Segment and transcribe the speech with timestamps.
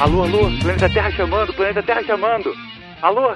[0.00, 2.54] Alô, alô, planeta Terra chamando, planeta Terra chamando.
[3.02, 3.34] Alô?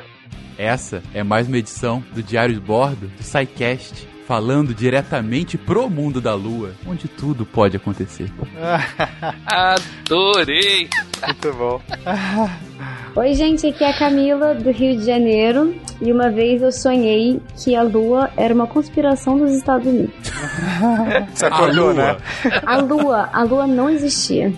[0.57, 6.21] Essa é mais uma edição do Diário de Bordo do SciCast, falando diretamente pro mundo
[6.21, 8.31] da Lua, onde tudo pode acontecer.
[9.47, 10.89] Adorei!
[11.27, 11.81] Muito bom.
[13.15, 15.75] Oi, gente, aqui é a Camila, do Rio de Janeiro.
[16.01, 20.15] E uma vez eu sonhei que a Lua era uma conspiração dos Estados Unidos.
[21.33, 22.17] Você acordou, né?
[22.65, 24.53] A Lua, a Lua não existia.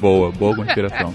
[0.00, 1.12] boa, boa conspiração.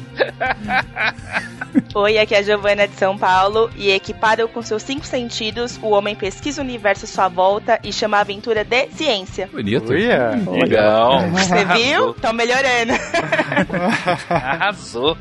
[1.99, 5.89] Oi, aqui é a Giovana de São Paulo e equipado com seus cinco sentidos, o
[5.89, 9.49] homem pesquisa o universo à sua volta e chama a aventura de ciência.
[9.51, 9.93] Bonito.
[9.93, 10.39] Uia.
[10.47, 11.27] Legal.
[11.29, 12.13] Você viu?
[12.13, 12.93] Tão melhorando.
[14.29, 15.17] Arrasou.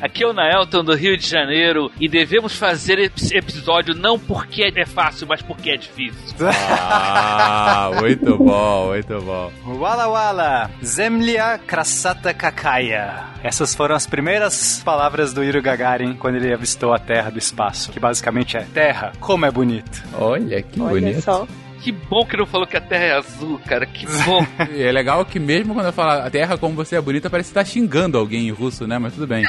[0.00, 4.72] Aqui é o Naelton do Rio de Janeiro e devemos fazer esse episódio não porque
[4.76, 6.36] é fácil, mas porque é difícil.
[6.40, 9.52] Ah, muito bom, muito bom.
[9.66, 13.26] Wala Wala, Zemlya Krasata Kakaya.
[13.42, 15.87] Essas foram as primeiras palavras do Yuri Gagarin
[16.18, 20.02] quando ele avistou a Terra do espaço, que basicamente é Terra, como é bonito.
[20.14, 21.22] Olha que Olha bonito.
[21.22, 21.46] só.
[21.82, 23.86] Que bom que não falou que a Terra é azul, cara.
[23.86, 24.44] Que bom.
[24.72, 27.50] E é legal que mesmo quando eu falo a Terra como você é bonita, parece
[27.50, 28.98] que tá xingando alguém em russo, né?
[28.98, 29.44] Mas tudo bem.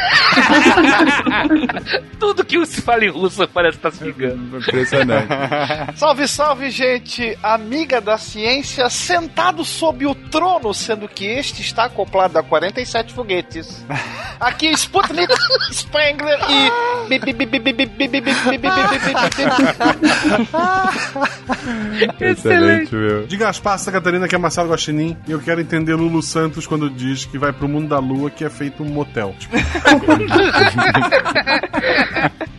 [2.20, 4.58] Tudo que se fala em russo parece estar se ligando.
[4.58, 5.28] Impressionante.
[5.96, 7.38] Salve, salve, gente!
[7.42, 13.86] Amiga da ciência, sentado sob o trono, sendo que este está acoplado a 47 foguetes.
[14.40, 15.34] Aqui, Sputnik,
[15.72, 16.72] Spengler e.
[22.20, 23.28] Excelente, meu.
[23.28, 25.18] Diga as passas, Catarina, que é Marcelo Guaxinim.
[25.28, 28.44] E eu quero entender Lulu Santos quando diz que vai pro mundo da lua que
[28.44, 29.36] é feito um motel.
[29.40, 29.56] Tipo...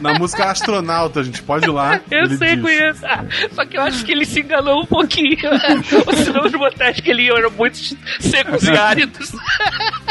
[0.00, 2.00] Na música Astronauta, a gente pode ir lá.
[2.10, 3.06] Eu sei, conhecer, conheço.
[3.06, 5.38] Ah, só que eu acho que ele se enganou um pouquinho.
[6.44, 7.78] Os motéis que ele ia eram muito
[8.20, 9.32] secos e áridos.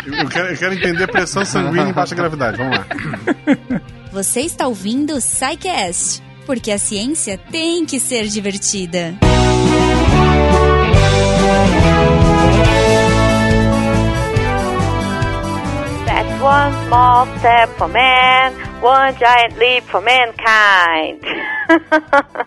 [0.06, 2.58] Eu quero, eu quero entender pressão sanguínea em baixa gravidade.
[2.58, 2.86] Vamos lá.
[4.12, 9.16] Você está ouvindo o Psycast porque a ciência tem que ser divertida.
[16.06, 21.22] That's one small step for man, one giant leap for mankind.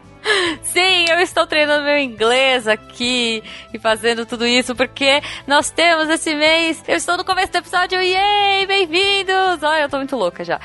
[0.62, 3.42] Sim, eu estou treinando meu inglês aqui
[3.72, 6.82] e fazendo tudo isso porque nós temos esse mês.
[6.86, 8.66] Eu estou no começo do episódio, yay!
[8.66, 9.62] Bem-vindos!
[9.62, 10.60] Olha, eu tô muito louca já.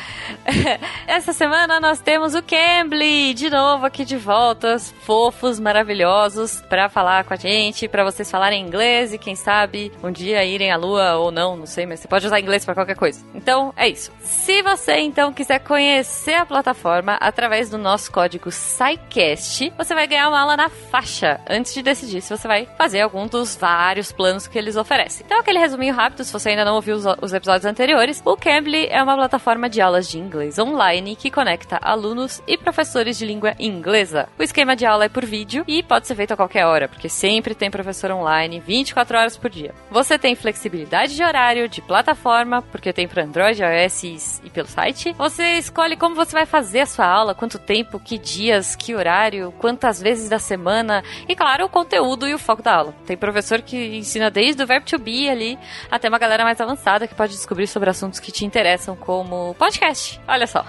[1.08, 7.24] Essa semana nós temos o Cambly de novo aqui de volta, fofos, maravilhosos, pra falar
[7.24, 11.16] com a gente, pra vocês falarem inglês e quem sabe um dia irem à lua
[11.16, 13.24] ou não, não sei, mas você pode usar inglês pra qualquer coisa.
[13.34, 14.12] Então é isso.
[14.22, 20.30] Se você então quiser conhecer a plataforma através do nosso código SciCast, você vai ganhar
[20.30, 24.48] uma aula na faixa antes de decidir se você vai fazer algum dos vários planos
[24.48, 25.26] que eles oferecem.
[25.26, 28.88] Então, aquele resuminho rápido, se você ainda não ouviu os, os episódios anteriores, o Cambly
[28.88, 33.54] é uma plataforma de aulas de inglês online que conecta alunos e professores de língua
[33.60, 34.30] inglesa.
[34.40, 37.10] O esquema de aula é por vídeo e pode ser feito a qualquer hora, porque
[37.10, 39.74] sempre tem professor online 24 horas por dia.
[39.90, 45.14] Você tem flexibilidade de horário, de plataforma, porque tem para Android, iOS e pelo site.
[45.18, 49.41] Você escolhe como você vai fazer a sua aula, quanto tempo, que dias, que horário,
[49.58, 52.96] quantas vezes da semana e, claro, o conteúdo e o foco da aula.
[53.06, 55.58] Tem professor que ensina desde o verbo to be ali
[55.90, 60.20] até uma galera mais avançada que pode descobrir sobre assuntos que te interessam, como podcast.
[60.28, 60.66] Olha só.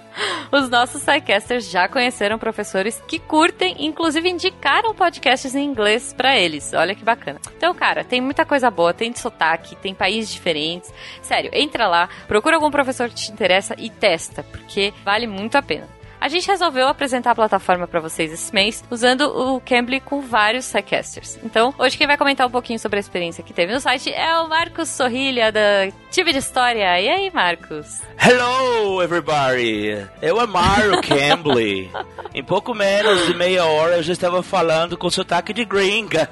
[0.50, 6.72] Os nossos sidecasters já conheceram professores que curtem, inclusive indicaram podcasts em inglês para eles.
[6.72, 7.40] Olha que bacana.
[7.56, 10.92] Então, cara, tem muita coisa boa, tem de sotaque, tem países diferentes.
[11.20, 15.62] Sério, entra lá, procura algum professor que te interessa e testa, porque vale muito a
[15.62, 15.97] pena.
[16.20, 20.64] A gente resolveu apresentar a plataforma para vocês esse mês usando o Cambly com vários
[20.64, 21.38] sidecasters.
[21.44, 24.36] Então, hoje quem vai comentar um pouquinho sobre a experiência que teve no site é
[24.40, 27.00] o Marcos Sorrilha da Tive de História.
[27.00, 28.00] E aí, Marcos?
[28.20, 30.08] Hello, everybody!
[30.20, 31.88] Eu amaro Cambly.
[32.34, 36.28] em pouco menos de meia hora eu já estava falando com sotaque de gringa.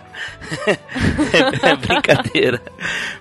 [1.62, 2.60] é brincadeira.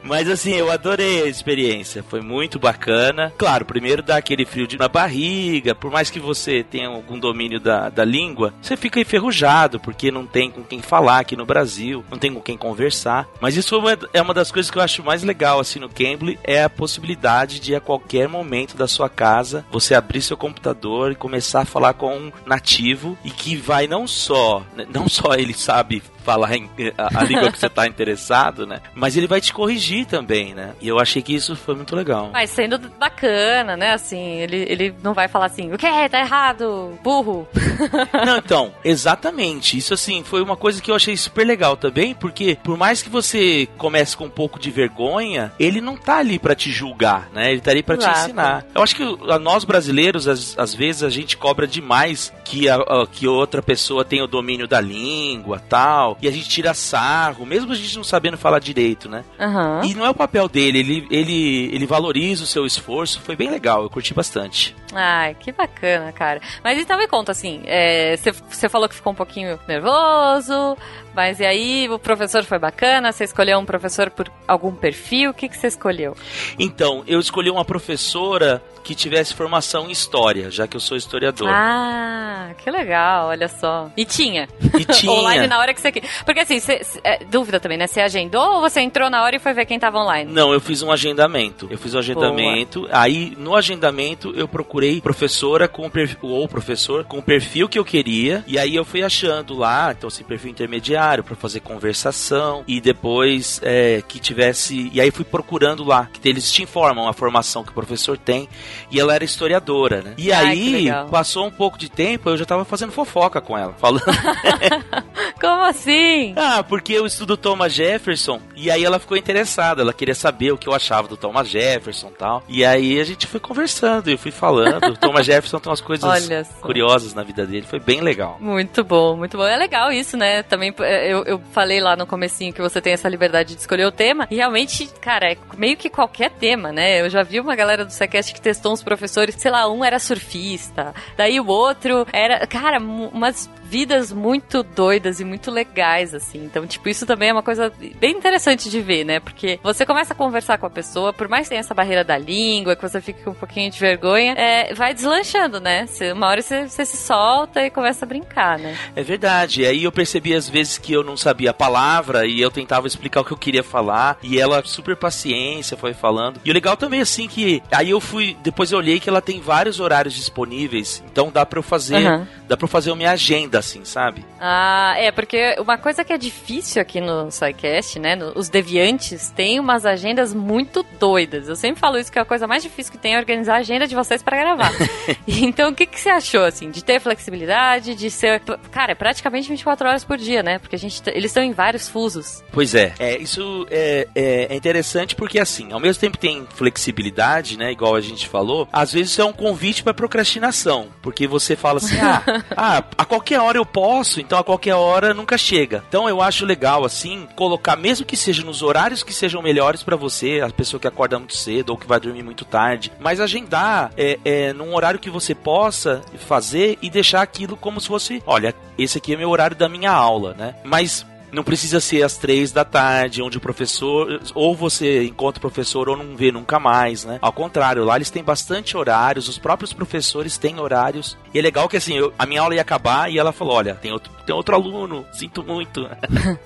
[0.01, 2.01] Mas assim, eu adorei a experiência.
[2.01, 3.31] Foi muito bacana.
[3.37, 5.75] Claro, primeiro dá aquele frio de, na barriga.
[5.75, 10.25] Por mais que você tenha algum domínio da, da língua, você fica enferrujado, porque não
[10.25, 13.27] tem com quem falar aqui no Brasil, não tem com quem conversar.
[13.39, 16.39] Mas isso é é uma das coisas que eu acho mais legal assim no Cambly,
[16.43, 21.15] é a possibilidade de a qualquer momento da sua casa, você abrir seu computador e
[21.15, 24.63] começar a falar com um nativo e que vai não só,
[24.93, 26.49] não só ele sabe falar
[26.97, 28.81] a, a língua que você está interessado, né?
[28.93, 30.73] Mas ele vai te corrigir também, né?
[30.81, 32.29] E eu achei que isso foi muito legal.
[32.33, 33.93] Mas sendo bacana, né?
[33.93, 35.85] Assim, ele, ele não vai falar assim, o que?
[36.09, 37.47] Tá errado, burro.
[38.25, 39.77] Não, então, exatamente.
[39.77, 43.09] Isso assim, foi uma coisa que eu achei super legal também, porque por mais que
[43.09, 47.51] você comece com um pouco de vergonha, ele não tá ali pra te julgar, né?
[47.51, 48.19] Ele tá ali pra te Exato.
[48.19, 48.65] ensinar.
[48.73, 52.75] Eu acho que a nós brasileiros, às, às vezes, a gente cobra demais que, a,
[52.75, 57.45] a- que outra pessoa tenha o domínio da língua tal, e a gente tira sarro,
[57.45, 59.23] mesmo a gente não sabendo falar direito, né?
[59.39, 59.81] Aham.
[59.83, 63.49] E não é o papel dele, ele, ele, ele valoriza o seu esforço, foi bem
[63.49, 64.75] legal, eu curti bastante.
[64.95, 66.41] Ai, que bacana, cara.
[66.63, 70.77] Mas então me conta, assim, é, você você falou que ficou um pouquinho nervoso,
[71.13, 73.11] mas e aí o professor foi bacana?
[73.11, 75.31] Você escolheu um professor por algum perfil?
[75.31, 76.15] O que, que você escolheu?
[76.59, 81.49] Então, eu escolhi uma professora que tivesse formação em história, já que eu sou historiador.
[81.51, 83.89] Ah, que legal, olha só.
[83.97, 84.47] E tinha?
[84.77, 85.11] E tinha.
[85.11, 85.91] online na hora que você...
[85.91, 86.07] quis.
[86.23, 87.87] Porque assim, você- cê- é, dúvida também, né?
[87.87, 90.31] Você agendou ou você entrou na hora e foi ver quem tava online?
[90.31, 91.67] Não, eu fiz um agendamento.
[91.71, 92.87] Eu fiz um agendamento.
[92.91, 97.77] Aí, no agendamento, eu procurei professora com o perfil, ou professor com o perfil que
[97.77, 98.43] eu queria.
[98.47, 102.63] E aí eu fui achando lá, então, assim, perfil intermediário para fazer conversação.
[102.67, 104.89] E depois é, que tivesse.
[104.93, 108.47] E aí fui procurando lá, que eles te informam a formação que o professor tem.
[108.91, 110.13] E ela era historiadora, né?
[110.17, 113.73] E Ai, aí, passou um pouco de tempo, eu já tava fazendo fofoca com ela.
[113.73, 114.05] Falando.
[115.39, 116.33] Como assim?
[116.35, 120.57] Ah, porque eu estudo Thomas Jefferson e aí ela ficou interessada, ela queria saber o
[120.57, 122.43] que eu achava do Thomas Jefferson e tal.
[122.47, 124.74] E aí a gente foi conversando, eu fui falando.
[124.77, 128.37] O Thomas Jefferson tem umas coisas curiosas na vida dele, foi bem legal.
[128.39, 129.45] Muito bom, muito bom.
[129.45, 130.43] É legal isso, né?
[130.43, 133.91] Também eu, eu falei lá no comecinho que você tem essa liberdade de escolher o
[133.91, 134.27] tema.
[134.29, 137.01] E realmente, cara, é meio que qualquer tema, né?
[137.01, 139.99] Eu já vi uma galera do Sequest que testou uns professores, sei lá, um era
[139.99, 146.43] surfista, daí o outro era, cara, umas vidas muito doidas e muito legais, assim.
[146.45, 149.19] Então, tipo, isso também é uma coisa bem interessante de ver, né?
[149.19, 152.17] Porque você começa a conversar com a pessoa, por mais que tenha essa barreira da
[152.17, 155.85] língua, que você fique com um pouquinho de vergonha, é, vai deslanchando, né?
[155.87, 158.77] Você- uma hora você, você se solta e começa a brincar, né?
[158.95, 159.61] É verdade.
[159.61, 162.87] E aí eu percebi às vezes que eu não sabia a palavra e eu tentava
[162.87, 166.39] explicar o que eu queria falar e ela super paciência foi falando.
[166.45, 169.39] E o legal também assim que aí eu fui, depois eu olhei que ela tem
[169.39, 172.27] vários horários disponíveis, então dá pra eu fazer, Aham.
[172.47, 174.25] dá para fazer a minha agenda assim, sabe?
[174.39, 178.15] Ah, é, porque uma coisa que é difícil aqui no SciCast, né?
[178.15, 181.47] no- os deviantes têm umas agendas muito doidas.
[181.47, 183.87] Eu sempre falo isso que a coisa mais difícil que tem é organizar a agenda
[183.87, 184.71] de vocês pra gravar.
[185.27, 188.41] então, o que, que você achou, assim, de ter flexibilidade, de ser.
[188.71, 190.59] Cara, é praticamente 24 horas por dia, né?
[190.59, 192.43] Porque a gente, eles estão em vários fusos.
[192.51, 192.93] Pois é.
[192.99, 197.71] É, isso é, é, é interessante porque, assim, ao mesmo tempo que tem flexibilidade, né?
[197.71, 200.87] Igual a gente falou, às vezes isso é um convite pra procrastinação.
[201.01, 202.23] Porque você fala assim, ah,
[202.55, 205.83] ah, a qualquer hora eu posso, então a qualquer hora nunca chega.
[205.87, 209.95] Então eu acho legal, assim, colocar, mesmo que seja nos horários que sejam melhores pra
[209.95, 213.91] você, a pessoa que acorda muito cedo ou que vai dormir muito tarde, mas agendar
[213.97, 218.55] é, é, num horário que você possa fazer e deixar aquilo como se fosse, olha,
[218.77, 220.55] esse aqui é meu horário da minha aula, né?
[220.63, 221.05] Mas
[221.35, 224.19] não precisa ser às três da tarde, onde o professor.
[224.33, 227.19] Ou você encontra o professor ou não vê nunca mais, né?
[227.21, 231.17] Ao contrário, lá eles têm bastante horários, os próprios professores têm horários.
[231.33, 233.75] E é legal que assim, eu- a minha aula ia acabar e ela falou: olha,
[233.75, 235.87] tem outro, tem outro aluno, sinto muito.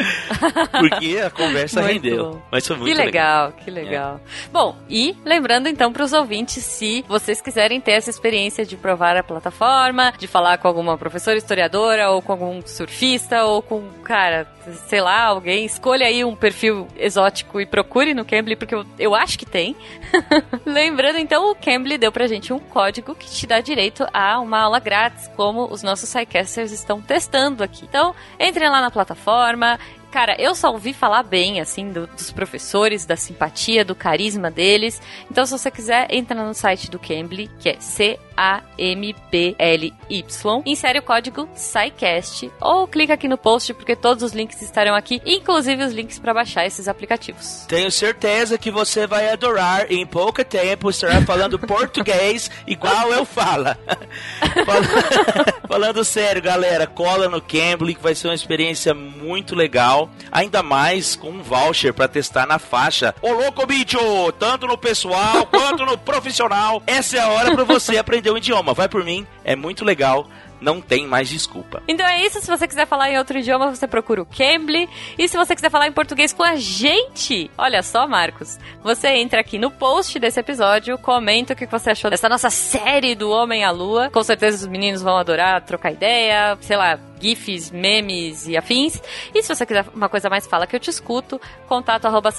[0.80, 2.32] Porque a conversa Muito rendeu.
[2.32, 2.42] bom.
[2.52, 4.20] Mas foi muito que legal, que legal.
[4.52, 9.16] Bom, e lembrando então para os ouvintes, se vocês quiserem ter essa experiência de provar
[9.18, 14.48] a plataforma, de falar com alguma professora historiadora, ou com algum surfista, ou com, cara,
[14.88, 19.14] sei lá, alguém, escolha aí um perfil exótico e procure no Cambly, porque eu, eu
[19.16, 19.76] acho que tem.
[20.66, 24.60] Lembrando então, o Cambly deu pra gente um código que te dá direito a uma
[24.62, 27.86] aula grátis, como os nossos SciCasters estão testando aqui.
[27.86, 29.80] Então, entrem lá na plataforma,
[30.12, 35.00] Cara, eu só ouvi falar bem, assim, do- dos professores, da simpatia, do carisma deles.
[35.30, 37.78] Então, se você quiser, entra no site do Cambly, que é
[39.30, 40.62] C-A-M-B-L-Y.
[40.66, 45.22] Insere o código SciCast ou clica aqui no post, porque todos os links estarão aqui,
[45.26, 47.66] inclusive os links para baixar esses aplicativos.
[47.68, 49.92] Tenho certeza que você vai adorar.
[49.92, 53.66] Em pouco tempo estará falando português igual eu falo.
[54.66, 54.80] Fal-
[55.68, 60.10] falando sério, galera, cola no Cambly que vai ser uma experiência muito legal.
[60.32, 63.14] Ainda mais com um voucher pra testar na faixa.
[63.22, 64.00] Ô louco, bicho!
[64.40, 66.82] Tanto no pessoal quanto no profissional.
[66.88, 68.74] Essa é a hora pra você aprender o idioma.
[68.74, 70.28] Vai por mim, é muito legal.
[70.62, 71.82] Não tem mais desculpa.
[71.88, 74.90] Então é isso, se você quiser falar em outro idioma, você procura o Cambly.
[75.18, 79.40] E se você quiser falar em português com a gente, olha só, Marcos, você entra
[79.40, 83.64] aqui no post desse episódio, comenta o que você achou dessa nossa série do Homem
[83.64, 84.10] à Lua.
[84.10, 89.02] Com certeza os meninos vão adorar trocar ideia, sei lá, gifs, memes e afins.
[89.34, 91.40] E se você quiser uma coisa mais, fala que eu te escuto.
[91.68, 92.32] Contato arroba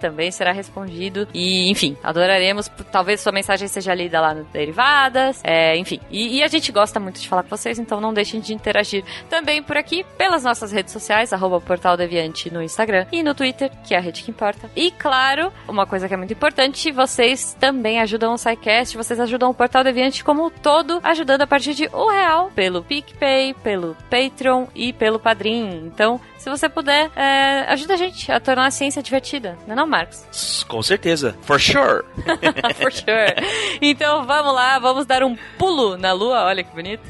[0.00, 1.28] também será respondido.
[1.34, 2.70] E, enfim, adoraremos.
[2.90, 5.40] Talvez sua mensagem seja lida lá no Derivadas.
[5.44, 6.00] É, enfim.
[6.10, 9.04] E, e a gente gosta muito de falar com vocês, então não deixem de interagir
[9.28, 13.70] também por aqui pelas nossas redes sociais, arroba Portal Deviante no Instagram e no Twitter,
[13.84, 14.70] que é a rede que importa.
[14.74, 19.50] E claro, uma coisa que é muito importante, vocês também ajudam o SciCast, vocês ajudam
[19.50, 23.96] o Portal Deviante como um todo, ajudando a partir de um real pelo PicPay, pelo
[24.10, 25.86] Patreon e pelo Padrim.
[25.86, 29.76] Então, se você puder, é, ajuda a gente a tornar a ciência divertida, não é
[29.76, 30.64] não, Marcos?
[30.68, 31.36] Com certeza.
[31.42, 32.04] For sure.
[32.76, 33.34] For sure.
[33.80, 37.02] Então vamos lá, vamos dar um pulo na lua, olha que bonito.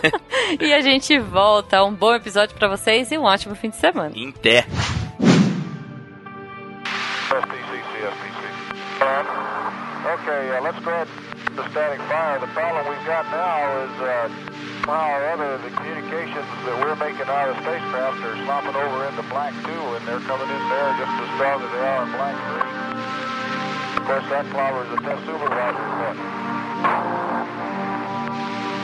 [0.60, 1.84] e a gente volta.
[1.84, 4.12] Um bom episódio pra vocês e um ótimo fim de semana.
[4.14, 4.66] Em pé.
[10.14, 11.08] Okay, uh, let's go ahead
[11.56, 12.40] to static fire.
[12.40, 14.28] The problem we've got now is uh,
[14.82, 19.22] somehow or other the communications that we're making out of spacecraft are slopping over into
[19.30, 22.34] Black 2, and they're coming in there just as strong as they are in Black
[22.34, 22.74] 3.
[23.98, 25.86] Of course, that clobbers the test supervisor.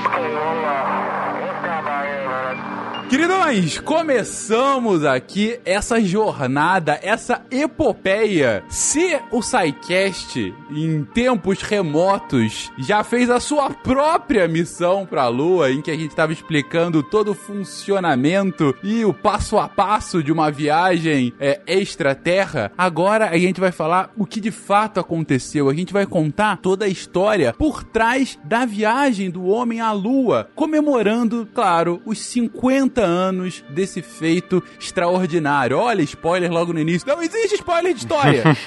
[0.06, 2.79] Okay, well, uh, we'll stand by here.
[3.10, 8.62] Queridões, começamos aqui essa jornada, essa epopeia.
[8.68, 15.82] Se o SciCast, em tempos remotos, já fez a sua própria missão pra Lua, em
[15.82, 20.48] que a gente estava explicando todo o funcionamento e o passo a passo de uma
[20.48, 25.68] viagem é, extraterra, agora a gente vai falar o que de fato aconteceu.
[25.68, 30.48] A gente vai contar toda a história por trás da viagem do homem à Lua,
[30.54, 35.78] comemorando, claro, os 50 anos desse feito extraordinário.
[35.78, 37.08] Olha, spoiler logo no início.
[37.08, 38.44] Não existe spoiler de história.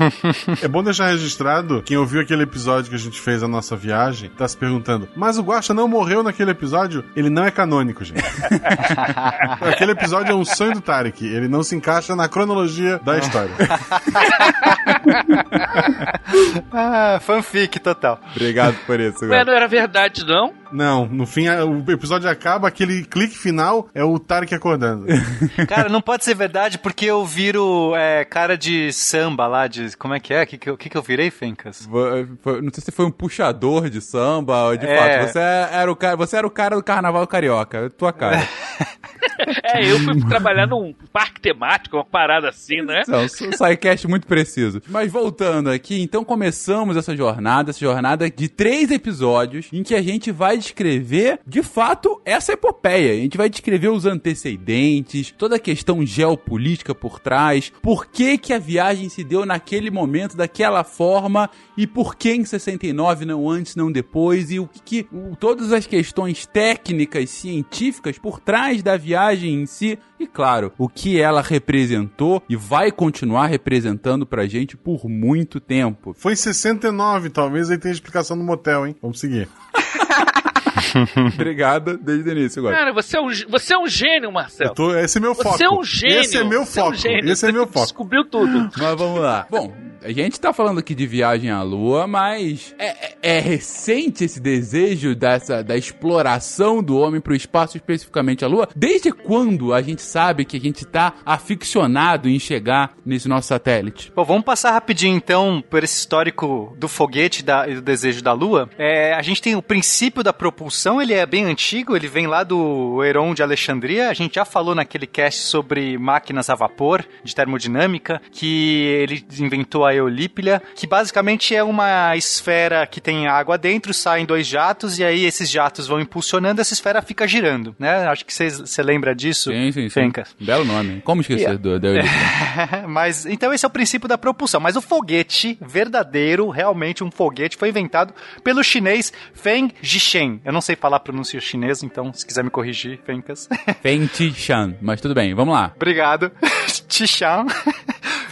[0.61, 4.29] É bom deixar registrado, quem ouviu aquele episódio que a gente fez a nossa viagem,
[4.29, 7.03] tá se perguntando, mas o Guaxa não morreu naquele episódio?
[7.15, 8.21] Ele não é canônico, gente.
[9.61, 13.53] aquele episódio é um sonho do Tarek, ele não se encaixa na cronologia da história.
[16.71, 18.19] ah, fanfic total.
[18.35, 19.25] Obrigado por isso.
[19.25, 20.53] Ué, não era verdade, não?
[20.73, 25.05] Não, no fim o episódio acaba, aquele clique final é o Tarek acordando.
[25.67, 29.95] Cara, não pode ser verdade porque eu viro é, cara de samba lá, de.
[29.97, 30.43] Como é que é?
[30.43, 31.87] O que, que, eu- que, que eu virei, Fencas?
[31.87, 34.97] Não sei se foi um puxador de samba, ou de É.
[35.19, 35.31] fato.
[35.31, 38.47] Você era, o cara, você era o cara do carnaval carioca, é tua cara.
[39.63, 43.03] É, eu fui trabalhar num parque temático, uma parada assim, né?
[43.07, 44.81] Não, SciCast muito preciso.
[44.89, 50.01] Mas voltando aqui, então começamos essa jornada, essa jornada de três episódios, em que a
[50.01, 53.13] gente vai descrever, de fato, essa epopeia.
[53.13, 58.53] A gente vai descrever os antecedentes, toda a questão geopolítica por trás, por que que
[58.53, 63.75] a viagem se deu naquele momento, daquela forma, e por que em 69, não antes,
[63.75, 68.95] não depois, e o que, que o- todas as questões técnicas, científicas por trás da
[68.97, 74.75] viagem em si, e claro, o que ela representou e vai continuar representando pra gente
[74.77, 76.13] por muito tempo.
[76.17, 78.95] Foi em 69, talvez aí tenha explicação no motel, hein?
[79.01, 79.47] Vamos seguir.
[81.33, 82.75] Obrigado desde o início agora.
[82.75, 84.73] Cara, você é um, você é um gênio, Marcelo.
[84.73, 85.57] Tô- esse é meu foco.
[85.57, 86.19] Você é um gênio.
[86.19, 86.97] Esse é meu Você é um foco.
[86.97, 87.31] gênio.
[87.31, 87.79] Esse é meu foco.
[87.85, 88.69] Descobriu tudo.
[88.77, 89.47] Mas vamos lá.
[89.49, 94.23] Bom, a gente tá falando aqui de viagem à Lua, mas é, é- é recente
[94.25, 98.67] esse desejo dessa, da exploração do homem pro espaço, especificamente a Lua?
[98.75, 104.11] Desde quando a gente sabe que a gente tá aficionado em chegar nesse nosso satélite?
[104.15, 108.33] Bom, vamos passar rapidinho então por esse histórico do foguete da- e do desejo da
[108.33, 108.69] Lua.
[108.77, 112.43] É, a gente tem o princípio da propulsão, ele é bem antigo, ele vem lá
[112.43, 114.09] do Heron de Alexandria.
[114.09, 119.85] A gente já falou naquele cast sobre máquinas a vapor de termodinâmica, que ele inventou
[119.85, 125.03] a Eolípila, que basicamente é uma esfera que tem água dentro, saem dois jatos e
[125.03, 128.07] aí esses jatos vão impulsionando, essa esfera fica girando, né?
[128.07, 129.89] Acho que você lembra disso, Sim, sim, sim.
[129.89, 130.35] Fencas.
[130.39, 131.01] Belo nome.
[131.01, 131.61] Como esquecer Yeah.
[131.61, 132.87] do, da Eolípila?
[132.87, 134.61] Mas então esse é o princípio da propulsão.
[134.61, 140.39] Mas o foguete verdadeiro, realmente um foguete, foi inventado pelo chinês Feng Jishen.
[140.45, 143.49] Eu não sei falar a pronúncia chinesa, então se quiser me corrigir, Fencas.
[143.81, 145.71] Feng Shan, mas tudo bem, vamos lá.
[145.75, 146.31] Obrigado.
[146.87, 147.45] Tishan.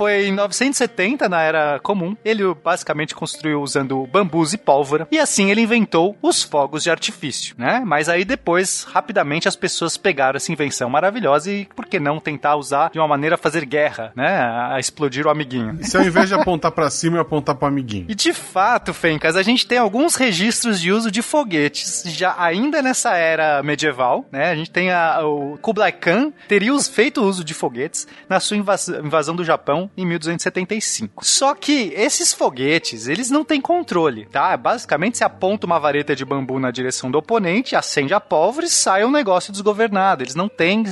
[0.01, 2.17] Foi em 970, na Era Comum.
[2.25, 5.07] Ele basicamente construiu usando bambus e pólvora.
[5.11, 7.83] E assim ele inventou os fogos de artifício, né?
[7.85, 12.55] Mas aí depois, rapidamente, as pessoas pegaram essa invenção maravilhosa e, por que não, tentar
[12.55, 14.39] usar de uma maneira a fazer guerra, né?
[14.71, 15.77] A explodir o amiguinho.
[15.79, 18.07] E se ao invés de apontar pra cima, eu apontar pro amiguinho?
[18.09, 22.81] E de fato, Fencas, a gente tem alguns registros de uso de foguetes já ainda
[22.81, 24.49] nessa era medieval, né?
[24.49, 28.87] A gente tem a, o Kublai Khan teria feito uso de foguetes na sua invas-
[28.87, 31.25] invasão do Japão em 1275.
[31.25, 34.55] Só que esses foguetes, eles não têm controle, tá?
[34.55, 38.69] Basicamente, você aponta uma vareta de bambu na direção do oponente, acende a pólvora e
[38.69, 40.23] sai um negócio desgovernado.
[40.23, 40.83] Eles não têm.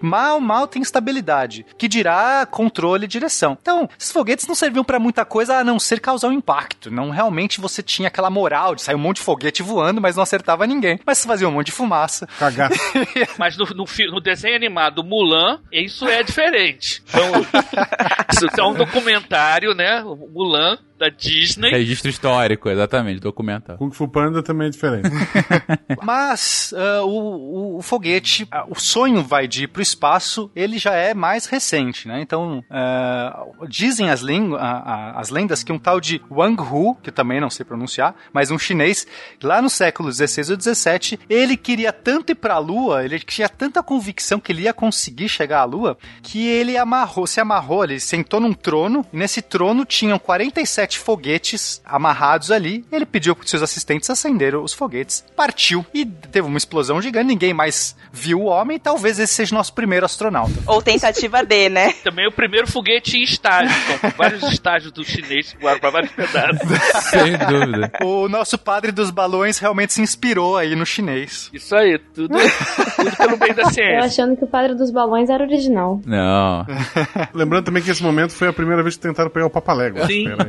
[0.00, 1.66] Mal, mal tem estabilidade.
[1.76, 3.56] Que dirá controle e direção.
[3.60, 6.90] Então, esses foguetes não serviam para muita coisa a não ser causar um impacto.
[6.90, 10.22] Não realmente você tinha aquela moral de sair um monte de foguete voando, mas não
[10.22, 10.98] acertava ninguém.
[11.04, 12.26] Mas você fazia um monte de fumaça.
[12.38, 12.70] Cagar.
[13.38, 17.02] Mas no, no, no desenho animado Mulan, isso é diferente.
[17.08, 17.32] Então,
[18.32, 20.02] isso é um documentário, né?
[20.32, 21.70] Mulan, da Disney.
[21.70, 23.76] Registro histórico, exatamente, documental.
[23.76, 25.08] Kung Fu Panda também é diferente.
[26.02, 30.78] Mas ah, o, o- o foguete, ah, o sonho vai de ir pro espaço, ele
[30.78, 32.20] já é mais recente, né?
[32.20, 37.10] Então, ah, dizem as, a- a- as lendas que um tal de Wang Hu, que
[37.10, 39.06] eu também não sei pronunciar, mas um chinês,
[39.42, 43.82] lá no século XVI ou XVII, ele queria tanto ir pra Lua, ele tinha tanta
[43.82, 48.40] convicção que ele ia conseguir chegar à Lua, que ele amarrou, se amarrou, ele sentou
[48.40, 54.08] num trono, e nesse trono tinham 47 foguetes amarrados ali, ele pediu para seus assistentes
[54.08, 59.18] acenderam os foguetes, partiu e teve uma explosão gigante, ninguém mais viu o homem, talvez
[59.18, 60.54] esse seja o nosso primeiro astronauta.
[60.66, 61.92] Ou tentativa D, né?
[62.04, 63.74] Também o primeiro foguete em estágio.
[64.16, 66.60] Vários estágios do chinês voaram pra vários pedaços.
[67.10, 67.90] Sem dúvida.
[68.04, 71.50] O nosso padre dos balões realmente se inspirou aí no chinês.
[71.52, 72.34] Isso aí, tudo,
[72.96, 73.98] tudo pelo bem da Eu ciência.
[74.00, 76.00] achando que o Padre dos Balões era original.
[76.04, 76.66] Não.
[77.34, 80.06] Lembrando também que esse momento foi a primeira vez que tentaram pegar o Papalégua.
[80.06, 80.28] Sim.
[80.28, 80.44] Era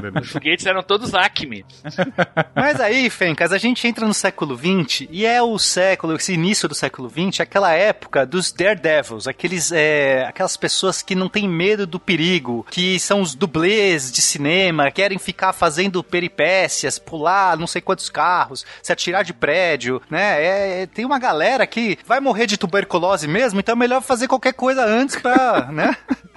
[0.00, 0.20] dele.
[0.20, 1.64] Os foguetes eram todos Acme.
[2.54, 6.68] Mas aí, Fencas, a gente entra no século XX e é o século, esse início
[6.68, 11.86] do século XX, aquela época dos daredevils, aqueles, é, aquelas pessoas que não têm medo
[11.86, 17.80] do perigo, que são os dublês de cinema, querem ficar fazendo peripécias, pular não sei
[17.80, 20.42] quantos carros, se atirar de prédio, né?
[20.42, 24.28] É, é, tem uma galera que vai morrer de tuberculose mesmo, então é melhor fazer
[24.28, 25.96] qualquer coisa antes pra, né?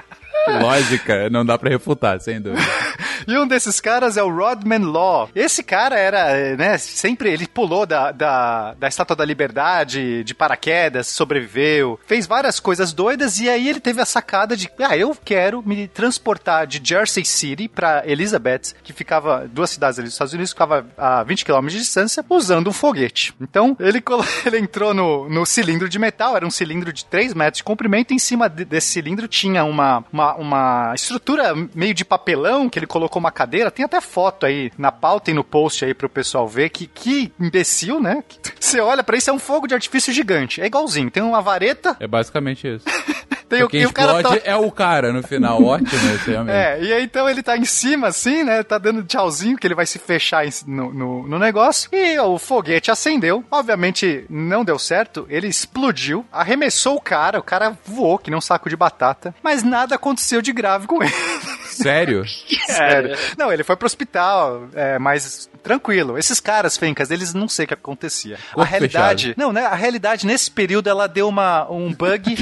[0.62, 2.62] Lógica, não dá pra refutar, sem dúvida.
[3.28, 5.32] E um desses caras é o Rodman Law.
[5.34, 11.08] Esse cara era, né, sempre ele pulou da, da, da Estátua da Liberdade, de paraquedas,
[11.08, 15.64] sobreviveu, fez várias coisas doidas e aí ele teve a sacada de, ah, eu quero
[15.66, 20.52] me transportar de Jersey City pra Elizabeth, que ficava, duas cidades ali dos Estados Unidos,
[20.52, 23.34] ficava a 20 km de distância, usando um foguete.
[23.42, 24.04] Então, ele,
[24.46, 28.14] ele entrou no, no cilindro de metal, era um cilindro de 3 metros de comprimento,
[28.14, 32.80] e em cima de- desse cilindro tinha uma, uma, uma estrutura meio de papelão, que
[32.80, 36.10] ele colocou uma cadeira, tem até foto aí na pauta e no post aí pro
[36.10, 38.24] pessoal ver, que, que imbecil, né?
[38.60, 41.96] Você olha pra isso, é um fogo de artifício gigante, é igualzinho, tem uma vareta,
[42.00, 42.86] É basicamente isso.
[43.48, 44.52] tem o, e o cara explode tá...
[44.52, 45.62] é o cara no final.
[45.64, 46.56] Ótimo esse realmente.
[46.56, 48.64] É, e aí então ele tá em cima, assim, né?
[48.64, 51.90] Tá dando tchauzinho, que ele vai se fechar no, no, no negócio.
[51.92, 53.44] E o foguete acendeu.
[53.50, 55.26] Obviamente não deu certo.
[55.30, 57.40] Ele explodiu, arremessou o cara.
[57.40, 59.34] O cara voou, que nem um saco de batata.
[59.42, 61.14] Mas nada aconteceu de grave com ele.
[61.76, 62.24] Sério?
[62.68, 63.16] Sério.
[63.38, 66.18] Não, ele foi pro hospital, é, mas tranquilo.
[66.18, 68.36] Esses caras, Fencas, eles não sei o que acontecia.
[68.36, 69.34] a Corpo realidade.
[69.38, 69.66] Não, né?
[69.66, 72.36] A realidade, nesse período, ela deu uma, um bug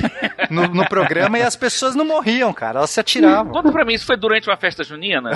[0.49, 2.79] no, no programa e as pessoas não morriam, cara.
[2.79, 3.51] Elas se atiravam.
[3.51, 5.31] Conta pra mim, isso foi durante uma festa junina?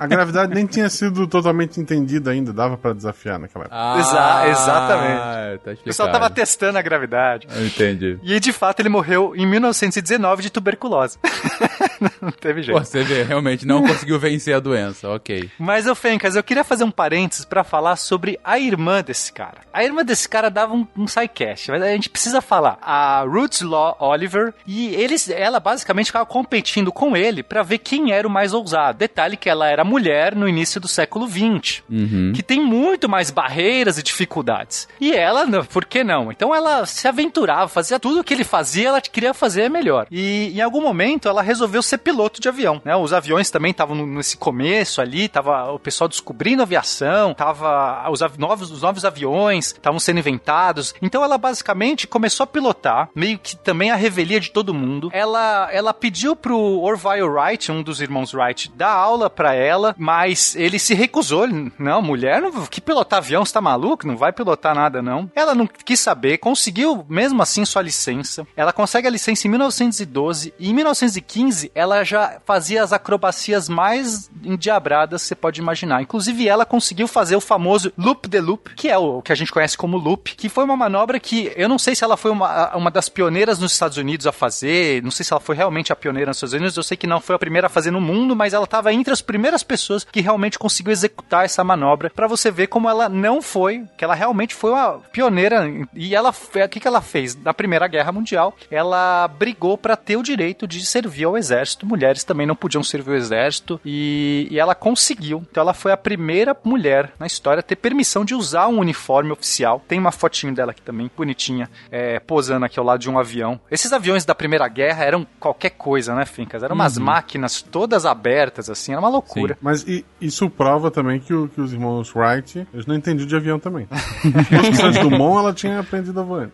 [0.00, 3.76] A gravidade nem tinha sido totalmente entendida ainda, dava pra desafiar naquela época.
[3.80, 5.58] Ah, Exa- exatamente.
[5.64, 7.46] Tá O pessoal tava testando a gravidade.
[7.54, 8.18] Eu entendi.
[8.22, 11.18] E de fato ele morreu em 1919 de tuberculose.
[12.20, 12.78] não teve jeito.
[12.78, 15.50] Pô, você vê, realmente não conseguiu vencer a doença, ok.
[15.58, 19.58] Mas, ô Fencas, eu queria fazer um parênteses pra falar sobre a irmã desse cara.
[19.72, 22.78] A irmã desse cara dava um, um sidecast, mas a gente precisa falar.
[22.82, 28.12] A Roots Law Oliver, e eles, ela basicamente ficava competindo com ele pra ver quem
[28.12, 28.98] era o mais ousado.
[28.98, 32.32] Detalhe que ela era mulher no início do século XX, Uhum.
[32.34, 34.88] que tem muito mais barreiras e dificuldades.
[35.00, 36.30] E ela, não, por que não?
[36.30, 40.06] Então ela se aventurava, fazia tudo o que ele fazia, ela queria fazer melhor.
[40.10, 42.96] E em algum momento ela resolveu ser piloto de avião, né?
[42.96, 48.70] Os aviões também estavam nesse começo ali, tava o pessoal descobrindo aviação, tava os novos,
[48.70, 50.94] os novos aviões estavam sendo inventados.
[51.00, 55.10] Então ela basicamente começou a pilotar, meio que também a revelia de todo mundo.
[55.12, 60.54] Ela, ela pediu pro Orville Wright, um dos irmãos Wright, dar aula pra ela, mas
[60.56, 61.46] ele se recusou.
[61.78, 64.06] Não, mulher, não, que pilotar avião, você tá maluco?
[64.06, 65.30] Não vai pilotar nada, não.
[65.34, 68.46] Ela não quis saber, conseguiu mesmo assim sua licença.
[68.56, 74.30] Ela consegue a licença em 1912 e em 1915 ela já fazia as acrobacias mais
[74.42, 76.02] endiabradas que você pode imaginar.
[76.02, 79.52] Inclusive, ela conseguiu fazer o famoso loop de loop, que é o que a gente
[79.52, 82.76] conhece como loop, que foi uma manobra que eu não sei se ela foi uma,
[82.76, 85.96] uma das pioneiras nos Estados Unidos a fazer, não sei se ela foi realmente a
[85.96, 88.34] pioneira nos Estados Unidos, eu sei que não foi a primeira a fazer no mundo,
[88.34, 92.50] mas ela estava entre as primeiras pessoas que realmente conseguiu executar essa manobra, para você
[92.50, 96.80] ver como ela não foi, que ela realmente foi uma pioneira e ela o que,
[96.80, 98.56] que ela fez na Primeira Guerra Mundial?
[98.70, 101.86] Ela brigou para ter o direito de servir ao exército.
[101.86, 105.42] Mulheres também não podiam servir ao exército e, e ela conseguiu.
[105.50, 109.32] Então ela foi a primeira mulher na história a ter permissão de usar um uniforme
[109.32, 109.82] oficial.
[109.88, 113.58] Tem uma fotinho dela aqui também, bonitinha, é, posando aqui ao lado de um avião.
[113.70, 116.62] Esses aviões da Primeira Guerra eram qualquer coisa, né, Fincas?
[116.62, 117.04] Eram umas Uhum.
[117.04, 119.56] máquinas todas abertas, assim, era uma loucura.
[119.60, 123.34] Mas i- isso prova também que, o- que os irmãos Wright, eles não entendiam de
[123.36, 123.88] avião também.
[124.76, 126.50] Santos Dumont, ela tinha aprendido a voar.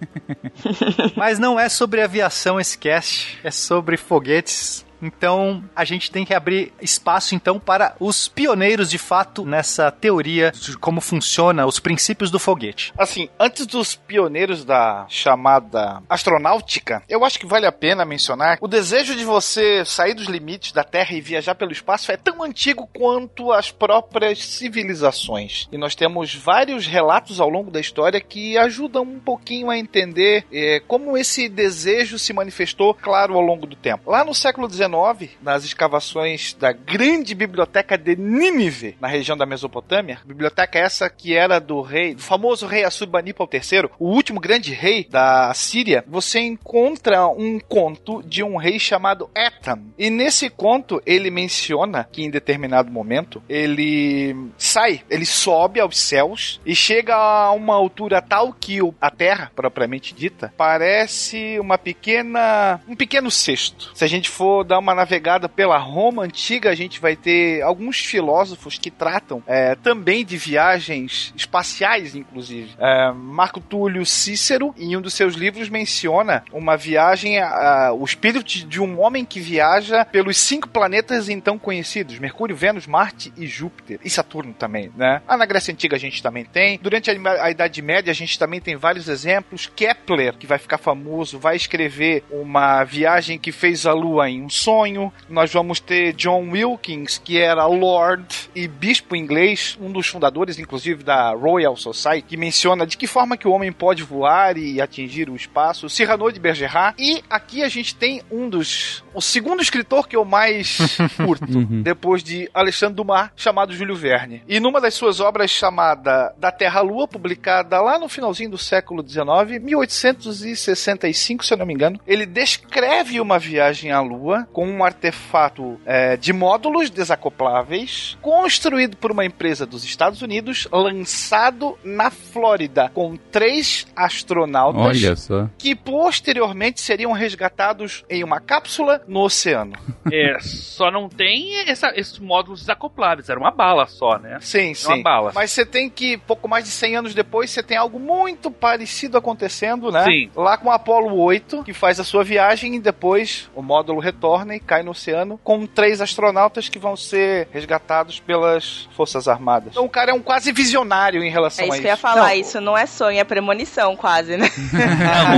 [1.16, 4.84] Mas não é sobre aviação esse cast, é sobre foguetes.
[5.04, 10.50] Então, a gente tem que abrir espaço então para os pioneiros de fato nessa teoria
[10.50, 12.92] de como funciona os princípios do foguete.
[12.96, 18.68] Assim, antes dos pioneiros da chamada astronáutica, eu acho que vale a pena mencionar o
[18.68, 22.88] desejo de você sair dos limites da Terra e viajar pelo espaço é tão antigo
[22.94, 25.68] quanto as próprias civilizações.
[25.70, 30.46] E nós temos vários relatos ao longo da história que ajudam um pouquinho a entender
[30.52, 34.10] eh, como esse desejo se manifestou, claro, ao longo do tempo.
[34.10, 34.93] Lá no século XIX,
[35.42, 41.58] nas escavações da grande biblioteca de Nínive, na região da Mesopotâmia, biblioteca essa que era
[41.58, 47.26] do rei, do famoso rei Assurbanipal III, o último grande rei da Síria, você encontra
[47.26, 49.82] um conto de um rei chamado Etam.
[49.98, 56.60] E nesse conto ele menciona que em determinado momento ele sai, ele sobe aos céus
[56.64, 62.94] e chega a uma altura tal que a Terra, propriamente dita, parece uma pequena, um
[62.94, 63.90] pequeno cesto.
[63.94, 67.98] Se a gente for dar uma navegada pela Roma antiga, a gente vai ter alguns
[67.98, 72.74] filósofos que tratam é, também de viagens espaciais, inclusive.
[72.78, 78.04] É, Marco Túlio Cícero, em um dos seus livros, menciona uma viagem, a- a- o
[78.04, 83.46] espírito de- um homem que viaja pelos cinco planetas então conhecidos: Mercúrio, Vênus, Marte e
[83.46, 83.98] Júpiter.
[84.04, 85.22] E Saturno também, né?
[85.26, 86.78] Ah, na Grécia Antiga a gente também tem.
[86.82, 89.70] Durante a, a Idade Média a gente também tem vários exemplos.
[89.74, 94.48] Kepler, que vai ficar famoso, vai escrever uma viagem que fez a Lua em um
[94.64, 95.12] sonho.
[95.28, 101.04] Nós vamos ter John Wilkins, que era Lord e bispo inglês, um dos fundadores, inclusive,
[101.04, 105.28] da Royal Society, que menciona de que forma que o homem pode voar e atingir
[105.28, 105.88] o espaço.
[105.88, 106.94] Cyrano de Bergerac.
[106.98, 109.04] E aqui a gente tem um dos...
[109.12, 114.42] O segundo escritor que eu mais curto, depois de Alexandre Dumas, chamado Júlio Verne.
[114.48, 118.58] E numa das suas obras chamada Da Terra à Lua, publicada lá no finalzinho do
[118.58, 124.66] século XIX, 1865, se eu não me engano, ele descreve uma viagem à Lua com
[124.66, 132.10] um artefato é, de módulos desacopláveis, construído por uma empresa dos Estados Unidos, lançado na
[132.10, 135.48] Flórida, com três astronautas Olha só.
[135.58, 139.72] que posteriormente seriam resgatados em uma cápsula no oceano.
[140.12, 143.28] É, só não tem essa- esses módulos desacopláveis.
[143.28, 144.38] Era uma bala só, né?
[144.40, 144.86] Sim, É sim.
[144.86, 145.32] Uma bala.
[145.34, 149.18] Mas você tem que, pouco mais de 100 anos depois, você tem algo muito parecido
[149.18, 150.04] acontecendo, né?
[150.04, 150.30] Sim.
[150.36, 154.43] Lá com o Apollo 8, que faz a sua viagem e depois o módulo retorna
[154.52, 159.68] e cai no oceano com três astronautas que vão ser resgatados pelas Forças Armadas.
[159.72, 161.82] Então o cara é um quase visionário em relação É a isso isso.
[161.82, 164.48] que eu ia falar, Não, isso não é sonho, é premonição quase, né?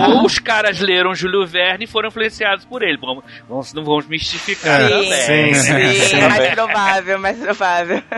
[0.09, 2.97] Ou os caras leram Júlio Verne e foram influenciados por ele.
[2.99, 5.13] Vamos, vamos, não vamos mistificar É, também.
[5.13, 6.21] sim, sim, sim.
[6.21, 8.03] mais provável, mais provável.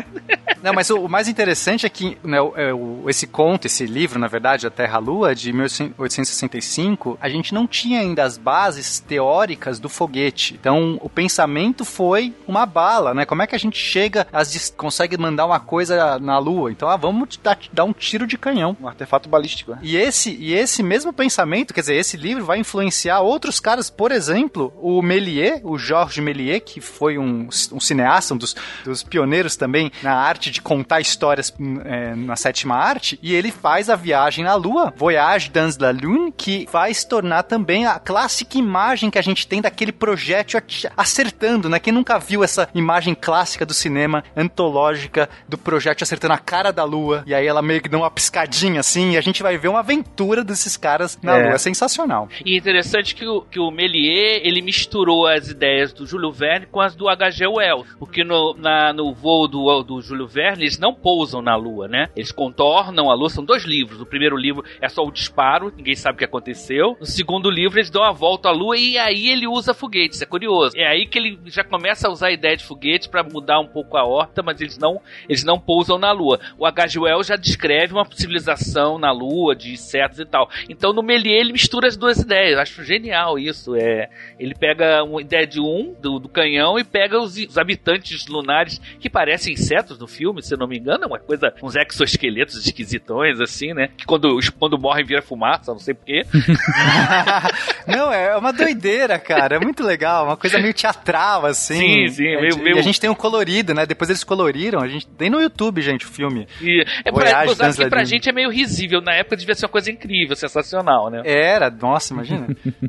[0.61, 3.87] Não, mas o, o mais interessante é que né, o- é, o- esse conto, esse
[3.87, 8.37] livro, na verdade, A Terra à Lua, de 1865, a gente não tinha ainda as
[8.37, 10.55] bases teóricas do foguete.
[10.55, 13.25] Então, o pensamento foi uma bala, né?
[13.25, 16.71] Como é que a gente chega, dis- consegue mandar uma coisa na Lua?
[16.71, 18.77] Então, ah, vamos dar, dar um tiro de canhão.
[18.81, 19.73] Um artefato balístico.
[19.73, 19.79] né?
[19.83, 24.13] E esse, e esse mesmo pensamento, quer dizer, esse livro vai influenciar outros caras, por
[24.13, 29.57] exemplo, o Méliès, o Georges Méliès, que foi um, um cineasta, um dos, dos pioneiros
[29.57, 33.97] também na arte de contar histórias hum, é, na sétima arte, e ele faz a
[33.97, 39.11] viagem na Lua, Voyage dans la Lune, que vai se tornar também a clássica imagem
[39.11, 41.79] que a gente tem daquele projétil ati- acertando, né?
[41.79, 46.85] Quem nunca viu essa imagem clássica do cinema, antológica, do projétil acertando a cara da
[46.85, 49.69] Lua, e aí ela meio que dá uma piscadinha assim, e a gente vai ver
[49.69, 51.43] uma aventura desses caras na É.
[51.45, 51.55] Lua.
[51.55, 52.29] É sensacional.
[52.45, 56.81] E interessante que o, que o Méliès, ele misturou as ideias do Júlio Verne com
[56.81, 57.47] as do H.G.
[57.47, 57.89] Wells.
[57.99, 62.09] Porque no, na- no voo do, do Júlio Verne, eles não pousam na Lua, né?
[62.17, 64.01] Eles contornam a Lua, são dois livros.
[64.01, 66.97] O primeiro livro é só o disparo, ninguém sabe o que aconteceu.
[67.01, 70.27] No segundo livro, eles dão a volta à Lua e aí ele usa foguetes, é
[70.27, 70.58] curioso.
[70.75, 73.67] É aí que ele já começa a usar a ideia de foguetes para mudar um
[73.67, 76.41] pouco a órbita, mas eles não, eles não pousam na Lua.
[76.59, 76.99] O H.G.
[77.01, 80.49] Wells já descreve uma civilização na Lua, de insetos e tal.
[80.69, 82.59] Então no Méliès ele mistura as duas ideias.
[82.59, 83.75] Acho genial isso.
[83.77, 88.27] É, ele pega uma ideia de um, do, do canhão, e pega os, os habitantes
[88.27, 91.77] lunares que parecem insetos no filme, se eu não me engano, é uma coisa, uns
[91.77, 93.89] exoesqueletos esquisitões, assim, né?
[93.97, 96.25] Que quando, quando morrem vira fumaça, não sei porquê.
[97.87, 99.57] Não, é uma doideira, cara.
[99.57, 100.27] É muito legal.
[100.27, 101.79] Uma coisa meio teatral, assim.
[101.79, 103.85] Sim, sim, É, meio- de- meio- E a gente tem um colorido, né?
[103.85, 104.81] Depois eles coloriram.
[104.81, 106.47] A gente tem no YouTube, gente, o filme.
[106.63, 109.01] E é pra, Voyage usar que pra gente é meio risível.
[109.01, 111.23] Na época devia ser uma coisa incrível, sensacional, né?
[111.25, 112.47] Era, nossa, imagina.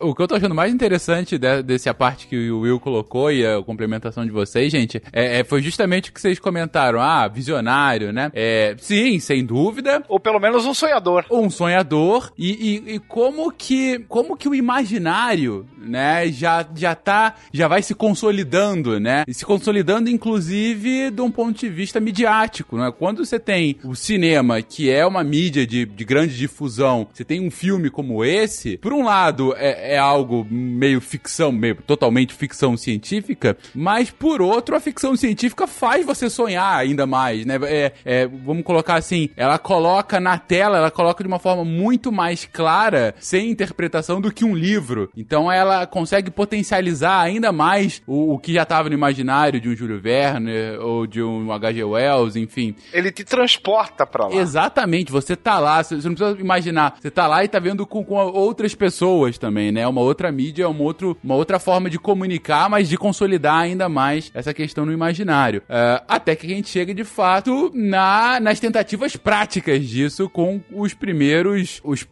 [0.00, 3.30] O que eu tô achando mais interessante de, desse a parte que o Will colocou
[3.32, 7.00] e a complementação de vocês, gente, é, é- foi justamente o que vocês comentaram.
[7.00, 8.30] Ah, visionário, né?
[8.34, 10.02] É, sim, sem dúvida.
[10.08, 11.24] Ou pelo menos um sonhador.
[11.30, 12.32] Um sonhador.
[12.36, 12.50] E,
[12.88, 17.94] e- e como que como que o imaginário, né, já, já tá, já vai se
[17.94, 19.24] consolidando, né?
[19.26, 22.92] E se consolidando, inclusive, de um ponto de vista midiático, né?
[22.98, 27.40] Quando você tem o cinema, que é uma mídia de, de grande difusão, você tem
[27.40, 32.76] um filme como esse, por um lado é, é algo meio ficção, meio totalmente ficção
[32.76, 37.56] científica, mas por outro a ficção científica faz você sonhar ainda mais, né?
[37.62, 42.10] É, é, vamos colocar assim, ela coloca na tela, ela coloca de uma forma muito
[42.10, 45.08] mais clara, sem interpretação do que um livro.
[45.16, 49.76] Então ela consegue potencializar ainda mais o, o que já estava no imaginário de um
[49.76, 51.84] Júlio Verne ou de um H.G.
[51.84, 52.74] Wells, enfim.
[52.92, 54.34] Ele te transporta pra lá.
[54.34, 58.04] Exatamente, você tá lá, você não precisa imaginar, você tá lá e tá vendo com,
[58.04, 59.86] com outras pessoas também, né?
[59.86, 64.30] Uma outra mídia, uma, outro, uma outra forma de comunicar, mas de consolidar ainda mais
[64.34, 65.62] essa questão no imaginário.
[65.68, 70.94] Ah, até que a gente chega de fato na, nas tentativas práticas disso com os
[70.94, 72.02] primeiros, os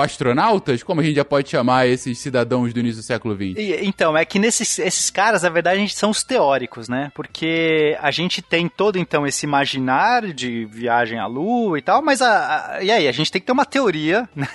[0.00, 3.58] proto-astronautas, como a gente já pode chamar esses cidadãos do início do século XX.
[3.58, 7.10] E, então, é que nesses esses caras, na verdade, a gente são os teóricos, né?
[7.14, 12.20] Porque a gente tem todo, então, esse imaginário de viagem à Lua e tal, mas
[12.22, 13.08] a, a- e aí?
[13.08, 14.46] A gente tem que ter uma teoria, né?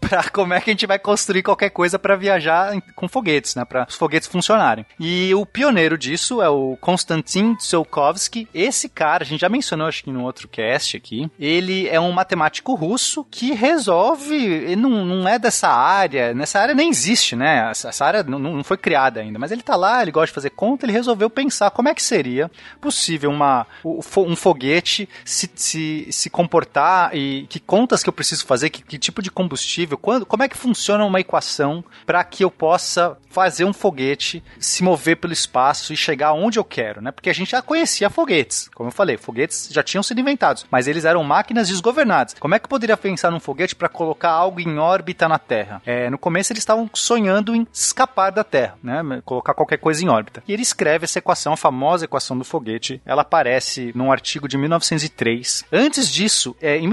[0.00, 3.64] pra como é que a gente vai construir qualquer coisa pra viajar com foguetes, né?
[3.64, 4.86] Pra os foguetes funcionarem.
[4.98, 8.48] E o pioneiro disso é o Konstantin Tsiolkovsky.
[8.54, 12.12] Esse cara, a gente já mencionou, acho que no outro cast aqui, ele é um
[12.12, 17.70] matemático russo que resolve, ele não, não é dessa área, nessa área nem existe, né?
[17.70, 20.50] Essa, área não, não foi criada ainda, mas ele tá lá, ele gosta de fazer
[20.50, 26.30] conta, ele resolveu pensar como é que seria possível uma, um foguete se, se, se
[26.30, 30.42] comportar e que contas que eu preciso fazer, que, que tipo de combustível, quando, como
[30.42, 35.32] é que funciona uma equação para que eu possa fazer um foguete se mover pelo
[35.32, 37.12] espaço e chegar onde eu quero, né?
[37.12, 40.88] Porque a gente já conhecia foguetes, como eu falei, foguetes já tinham sido inventados, mas
[40.88, 42.34] eles eram máquinas desgovernadas.
[42.40, 45.80] Como é que eu poderia pensar num foguete para colocar algo em órbita na Terra?
[45.86, 49.00] É, no começo eles estavam sonhando em escapar da Terra, né?
[49.24, 50.42] Colocar qualquer coisa em órbita.
[50.48, 53.00] E ele escreve essa equação, a famosa equação do foguete.
[53.06, 55.66] Ela aparece num artigo de 1903.
[55.70, 56.88] Antes disso, é, em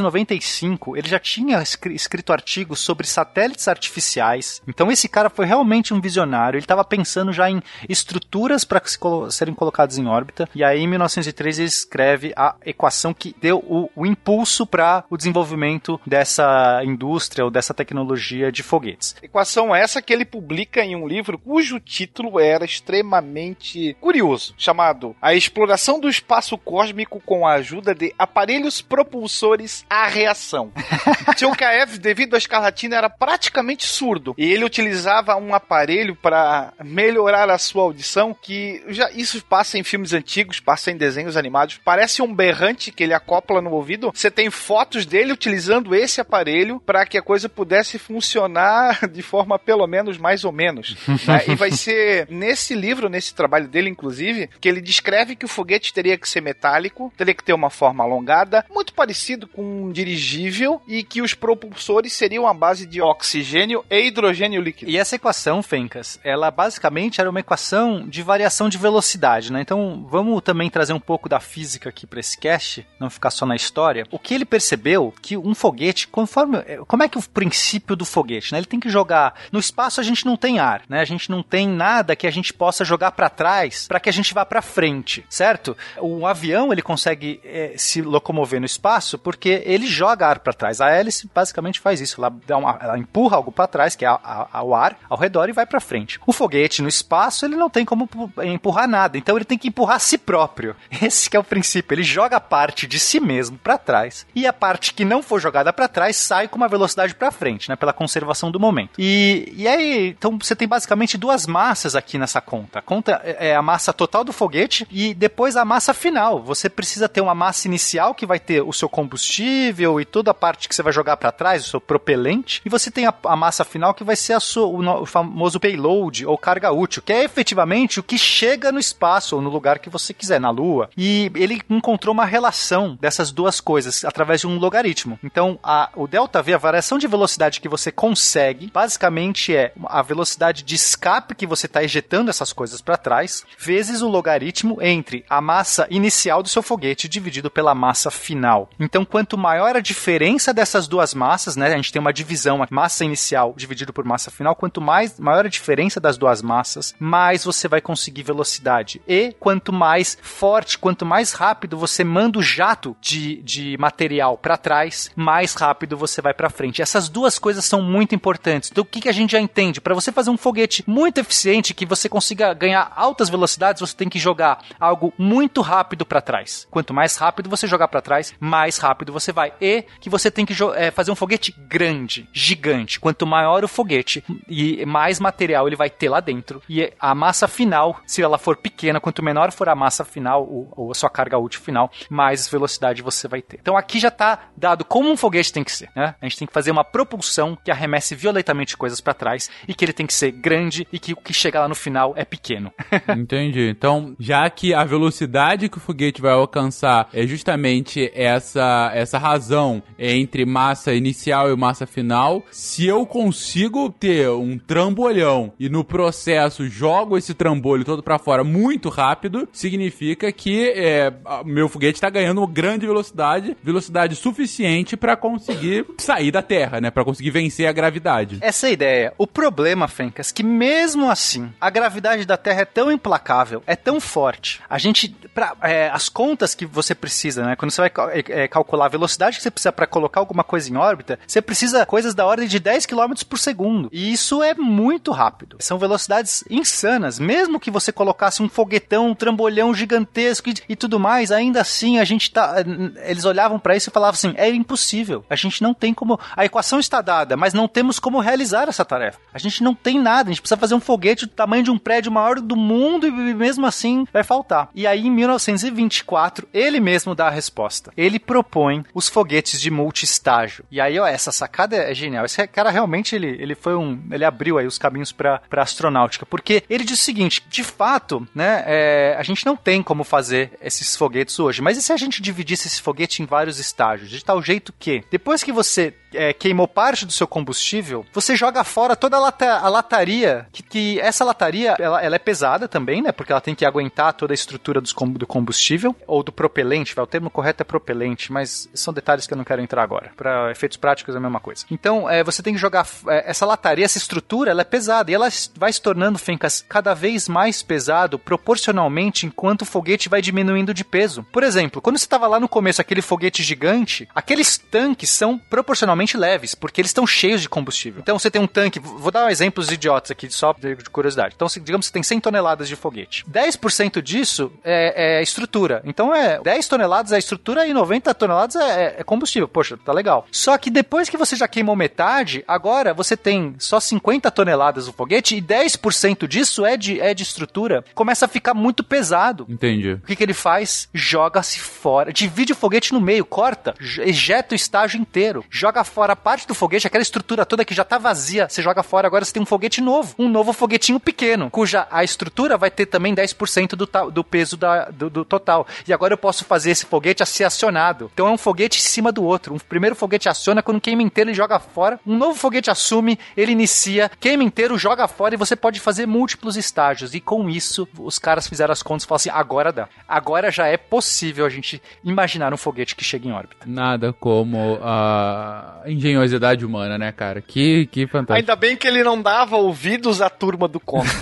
[0.00, 4.62] 1895, ele já tinha escri- escrito artigos sobre satélites artificiais.
[4.66, 6.56] Então esse cara foi realmente um visionário.
[6.56, 8.82] Ele estava pensando já em estruturas para
[9.30, 10.48] serem colocadas em órbita.
[10.54, 15.16] E aí, em 1903, ele escreve a equação que deu o, o impulso para o
[15.16, 19.16] desenvolvimento dessa indústria ou dessa tecnologia de foguetes.
[19.22, 25.34] Equação essa que ele publica em um livro cujo título era extremamente curioso, chamado A
[25.34, 30.72] Exploração do Espaço Cósmico com a Ajuda de Aparelhos Propulsores à Reação.
[31.36, 37.58] Tchoukaev, devido à escarlatina, era praticamente surdo e ele utilizava um aparelho para melhorar a
[37.58, 42.34] sua audição, que já isso passa em filmes antigos, passa em desenhos animados, parece um
[42.34, 44.10] berrante que ele acopla no ouvido.
[44.14, 49.58] Você tem fotos dele utilizando esse aparelho para que a coisa pudesse funcionar de forma
[49.58, 50.96] pelo menos mais ou menos.
[51.26, 51.44] né?
[51.48, 55.92] E vai ser nesse livro, nesse trabalho dele, inclusive, que ele descreve que o foguete
[55.92, 60.82] teria que ser metálico, teria que ter uma forma alongada, muito parecido com um dirigível,
[60.86, 64.90] e que os propulsores seriam a base de oxigênio e hidrogênio líquido.
[64.90, 69.60] E essa equação, Fencas, ela basicamente era uma equação de variação de velocidade, né?
[69.60, 73.46] Então, vamos também trazer um pouco da física aqui para esse cast, não ficar só
[73.46, 74.06] na história.
[74.10, 78.52] O que ele percebeu que um foguete, conforme como é que o princípio do foguete,
[78.52, 78.58] né?
[78.58, 81.00] Ele tem que jogar no espaço a gente não tem ar, né?
[81.00, 84.12] A gente não tem nada que a gente possa jogar para trás para que a
[84.12, 85.76] gente vá para frente, certo?
[85.98, 90.80] O avião ele consegue eh, se locomover no espaço porque ele joga ar para trás.
[90.80, 92.20] A hélice basicamente faz isso.
[92.20, 95.48] Ela, uma- ela empurra algo para trás, que é a- a- o ar, ao redor
[95.48, 96.18] e vai para frente.
[96.26, 99.68] O foguete no espaço, ele não tem como pu- empurrar nada, então ele tem que
[99.68, 100.74] empurrar a si próprio.
[101.02, 101.94] Esse é o princípio.
[101.94, 105.40] Ele joga a parte de si mesmo para trás e a parte que não for
[105.40, 108.90] jogada para trás sai com uma velocidade para frente, né, pela conservação do momento.
[108.98, 112.78] E, e aí, então você tem basicamente duas massas aqui nessa conta.
[112.78, 116.42] A conta é é a massa total do foguete e depois a massa final.
[116.42, 120.34] Você precisa ter uma massa inicial que vai ter o seu combustível e toda a
[120.34, 123.36] parte que você vai jogar para trás, o seu propelente, e você tem a, a
[123.36, 127.24] massa final que vai ser sua, o, o famoso payload ou carga útil, que é
[127.24, 130.90] efetivamente o que chega no espaço ou no lugar que você quiser, na Lua.
[130.96, 135.18] E ele encontrou uma relação dessas duas coisas através de um logaritmo.
[135.22, 140.02] Então, a, o delta V, a variação de velocidade que você consegue, basicamente é a
[140.02, 145.24] velocidade de escape que você está ejetando essas coisas para trás, vezes o logaritmo entre
[145.28, 148.70] a massa inicial do seu foguete dividido pela massa final.
[148.78, 153.04] Então, quanto maior a diferença dessas duas massas, né, a gente tem uma divisão, massa
[153.04, 157.66] inicial dividido por massa final, quanto mais maior a diferença das duas massas, mais você
[157.66, 159.00] vai conseguir velocidade.
[159.08, 164.56] E quanto mais forte, quanto mais rápido você manda o jato de, de material para
[164.56, 166.82] trás, mais rápido você vai para frente.
[166.82, 168.70] Essas duas coisas são muito importantes.
[168.70, 169.80] Do que, que a gente já entende?
[169.80, 174.08] Para você fazer um foguete muito eficiente, que você consiga ganhar altas velocidades, você tem
[174.08, 176.66] que jogar algo muito rápido para trás.
[176.70, 179.52] Quanto mais rápido você jogar para trás, mais rápido você vai.
[179.60, 182.98] E que você tem que eh, fazer um foguete grande, gigante.
[183.00, 186.62] Quanto maior o foguete e mais material ele vai ter lá dentro.
[186.68, 190.72] E a massa final, se ela for pequena, quanto menor for a massa final, ou,
[190.76, 193.58] ou a sua carga útil final, mais velocidade você vai ter.
[193.60, 195.88] Então aqui já está dado como um foguete tem que ser.
[195.94, 196.14] Né?
[196.20, 199.84] A gente tem que fazer uma propulsão que arremesse violentamente coisas para trás e que
[199.84, 202.72] ele tem que ser grande e que o que chega lá no final é pequeno.
[203.16, 203.68] Entendi.
[203.68, 209.82] Então, já que a velocidade que o foguete vai alcançar é justamente essa, essa razão
[209.98, 216.68] entre massa inicial e massa final, se eu consigo ter um trambolhão e no processo
[216.68, 221.12] jogo esse trambolho todo pra fora muito rápido, significa que é,
[221.44, 226.90] meu foguete tá ganhando grande velocidade, velocidade suficiente pra conseguir sair da Terra, né?
[226.90, 228.38] Pra conseguir vencer a gravidade.
[228.40, 229.12] Essa é a ideia.
[229.18, 234.00] O problema, Fencas, que mesmo assim, a gravidade da Terra é tão implacável, é tão
[234.00, 234.60] forte.
[234.68, 237.56] A gente, pra, é, as contas que você precisa, né?
[237.56, 240.70] Quando você vai é, é, calcular a velocidade que você precisa para colocar alguma coisa
[240.70, 243.88] em órbita, você precisa coisas da ordem de 10 km por segundo.
[243.92, 245.56] E isso é muito rápido.
[245.60, 247.18] São velocidades insanas.
[247.18, 251.98] Mesmo que você colocasse um foguetão, um trambolhão gigantesco e, e tudo mais, ainda assim
[251.98, 252.56] a gente tá.
[253.04, 255.24] Eles olhavam para isso e falavam assim: é impossível.
[255.28, 256.18] A gente não tem como.
[256.36, 259.18] A equação está dada, mas não temos como realizar essa tarefa.
[259.32, 260.30] A gente não tem nada.
[260.30, 263.10] A gente precisa fazer um foguete do tamanho de um prédio maior do mundo e
[263.10, 264.68] mesmo assim vai faltar.
[264.74, 267.92] E aí, em 1924, ele mesmo dá a resposta.
[267.96, 270.64] Ele propõe os foguetes de multistágio.
[270.70, 272.24] E aí, ó, essa sacada é genial.
[272.24, 274.00] Esse cara realmente ele, ele foi um.
[274.10, 276.26] Ele abriu aí os caminhos para astronáutica.
[276.26, 280.52] Porque ele diz o seguinte: de fato, né, é, a gente não tem como fazer
[280.60, 281.62] esses foguetes hoje.
[281.62, 284.10] Mas e se a gente dividisse esse foguete em vários estágios?
[284.10, 288.64] De tal jeito que, depois que você é, queimou parte do seu combustível, você joga
[288.64, 293.02] fora toda a, lata, a lataria, que, que essa lataria, ela, ela é pesada também,
[293.02, 293.12] né?
[293.12, 297.04] Porque ela tem que aguentar toda a estrutura dos do combustível, ou do propelente, vai,
[297.04, 300.10] o termo correto é propelente, mas são detalhes que eu não quero entrar agora.
[300.16, 301.64] Para efeitos práticos é a mesma coisa.
[301.70, 305.14] Então, é, você tem que jogar é, essa lataria, essa estrutura, ela é pesada, e
[305.14, 310.74] ela vai se tornando, Fencas, cada vez mais pesado proporcionalmente enquanto o foguete vai diminuindo
[310.74, 311.24] de peso.
[311.32, 316.16] Por exemplo, quando você estava lá no começo, aquele foguete gigante, aqueles tanques são proporcionalmente
[316.16, 318.00] leves, porque eles estão cheios de combustível.
[318.00, 321.34] Então você tem um tanque, vou dar exemplos idiotas aqui, só de de curiosidade.
[321.36, 323.24] Então, digamos que você tem 100 toneladas de foguete.
[323.30, 325.82] 10% disso é, é estrutura.
[325.84, 329.48] Então é 10 toneladas é estrutura e 90 toneladas é, é combustível.
[329.48, 330.26] Poxa, tá legal.
[330.30, 334.92] Só que depois que você já queimou metade, agora você tem só 50 toneladas do
[334.92, 337.84] foguete e 10% disso é de, é de estrutura.
[337.94, 339.46] Começa a ficar muito pesado.
[339.48, 339.92] Entendi.
[339.92, 340.88] O que, que ele faz?
[340.92, 342.12] Joga-se fora.
[342.12, 345.44] Divide o foguete no meio, corta, ejeta o estágio inteiro.
[345.50, 349.06] Joga fora parte do foguete, aquela estrutura toda que já tá vazia, você joga fora.
[349.06, 350.14] Agora você tem um foguete novo.
[350.18, 354.84] Um novo foguetinho pequeno, cuja a estrutura vai ter também 10% do, do peso da-
[354.90, 355.66] do, do total.
[355.86, 358.10] E agora eu posso fazer esse foguete a ser acionado.
[358.12, 359.54] Então é um foguete em cima do outro.
[359.54, 361.98] Um primeiro foguete aciona, quando queima inteiro ele joga fora.
[362.06, 366.56] Um novo foguete assume, ele inicia, queima inteiro, joga fora e você pode fazer múltiplos
[366.56, 367.14] estágios.
[367.14, 369.88] E com isso, os caras fizeram as contas e falaram assim: agora dá.
[370.08, 373.66] Agora já é possível a gente imaginar um foguete que chega em órbita.
[373.66, 377.40] Nada como a engenhosidade humana, né, cara?
[377.40, 378.34] Que, que fantástico.
[378.34, 381.08] Ainda bem que ele não dava ouvidos à turma do conto.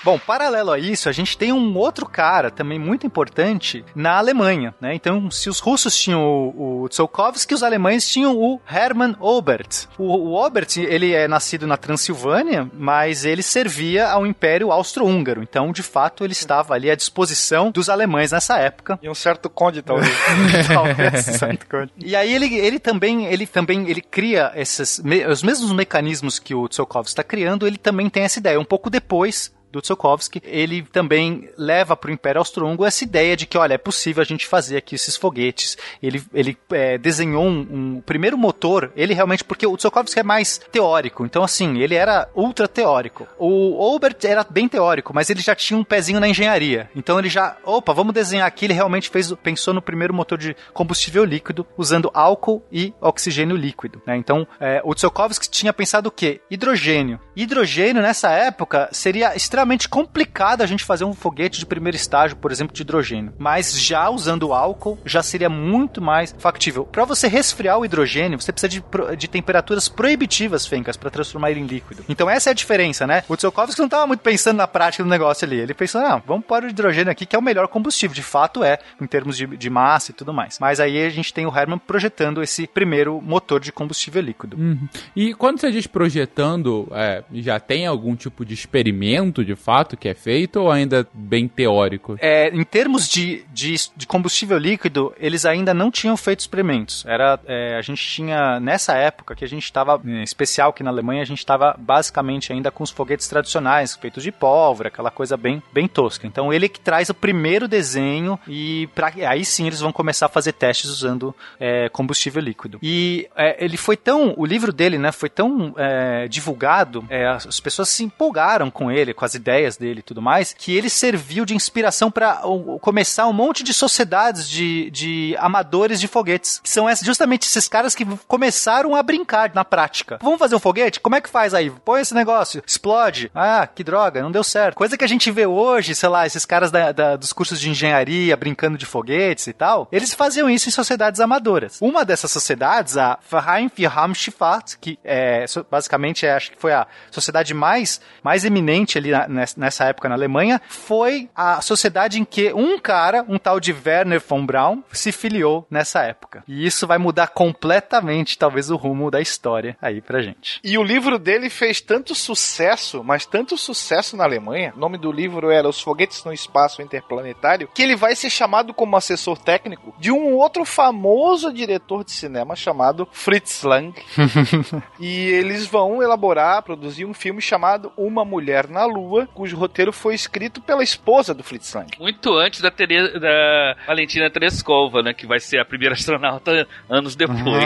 [0.03, 4.73] Bom, paralelo a isso, a gente tem um outro cara também muito importante na Alemanha,
[4.79, 4.93] né?
[4.95, 9.87] Então, se os russos tinham o, o Tsiolkovsky, os alemães tinham o Hermann Obert.
[9.97, 15.43] O, o Obert, ele é nascido na Transilvânia, mas ele servia ao Império Austro-Húngaro.
[15.43, 18.97] Então, de fato, ele estava ali à disposição dos alemães nessa época.
[19.01, 20.09] E um certo conde, talvez.
[20.67, 21.91] Talvez, certo conde.
[21.97, 26.67] E aí ele, ele também, ele também, ele cria esses, os mesmos mecanismos que o
[26.67, 28.59] Tsiolkovsky está criando, ele também tem essa ideia.
[28.59, 33.45] Um pouco depois do Tsiolkovsky, ele também leva para o Império Austro-Húngaro essa ideia de
[33.45, 35.77] que, olha, é possível a gente fazer aqui esses foguetes.
[36.01, 37.59] Ele, ele é, desenhou um,
[37.97, 42.27] um- primeiro motor, ele realmente, porque o Tsiolkovsky é mais teórico, então assim, ele era
[42.33, 43.27] ultra teórico.
[43.37, 46.89] O Obert era bem teórico, mas ele já tinha um pezinho na engenharia.
[46.95, 50.55] Então ele já, opa, vamos desenhar aqui, ele realmente fez, pensou no primeiro motor de
[50.73, 54.01] combustível líquido, usando álcool e oxigênio líquido.
[54.05, 54.17] né?
[54.17, 56.41] Então, é, o Tsiolkovsky tinha pensado o quê?
[56.49, 57.19] Hidrogênio.
[57.35, 62.51] Hidrogênio, nessa época, seria extremamente complicado a gente fazer um foguete de primeiro estágio, por
[62.51, 63.33] exemplo, de hidrogênio.
[63.37, 66.85] Mas já usando álcool, já seria muito mais factível.
[66.85, 68.83] Para você resfriar o hidrogênio, você precisa de,
[69.17, 72.03] de temperaturas proibitivas, Fencas, para transformar ele em líquido.
[72.09, 73.23] Então essa é a diferença, né?
[73.27, 75.59] O Tsiolkovsky não estava muito pensando na prática do negócio ali.
[75.59, 78.13] Ele pensou, não, vamos pôr o hidrogênio aqui, que é o melhor combustível.
[78.13, 80.57] De fato é, em termos de, de massa e tudo mais.
[80.59, 84.57] Mas aí a gente tem o Hermann projetando esse primeiro motor de combustível líquido.
[84.57, 84.87] Uhum.
[85.15, 90.07] E quando você diz projetando, é, já tem algum tipo de experimento de fato que
[90.07, 92.15] é feito ou ainda bem teórico?
[92.21, 97.03] É, em termos de, de, de combustível líquido, eles ainda não tinham feito experimentos.
[97.07, 100.91] Era, é, a gente tinha, nessa época que a gente estava, em especial aqui na
[100.91, 105.35] Alemanha, a gente estava basicamente ainda com os foguetes tradicionais, feitos de pólvora, aquela coisa
[105.35, 106.27] bem, bem tosca.
[106.27, 110.29] Então ele que traz o primeiro desenho e pra, aí sim eles vão começar a
[110.29, 112.77] fazer testes usando é, combustível líquido.
[112.83, 117.59] E é, ele foi tão, o livro dele, né, foi tão é, divulgado, é, as
[117.59, 121.45] pessoas se empolgaram com ele, com as ideias dele e tudo mais, que ele serviu
[121.45, 122.41] de inspiração para
[122.81, 127.95] começar um monte de sociedades de, de amadores de foguetes, que são justamente esses caras
[127.95, 130.19] que começaram a brincar na prática.
[130.21, 130.99] Vamos fazer um foguete?
[130.99, 131.69] Como é que faz aí?
[131.69, 133.31] Põe esse negócio, explode.
[133.33, 134.75] Ah, que droga, não deu certo.
[134.75, 137.69] Coisa que a gente vê hoje, sei lá, esses caras da- da- dos cursos de
[137.69, 141.77] engenharia brincando de foguetes e tal, eles faziam isso em sociedades amadoras.
[141.81, 146.85] Uma dessas sociedades, a Verein für Raumschifffahrt, que é, basicamente é, acho que foi a
[147.11, 152.53] sociedade mais, mais eminente ali na- nessa época na Alemanha, foi a sociedade em que
[152.53, 156.43] um cara, um tal de Werner von Braun, se filiou nessa época.
[156.47, 160.59] E isso vai mudar completamente, talvez, o rumo da história aí pra gente.
[160.63, 164.73] E o livro dele fez tanto sucesso, mas tanto sucesso na Alemanha.
[164.75, 168.73] O nome do livro era Os Foguetes no Espaço Interplanetário, que ele vai ser chamado
[168.73, 173.93] como assessor técnico de um outro famoso diretor de cinema chamado Fritz Lang.
[174.99, 180.15] e eles vão elaborar, produzir um filme chamado Uma Mulher na Lua, cujo roteiro foi
[180.15, 181.89] escrito pela esposa do Fritz Lang.
[181.99, 185.13] Muito antes da, Tere- da Valentina Tereskova, né?
[185.13, 187.63] Que vai ser a primeira astronauta anos depois.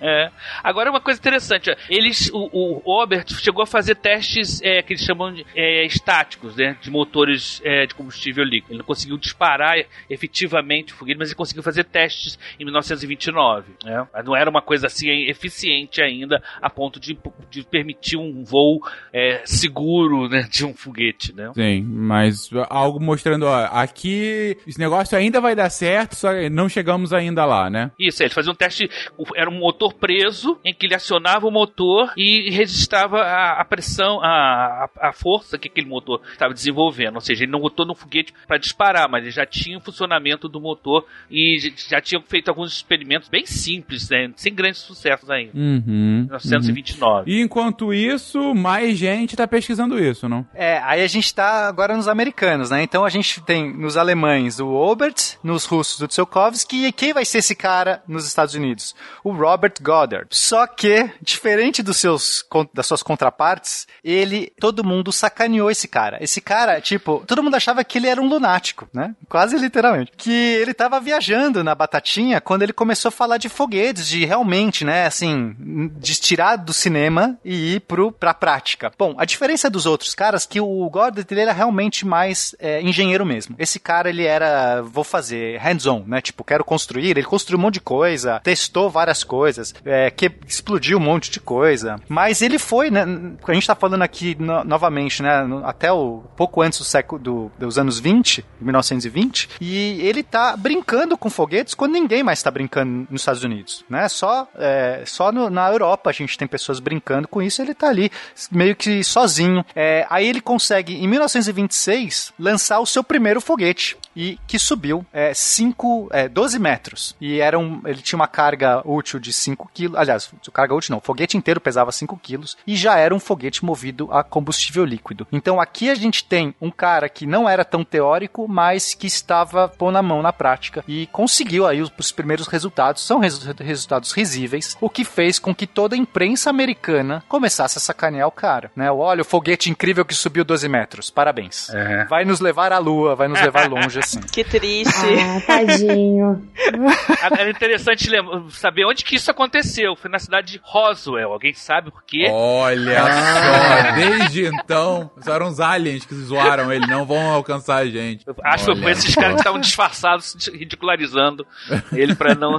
[0.00, 0.30] É.
[0.62, 1.74] Agora, uma coisa interessante.
[1.88, 6.56] Eles, o, o Robert chegou a fazer testes é, que eles chamam de é, estáticos,
[6.56, 6.76] né?
[6.80, 8.72] De motores é, de combustível líquido.
[8.72, 9.76] Ele não conseguiu disparar
[10.08, 13.72] efetivamente o foguete, mas ele conseguiu fazer testes em 1929.
[13.84, 14.06] Né?
[14.12, 17.18] Mas não era uma coisa assim eficiente ainda a ponto de,
[17.50, 18.80] de permitir um voo
[19.12, 21.50] é, seguro né, de um foguete, né?
[21.54, 26.68] Sim, mas algo mostrando, ó, aqui esse negócio ainda vai dar certo, só que não
[26.68, 27.90] chegamos ainda lá, né?
[27.98, 28.90] Isso, ele fazia um teste,
[29.36, 34.20] era um motor preso, em que ele acionava o motor e registrava a, a pressão,
[34.22, 37.16] a, a, força que aquele motor estava desenvolvendo.
[37.16, 40.48] Ou seja, ele não botou no foguete para disparar, mas ele já tinha o funcionamento
[40.48, 41.58] do motor e
[41.88, 45.52] já tinha feito alguns experimentos bem simples, né, sem grandes sucessos ainda.
[45.54, 46.26] Uhum.
[46.28, 47.30] 1929.
[47.30, 50.46] E enquanto isso, mais gente tá pesquisando isso, não?
[50.54, 52.82] É, aí a gente tá agora nos americanos, né?
[52.82, 57.24] Então a gente tem nos alemães o Obert, nos russos o Tsiolkovsky, e quem vai
[57.24, 58.94] ser esse cara nos Estados Unidos?
[59.24, 60.26] O Robert Goddard.
[60.30, 66.18] Só que, diferente dos seus, das suas contrapartes, ele, todo mundo sacaneou esse cara.
[66.22, 69.14] Esse cara, tipo, todo mundo achava que ele era um lunático, né?
[69.28, 70.12] Quase literalmente.
[70.16, 74.84] Que ele tava viajando na batatinha quando ele começou a falar de foguetes, de realmente,
[74.84, 75.54] né, assim,
[75.98, 78.92] de tirar do cinema e ir pro, pra prática.
[78.98, 82.80] Bom, a diferença dos outros caras é que o Goddard, ele era realmente mais é,
[82.82, 83.54] engenheiro mesmo.
[83.58, 87.74] Esse cara, ele era, vou fazer hands-on, né, tipo, quero construir, ele construiu um monte
[87.74, 92.90] de coisa, testou várias coisas, é, que explodiu um monte de coisa, mas ele foi,
[92.90, 93.04] né,
[93.46, 95.30] a gente tá falando aqui no- novamente, né,
[95.64, 101.16] até o pouco antes do século, do- dos anos 20, 1920, e ele tá brincando
[101.16, 105.50] com foguetes quando ninguém mais tá brincando nos Estados Unidos, né, só, é, só no-
[105.50, 108.10] na Europa a gente tem pessoas brincando com isso, ele tá ali
[108.50, 109.64] meio que sozinho.
[109.74, 113.96] É, aí ele consegue, em 1926, lançar o seu primeiro foguete.
[114.14, 117.16] E que subiu é, cinco, é, 12 metros.
[117.20, 119.98] E era um, ele tinha uma carga útil de 5 quilos.
[119.98, 122.56] Aliás, carga útil não, o foguete inteiro pesava 5 quilos.
[122.66, 125.26] E já era um foguete movido a combustível líquido.
[125.32, 129.68] Então aqui a gente tem um cara que não era tão teórico, mas que estava
[129.68, 133.02] pondo a mão na prática e conseguiu aí os, os primeiros resultados.
[133.02, 137.80] São resu resultados risíveis, o que fez com que toda a imprensa americana começasse a
[137.80, 138.70] sacanear o cara.
[138.76, 138.90] Né?
[138.90, 141.10] Olha, o foguete incrível que subiu 12 metros.
[141.10, 141.68] Parabéns.
[141.70, 142.04] É.
[142.06, 144.20] Vai nos levar à lua, vai nos levar longe assim.
[144.32, 144.92] Que triste.
[145.20, 146.48] Ah, tadinho.
[147.38, 148.08] Era interessante
[148.50, 149.94] saber onde que isso aconteceu.
[149.94, 151.32] Foi na cidade de Roswell.
[151.32, 152.28] Alguém sabe por quê?
[152.30, 157.86] Olha só, desde então, só eram os aliens que zoaram ele, não vão alcançar a
[157.86, 158.24] gente.
[158.44, 161.46] Acho que Olha foi esses caras que estavam disfarçados, ridicularizando
[161.92, 162.58] ele pra não.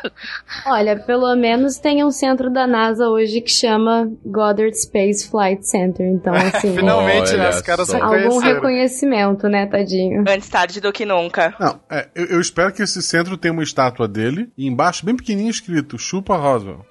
[0.66, 6.06] Olha, pelo menos tem um centro da NASA hoje que chama Goddard Space Flight Center.
[6.06, 6.74] Então, assim.
[7.00, 7.46] Finalmente, né?
[7.46, 8.02] Olha Os caras só.
[8.02, 10.24] Algum reconhecimento, né, tadinho?
[10.28, 11.54] Antes tarde do que nunca.
[11.58, 15.16] Não, é, eu, eu espero que esse centro tenha uma estátua dele e embaixo, bem
[15.16, 16.84] pequenininho, escrito Chupa Roswell.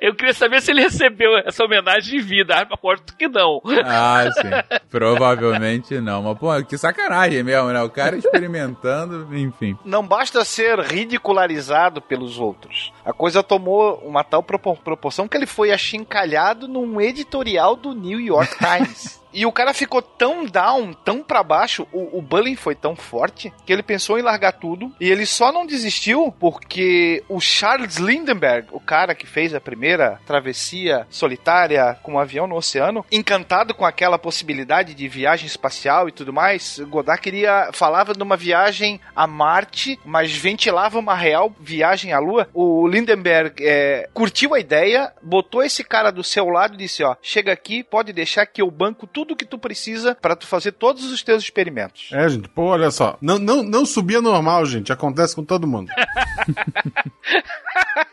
[0.00, 2.54] Eu queria saber se ele recebeu essa homenagem em vida.
[2.56, 3.60] Ah, Aposto que não.
[3.84, 4.78] Ah, sim.
[4.90, 6.22] Provavelmente não.
[6.22, 7.82] Mas, pô, que sacanagem mesmo, né?
[7.82, 9.76] O cara experimentando, enfim.
[9.84, 12.92] Não basta ser ridicularizado pelos outros.
[13.04, 15.70] A coisa tomou uma tal propor- proporção que ele foi
[16.16, 19.20] achincalhado num editorial do New York Times.
[19.36, 23.52] E o cara ficou tão down, tão pra baixo, o, o bullying foi tão forte,
[23.66, 24.90] que ele pensou em largar tudo.
[24.98, 30.18] E ele só não desistiu porque o Charles Lindbergh, o cara que fez a primeira
[30.24, 36.12] travessia solitária com um avião no oceano, encantado com aquela possibilidade de viagem espacial e
[36.12, 42.14] tudo mais, Godard queria, falava de uma viagem a Marte, mas ventilava uma real viagem
[42.14, 42.48] à Lua.
[42.54, 47.14] O Lindenberg é, curtiu a ideia, botou esse cara do seu lado e disse: Ó,
[47.20, 51.10] chega aqui, pode deixar que eu banco tudo que tu precisa para tu fazer todos
[51.10, 52.10] os teus experimentos.
[52.12, 53.16] É, gente, pô, olha só.
[53.20, 54.92] Não, não, não subia normal, gente.
[54.92, 55.90] Acontece com todo mundo.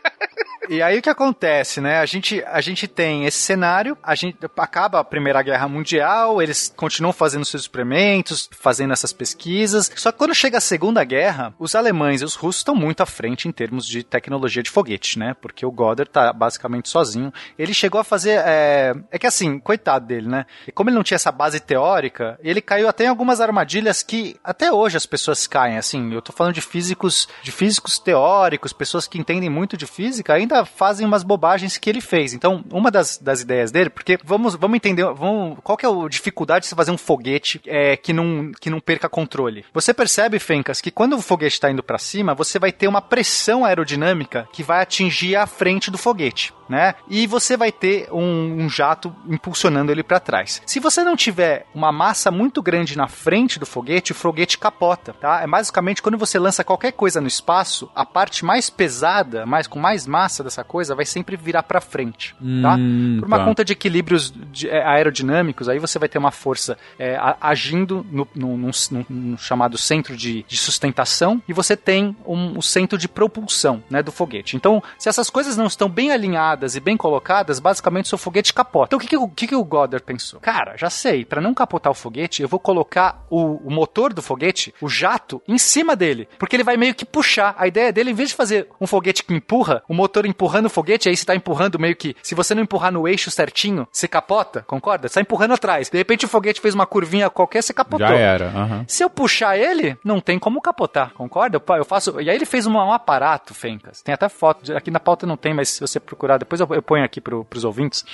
[0.68, 1.98] E aí o que acontece, né?
[1.98, 6.72] A gente, a gente tem esse cenário, a gente acaba a Primeira Guerra Mundial, eles
[6.74, 9.90] continuam fazendo seus experimentos, fazendo essas pesquisas.
[9.96, 13.06] Só que quando chega a Segunda Guerra, os alemães e os russos estão muito à
[13.06, 15.34] frente em termos de tecnologia de foguete, né?
[15.40, 17.32] Porque o Goddard tá basicamente sozinho.
[17.58, 18.42] Ele chegou a fazer.
[18.44, 20.46] É, é que assim, coitado dele, né?
[20.66, 24.36] E como ele não tinha essa base teórica, ele caiu até em algumas armadilhas que
[24.42, 25.76] até hoje as pessoas caem.
[25.76, 30.34] Assim, eu tô falando de físicos, de físicos teóricos, pessoas que entendem muito de física,
[30.34, 32.34] ainda fazem umas bobagens que ele fez.
[32.34, 36.08] Então, uma das, das ideias dele, porque vamos, vamos entender, vamos, qual que é a
[36.08, 39.64] dificuldade de você fazer um foguete é, que, não, que não perca controle?
[39.72, 43.00] Você percebe, Fencas, que quando o foguete está indo para cima, você vai ter uma
[43.00, 46.52] pressão aerodinâmica que vai atingir a frente do foguete.
[46.68, 46.94] Né?
[47.08, 50.62] E você vai ter um, um jato impulsionando ele para trás.
[50.64, 55.12] Se você não tiver uma massa muito grande na frente do foguete, o foguete capota,
[55.12, 55.42] tá?
[55.42, 59.78] É basicamente quando você lança qualquer coisa no espaço, a parte mais pesada, mais com
[59.78, 62.76] mais massa dessa coisa, vai sempre virar para frente, tá?
[62.78, 63.44] Hum, Por uma tá.
[63.44, 68.26] conta de equilíbrios de- é, aerodinâmicos, aí você vai ter uma força é, agindo no,
[68.34, 68.70] no- num-
[69.10, 74.02] num chamado centro de, de sustentação e você tem um, o centro de propulsão né,
[74.02, 74.56] do foguete.
[74.56, 78.88] Então, se essas coisas não estão bem alinhadas e bem colocadas, basicamente seu foguete capota.
[78.90, 80.40] Então, o que, que, o- que, que o Goddard pensou?
[80.40, 84.22] Cara, já sei, para não capotar o foguete, eu vou colocar o, o motor do
[84.22, 87.54] foguete, o jato, em cima dele, porque ele vai meio que puxar.
[87.58, 90.70] A ideia dele, em vez de fazer um foguete que empurra, o motor empurrando o
[90.70, 94.06] foguete, aí você tá empurrando meio que, se você não empurrar no eixo certinho, você
[94.06, 95.08] capota, concorda?
[95.08, 95.88] Você tá empurrando atrás.
[95.90, 98.06] De repente o foguete fez uma curvinha qualquer, você capotou.
[98.06, 98.46] Já era.
[98.48, 98.84] aham.
[98.86, 101.62] Se eu puxar ele, não tem como capotar, concorda?
[101.78, 102.20] Eu faço.
[102.20, 104.02] E aí ele fez uma- um aparato, Fencas.
[104.02, 104.72] Tem até foto.
[104.76, 107.44] Aqui na pauta não tem, mas se você procurar, depois eu, eu ponho aqui pro,
[107.44, 108.04] pros ouvintes.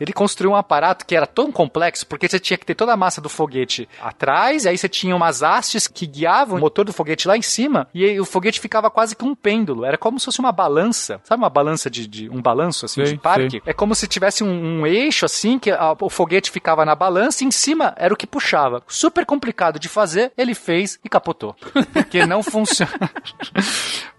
[0.00, 2.96] Ele construiu um aparato que era tão complexo, porque você tinha que ter toda a
[2.96, 6.92] massa do foguete atrás, e aí você tinha umas hastes que guiavam o motor do
[6.92, 9.84] foguete lá em cima, e aí o foguete ficava quase que um pêndulo.
[9.84, 11.20] Era como se fosse uma balança.
[11.24, 12.06] Sabe uma balança de.
[12.06, 13.50] de- um balanço assim Sei, de parque?
[13.50, 13.62] sei.
[13.66, 17.42] É como se tivesse um, um eixo assim, que a- o foguete ficava na balança
[17.44, 18.82] e em cima era o que puxava.
[18.86, 21.54] Super complicado de fazer, ele fez e capotou.
[21.92, 23.10] Porque não funciona.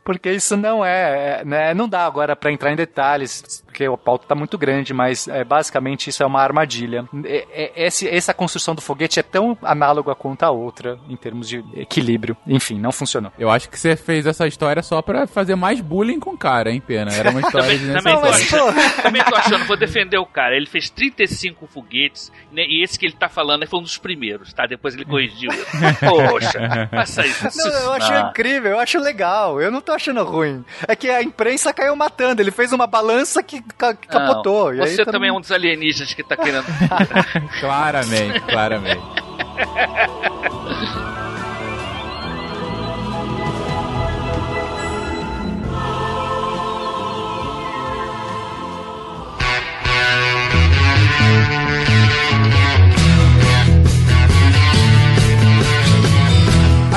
[0.04, 3.98] Porque isso não é, é, né, não dá agora pra entrar em detalhes, porque o
[3.98, 7.06] pauta tá muito grande, mas é, basicamente isso é uma armadilha.
[7.24, 11.48] É- é- esse- essa construção do foguete é tão análoga quanto a outra em termos
[11.48, 12.36] de equilíbrio.
[12.46, 13.32] Enfim, não funcionou.
[13.40, 16.70] Eu acho que você fez essa história só pra fazer mais bullying com o cara,
[16.72, 17.12] hein, Pena?
[17.14, 20.56] Era uma história Também, também, tô achando, também tô achando, vou defender o cara.
[20.56, 24.52] Ele fez 35 foguetes, né, e esse que ele tá falando foi um dos primeiros,
[24.54, 24.66] tá?
[24.66, 25.50] Depois ele corrigiu.
[26.00, 27.48] Poxa, faça isso.
[27.58, 28.30] Não, eu acho Ah.
[28.30, 29.62] incrível, eu acho legal.
[29.62, 30.64] Eu não tô tô achando ruim.
[30.88, 32.42] É que a imprensa caiu matando.
[32.42, 34.74] Ele fez uma balança que ca- Não, capotou.
[34.74, 36.66] e aí você todo também é um dos alienígenas que tá querendo.
[37.60, 39.02] Claramente, claramente.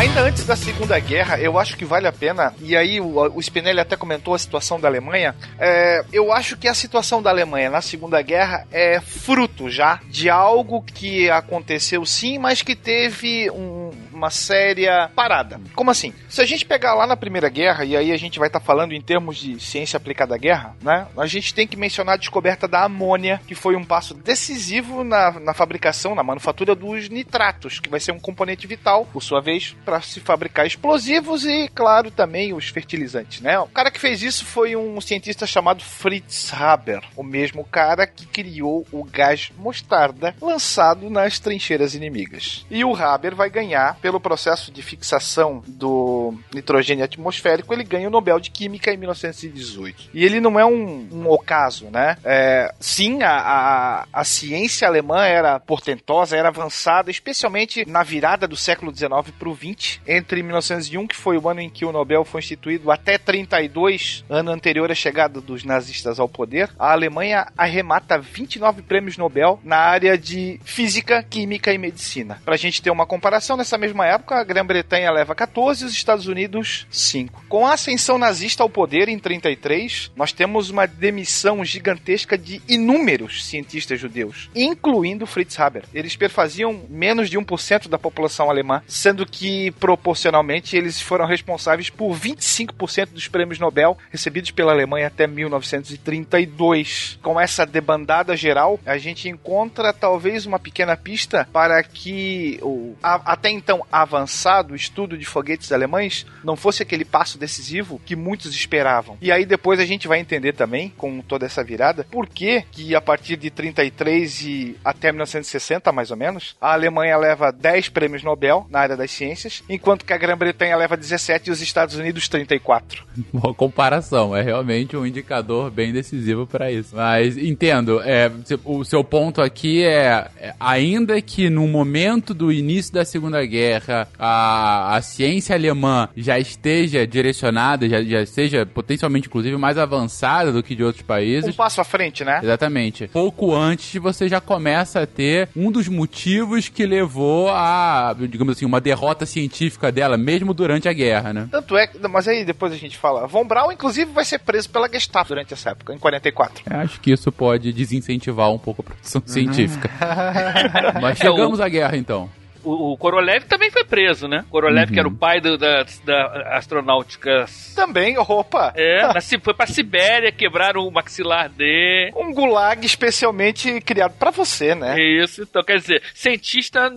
[0.06, 3.40] Ainda antes da Segunda Guerra, eu acho que vale a pena, e aí o, o
[3.42, 7.68] Spinelli até comentou a situação da Alemanha, é, eu acho que a situação da Alemanha
[7.68, 13.90] na Segunda Guerra é fruto já de algo que aconteceu sim, mas que teve um-
[14.16, 15.60] uma séria parada.
[15.74, 16.12] Como assim?
[16.28, 18.92] Se a gente pegar lá na Primeira Guerra, e aí a gente vai estar falando
[18.92, 21.06] em termos de ciência aplicada à guerra, né?
[21.16, 25.32] A gente tem que mencionar a descoberta da amônia, que foi um passo decisivo na,
[25.38, 29.76] na fabricação, na manufatura dos nitratos, que vai ser um componente vital, por sua vez,
[29.84, 33.58] para se fabricar explosivos e, claro, também os fertilizantes, né?
[33.58, 38.26] O cara que fez isso foi um cientista chamado Fritz Haber, o mesmo cara que
[38.26, 42.64] criou o gás mostarda lançado nas trincheiras inimigas.
[42.70, 48.10] E o Haber vai ganhar pelo processo de fixação do nitrogênio atmosférico, ele ganha o
[48.10, 50.10] Nobel de Química em 1918.
[50.14, 52.16] E ele não é um, um ocaso, né?
[52.24, 58.56] É, sim, a, a, a ciência alemã era portentosa, era avançada, especialmente na virada do
[58.56, 62.24] século XIX para o XX, entre 1901, que foi o ano em que o Nobel
[62.24, 68.16] foi instituído, até 32, ano anterior à chegada dos nazistas ao poder, a Alemanha arremata
[68.20, 72.40] 29 prêmios Nobel na área de física, química e medicina.
[72.44, 76.26] Pra gente ter uma comparação, nessa mesma época, a Grã-Bretanha leva 14 e os Estados
[76.26, 77.44] Unidos 5.
[77.48, 83.44] Com a ascensão nazista ao poder em 33, nós temos uma demissão gigantesca de inúmeros
[83.46, 85.84] cientistas judeus, incluindo Fritz Haber.
[85.94, 92.12] Eles perfaziam menos de 1% da população alemã, sendo que proporcionalmente eles foram responsáveis por
[92.16, 97.18] 25% dos prêmios Nobel recebidos pela Alemanha até 1932.
[97.22, 103.32] Com essa debandada geral, a gente encontra talvez uma pequena pista para que o a-
[103.32, 109.16] até então avançado estudo de foguetes alemães não fosse aquele passo decisivo que muitos esperavam.
[109.20, 112.94] E aí depois a gente vai entender também, com toda essa virada, por que que
[112.94, 118.22] a partir de 33 e até 1960, mais ou menos, a Alemanha leva 10 prêmios
[118.22, 122.28] Nobel na área das ciências, enquanto que a Grã-Bretanha leva 17 e os Estados Unidos
[122.28, 123.04] 34.
[123.32, 126.94] Boa comparação, é realmente um indicador bem decisivo para isso.
[126.94, 128.30] Mas entendo, é,
[128.64, 133.75] o seu ponto aqui é, é, ainda que no momento do início da Segunda Guerra
[134.18, 140.62] a, a ciência alemã já esteja direcionada, já, já seja potencialmente inclusive mais avançada do
[140.62, 141.54] que de outros Um países.
[141.56, 142.40] passo à frente, né?
[142.42, 143.08] Exatamente.
[143.08, 148.64] Pouco antes você já começa a ter um dos motivos que levou a, digamos assim,
[148.64, 151.48] uma derrota científica dela, mesmo durante a guerra, né?
[151.50, 153.26] Tanto é, que- mas aí depois a gente fala.
[153.26, 156.62] Von Braun, inclusive, vai ser preso pela Gestapo durante essa época, em 44.
[156.70, 159.90] Eu Acho que isso pode desincentivar um pouco a produção científica.
[161.00, 162.28] Mas É, chegamos à guerra então.
[162.66, 164.44] O, o Korolev também foi preso, né?
[164.50, 164.92] Korolev, Uhum.
[164.94, 167.46] que era o pai do- da, da astronáutica.
[167.74, 168.72] Também, opa!
[168.76, 172.12] É, na foi pra Sibéria, quebraram o maxilar dele.
[172.16, 174.96] Um gulag especialmente criado pra você, né?
[175.00, 176.92] Isso, então quer dizer, cientista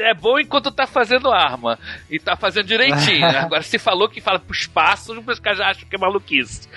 [0.00, 1.78] é bom enquanto tá fazendo arma
[2.10, 3.20] e tá fazendo direitinho.
[3.20, 3.38] né?
[3.44, 6.68] Agora, se falou que fala pro espaço, os caras já acham que é maluquice.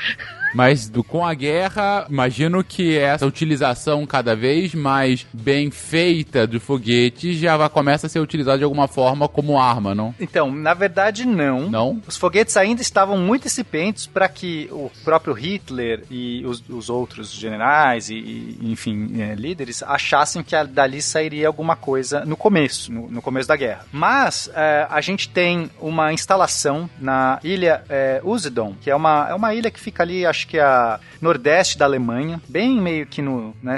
[0.53, 6.59] Mas do- com a guerra, imagino que essa utilização cada vez mais bem feita do
[6.59, 10.13] foguete já vai- começa a ser utilizada de alguma forma como arma, não?
[10.19, 11.69] Então, na verdade, não.
[11.69, 12.01] Não?
[12.07, 17.31] Os foguetes ainda estavam muito incipientes para que o próprio Hitler e os, os outros
[17.31, 23.09] generais e, e, enfim, eh, líderes achassem que dali sairia alguma coisa no começo, no,
[23.09, 23.85] no começo da guerra.
[23.91, 29.33] Mas eh, a gente tem uma instalação na ilha eh, Usedom, que é uma, é
[29.33, 33.55] uma ilha que fica ali, acho que a nordeste da Alemanha, bem meio que no,
[33.63, 33.77] né,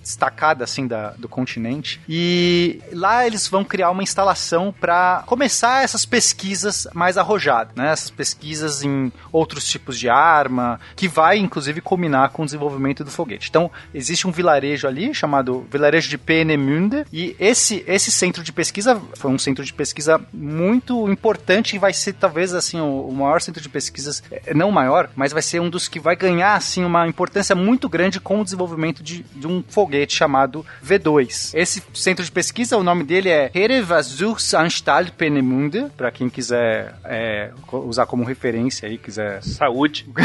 [0.00, 2.00] destacada assim da, do continente.
[2.08, 7.92] E lá eles vão criar uma instalação para começar essas pesquisas mais arrojadas, né?
[7.92, 13.10] Essas pesquisas em outros tipos de arma, que vai inclusive culminar com o desenvolvimento do
[13.10, 13.48] foguete.
[13.48, 19.00] Então, existe um vilarejo ali chamado Vilarejo de Peenemünde e esse esse centro de pesquisa
[19.14, 23.40] foi um centro de pesquisa muito importante e vai ser talvez assim o, o maior
[23.40, 26.84] centro de pesquisas, eh, não maior, mas vai ser um dos que vai ganhar assim
[26.84, 31.52] uma importância muito grande com o desenvolvimento de, de um foguete chamado V2.
[31.54, 38.06] Esse centro de pesquisa, o nome dele é Meerversuchsanstalt Peenemünde, pra quem quiser é, usar
[38.06, 39.42] como referência aí, quiser...
[39.42, 40.06] Saúde.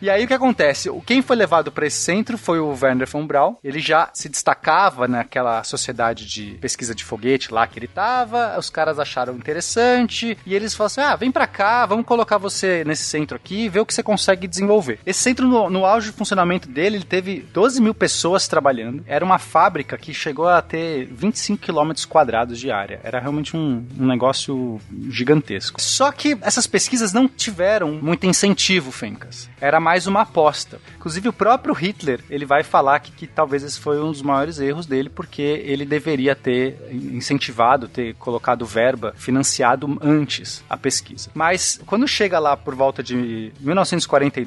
[0.00, 0.90] E aí o que acontece?
[0.90, 3.56] O- Quem foi levado para esse centro foi o Werner von Braun.
[3.64, 8.58] Ele já se destacava naquela sociedade de pesquisa de foguete lá que ele tava.
[8.58, 12.84] Os caras acharam interessante e eles falaram assim: ah, vem pra cá, vamos colocar você
[12.84, 14.98] nesse centro aqui ver o que você consegue desenvolver.
[15.04, 19.04] Esse centro, no, no auge de funcionamento dele, ele teve 12 mil pessoas trabalhando.
[19.06, 23.00] Era uma fábrica que chegou a ter 25 quilômetros quadrados de área.
[23.02, 25.80] Era realmente um, um negócio gigantesco.
[25.80, 29.48] Só que essas pesquisas não tiveram muito incentivo, Fencas.
[29.60, 30.80] Era mais uma aposta.
[30.96, 34.58] Inclusive o próprio Hitler, ele vai falar que, que talvez esse foi um dos maiores
[34.58, 41.30] erros dele, porque ele deveria ter incentivado, ter colocado verba, financiado antes a pesquisa.
[41.34, 44.43] Mas quando chega lá por volta de 1942,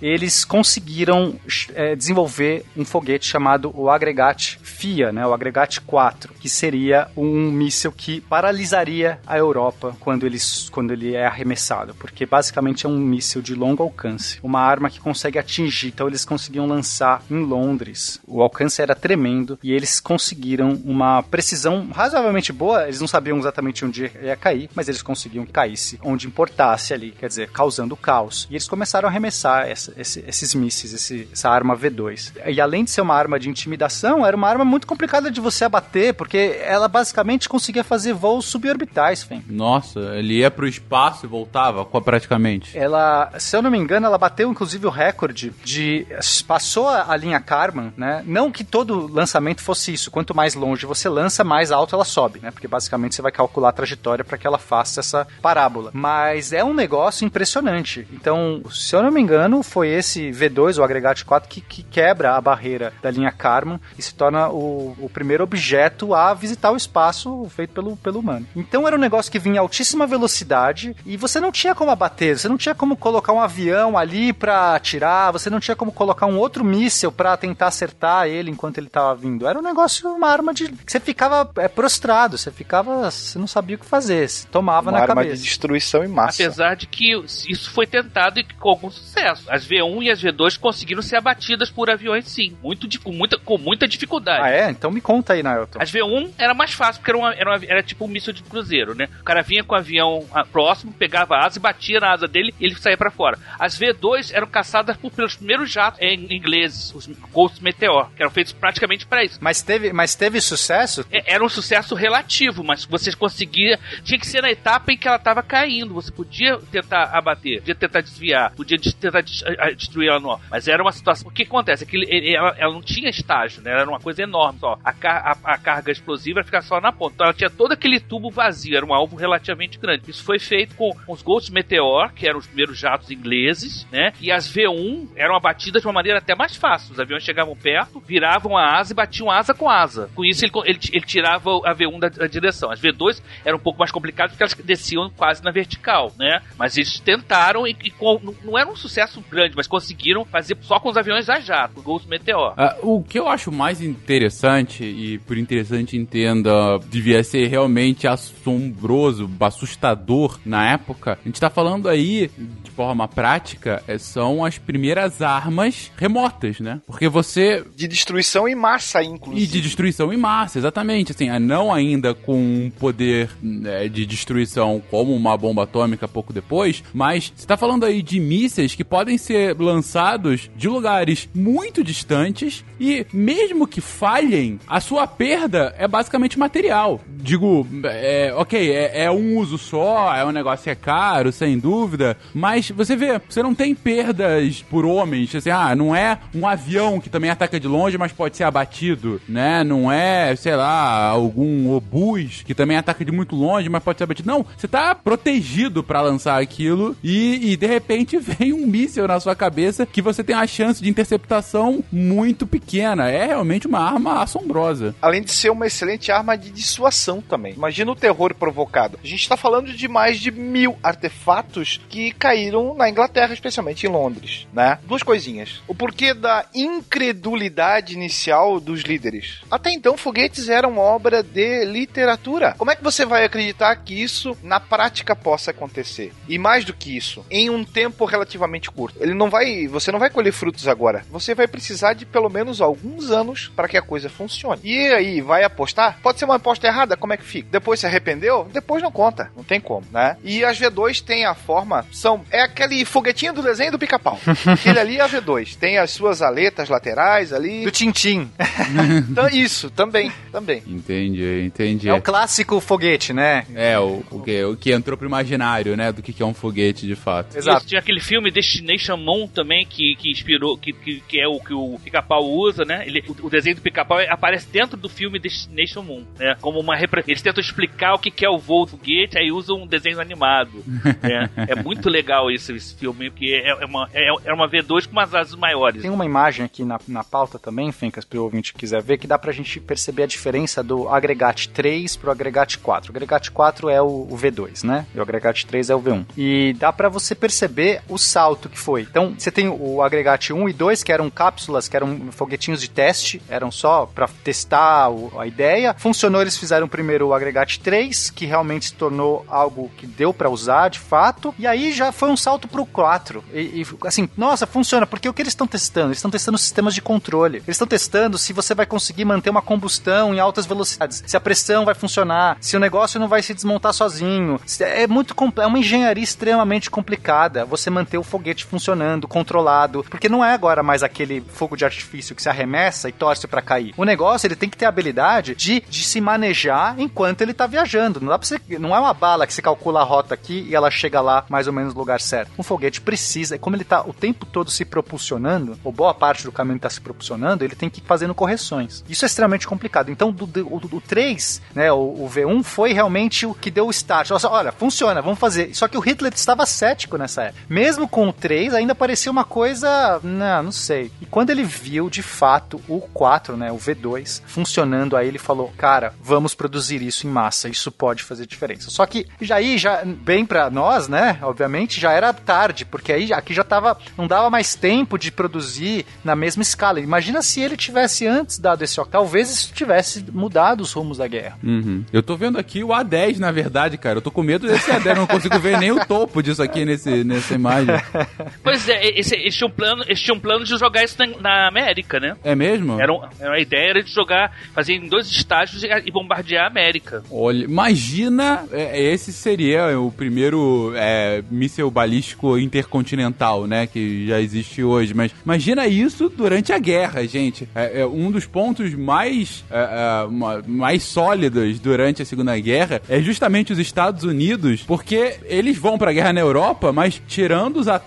[0.00, 1.34] eles conseguiram
[1.74, 7.50] eh, desenvolver um foguete chamado o Agregate FIA, né, o Agregate 4, que seria um
[7.50, 10.38] míssil que paralisaria a Europa quando ele,
[10.70, 15.00] quando ele é arremessado, porque basicamente é um míssil de longo alcance, uma arma que
[15.00, 15.88] consegue atingir.
[15.88, 18.20] Então eles conseguiam lançar em Londres.
[18.26, 22.84] O alcance era tremendo e eles conseguiram uma precisão razoavelmente boa.
[22.84, 27.12] Eles não sabiam exatamente onde ia cair, mas eles conseguiam que caísse onde importasse ali,
[27.12, 28.46] quer dizer, causando caos.
[28.50, 32.32] E eles começaram a arremessar essa, esse, esses mísseis, esse, essa arma V2.
[32.46, 35.64] E além de ser uma arma de intimidação, era uma arma muito complicada de você
[35.64, 39.44] abater, porque ela basicamente conseguia fazer voos suborbitais, Fen.
[39.48, 42.76] Nossa, ele ia pro espaço e voltava praticamente.
[42.76, 46.06] Ela, se eu não me engano, ela bateu inclusive o recorde de
[46.46, 48.22] passou a, a linha Karman, né?
[48.26, 50.10] Não que todo lançamento fosse isso.
[50.10, 52.50] Quanto mais longe você lança, mais alto ela sobe, né?
[52.50, 55.90] Porque basicamente você vai calcular a trajetória para que ela faça essa parábola.
[55.92, 58.06] Mas é um negócio impressionante.
[58.12, 62.36] Então, se eu não me engano, foi esse V2, o agregate 4, que, que quebra
[62.36, 66.76] a barreira da linha Karman e se torna o, o primeiro objeto a visitar o
[66.76, 68.46] espaço feito pelo, pelo humano.
[68.54, 72.38] Então era um negócio que vinha em altíssima velocidade e você não tinha como abater,
[72.38, 76.26] você não tinha como colocar um avião ali pra atirar, você não tinha como colocar
[76.26, 79.46] um outro míssil pra tentar acertar ele enquanto ele tava vindo.
[79.46, 80.68] Era um negócio, uma arma de.
[80.68, 83.10] que Você ficava é, prostrado, você ficava.
[83.10, 85.36] Você não sabia o que fazer, você tomava Uma na arma cabeça.
[85.36, 86.42] de destruição em massa.
[86.42, 87.14] Apesar de que
[87.48, 89.44] isso foi tentado e com algum sucesso.
[89.50, 92.56] As V1 e as V2 conseguiram ser abatidas por aviões, sim.
[92.62, 94.42] Muito, com, muita, com muita dificuldade.
[94.44, 94.70] Ah, é?
[94.70, 95.78] Então me conta aí, Naelton.
[95.80, 98.42] As V1 era mais fácil, porque era, uma- era, uma- era tipo um míssil de
[98.42, 99.08] cruzeiro, né?
[99.20, 102.28] O cara vinha com o avião ah, próximo, pegava a asa e batia na asa
[102.28, 103.38] dele e ele saía pra fora.
[103.58, 108.52] As V2 eram caçadas por- pelos primeiros jatos ingleses, os Ghost Meteor, que eram feitos
[108.52, 109.38] praticamente pra isso.
[109.40, 111.04] Mas teve, mas teve sucesso?
[111.10, 113.78] É- Era um sucesso relativo, mas vocês conseguiam.
[114.04, 115.92] Tinha que ser na etapa em que ela estava caindo.
[115.94, 118.78] Você podia tentar abater, podia tentar desviar, podia
[119.10, 120.38] tentar destruir ela no.
[120.50, 121.28] Mas era uma situação.
[121.28, 121.84] O que acontece?
[121.84, 123.70] É que ele- ela, ela não tinha estágio, né?
[123.70, 124.78] Era uma coisa enorme só.
[124.84, 127.14] A, ca- a- a carga explosiva ficava só na ponta.
[127.14, 130.10] Então ela tinha todo aquele tubo vazio, era um alvo relativamente grande.
[130.10, 134.12] Isso foi feito com os Ghost Meteor, que eram os primeiros jatos ingleses, né?
[134.20, 136.92] E as V1 eram abatidas de uma maneira até mais fácil.
[136.92, 140.10] Os aviões chegavam perto, viravam a asa e batiam asa com asa.
[140.14, 142.70] Com isso, ele, ele, ele tirava a V1 da, da direção.
[142.70, 146.40] As V2 eram um pouco mais complicadas porque elas desciam quase na vertical, né?
[146.58, 150.56] Mas eles tentaram e, e com- não, não era um sucesso grande, mas conseguiram fazer
[150.60, 152.54] só com os aviões a jato, o Ghost Meteor.
[152.56, 159.28] Ah, o que eu acho mais interessante, e por interessante entenda, devia ser realmente assombroso,
[159.40, 162.30] assustador na época, a gente tá falando aí,
[162.62, 166.80] de forma prática, é, são as primeiras armas remotas, né?
[166.86, 169.44] Porque você De destruição em massa, inclusive.
[169.44, 171.12] e de destruição em massa, exatamente.
[171.12, 176.32] Assim, ah, não ainda com um poder né, de destruição como uma bomba atômica pouco
[176.32, 181.82] depois, mas você tá falando aí de mísseis que podem ser lançados de lugares muito
[181.82, 187.00] distantes e mesmo que falhem, a sua perda é basicamente material.
[187.08, 192.16] Digo, é, ok, é, é um uso só, é um negócio é caro, sem dúvida,
[192.34, 197.00] mas você vê, você não tem perdas por homens, assim, ah, não é um avião
[197.00, 199.64] que também ataca de longe, mas pode ser abatido, né?
[199.64, 204.04] Não é, sei lá, algum obus que também ataca de muito longe, mas pode ser
[204.04, 204.28] abatido.
[204.28, 209.20] Não, você tá protegido pra lançar aquilo e, e de repente vem um míssil na
[209.20, 213.10] sua cabeça que você tem uma chance de interceptação muito pequena.
[213.10, 214.94] É realmente uma arma assombrosa.
[215.00, 217.54] Além de ser uma excelente arma de dissuasão também.
[217.54, 218.98] Imagina o terror provocado.
[219.02, 223.90] A gente está falando de mais de mil artefatos que caíram na Inglaterra, especialmente em
[223.90, 224.78] Londres, né?
[224.86, 225.62] Duas coisinhas.
[225.66, 229.40] O porquê da incredulidade inicial dos líderes.
[229.50, 232.54] Até então, foguetes eram obra de literatura.
[232.58, 236.12] Como é que você vai acreditar que isso na prática possa acontecer?
[236.28, 238.98] E mais do que isso, em um tempo relativamente curto.
[239.00, 241.04] Ele não vai, você não vai colher frutos agora.
[241.10, 244.60] Você vai precisar de pelo menos alguns anos para que a coisa funcione.
[244.64, 245.98] E aí, vai apostar?
[246.02, 247.48] Pode ser uma aposta errada, como é que fica?
[247.50, 248.48] Depois se arrependeu?
[248.52, 250.16] Depois não conta, não tem como, né?
[250.22, 254.18] E as V2 tem a forma, são, é aquele foguetinho do desenho do pica-pau.
[254.46, 257.64] Aquele ali é a V2, tem as suas aletas laterais ali.
[257.64, 258.30] Do Tintim.
[259.08, 260.62] Então, isso, também, também.
[260.66, 261.88] Entendi, entendi.
[261.88, 263.44] É o clássico foguete, né?
[263.54, 265.92] É, o, o, que, o que entrou pro imaginário, né?
[265.92, 267.38] Do que, que é um foguete de fato.
[267.38, 271.40] Isso, tinha aquele filme Destination Moon também, que, que inspirou, que, que, que é o
[271.40, 272.86] que o pica-pau usa, né?
[272.86, 276.36] Ele, o, o desenho do pica-pau aparece dentro do filme Destination Moon, né?
[276.40, 276.76] Como uma.
[277.06, 280.00] Eles tentam explicar o que, que é o voo do foguete, aí usam um desenho
[280.00, 280.64] animado.
[281.02, 281.30] né?
[281.48, 284.92] É muito legal isso, esse filme, porque é, é uma, é, é uma V2 com
[284.92, 285.82] umas asas maiores.
[285.82, 289.06] Tem uma imagem aqui na, na pauta também, Fencas, para o ouvinte quiser ver, que
[289.06, 292.90] dá pra gente perceber a diferença do agregate 3 pro agregate 4.
[292.90, 294.86] O agregate 4 é o, o V2, né?
[294.94, 296.04] E o agregate 3 é o V1.
[296.16, 298.82] E dá para você perceber o salto que foi.
[298.82, 302.68] Então, você tem o agregate 1 e 2, que eram cápsulas, que eram foguetinhos de
[302.68, 305.74] teste, eram só para testar a ideia.
[305.78, 310.30] Funcionou, eles fizeram primeiro o agregate 3, que realmente se tornou algo que deu para
[310.30, 311.34] usar de fato.
[311.38, 313.24] E aí já foi um salto pro 4.
[313.32, 315.88] E, e assim, nossa, funciona, porque o que eles estão testando?
[315.88, 317.38] Eles estão testando sistemas de controle.
[317.38, 321.20] Eles estão testando se você vai conseguir manter uma combustão em altas velocidades, se a
[321.20, 324.40] pressão vai funcionar, se o negócio não vai se desmontar sozinho.
[324.60, 330.24] É muito é uma engenharia extremamente complicada você manter o foguete funcionando, controlado, porque não
[330.24, 333.74] é agora mais aquele fogo de artifício que se arremessa e torce para cair.
[333.76, 337.46] O negócio ele tem que ter a habilidade de, de se manejar enquanto ele tá
[337.46, 338.00] viajando.
[338.00, 340.54] Não dá pra você, não é uma bala que você calcula a rota aqui e
[340.54, 342.32] ela chega lá mais ou menos no lugar certo.
[342.38, 346.32] Um foguete precisa, como ele tá o tempo todo se propulsionando, ou boa parte do
[346.32, 348.84] caminho tá se propulsionando, ele tem que ir fazendo correções.
[348.88, 349.90] Isso é extremamente complicado.
[349.90, 353.70] Então, do, do, do 3, né, o, o, V1 foi realmente o que deu o
[353.70, 354.10] start.
[354.10, 355.54] Olha, olha, funciona, vamos fazer.
[355.54, 357.42] Só que o Hitler estava cético nessa época.
[357.48, 360.90] Mesmo com 3, ainda parecia uma coisa, não, não sei.
[361.00, 365.52] E quando ele viu, de fato, o 4, né, o V2, funcionando, aí ele falou,
[365.56, 368.70] cara, vamos produzir isso em massa, isso pode fazer diferença.
[368.70, 373.12] Só que já aí, já, bem para nós, né, obviamente, já era tarde, porque aí
[373.12, 376.80] aqui já tava, não dava mais tempo de produzir na mesma escala.
[376.80, 381.38] Imagina se ele tivesse antes dado esse talvez isso tivesse mudado os rumos da guerra.
[381.42, 381.84] Uhum.
[381.92, 383.98] Eu tô vendo aqui o A10, na verdade, cara.
[383.98, 386.64] Eu tô com medo desse A10, eu não consigo ver nem o topo disso aqui
[386.64, 387.74] nesse, nessa imagem.
[388.42, 391.06] Pois é, esse, eles, tinham um plano, eles tinham um plano de jogar isso na,
[391.20, 392.16] na América, né?
[392.22, 392.80] É mesmo?
[392.80, 396.46] Era, um, a ideia era de jogar, fazer em dois estágios e, e bombardear a
[396.46, 397.02] América.
[397.10, 403.66] Olha, imagina, é, esse seria o primeiro é, míssil balístico intercontinental, né?
[403.66, 404.94] Que já existe hoje.
[404.94, 407.48] Mas imagina isso durante a guerra, gente.
[407.54, 413.00] É, é um dos pontos mais, é, é mais sólidos durante a Segunda Guerra é
[413.00, 417.85] justamente os Estados Unidos, porque eles vão pra guerra na Europa, mas tirando os ataques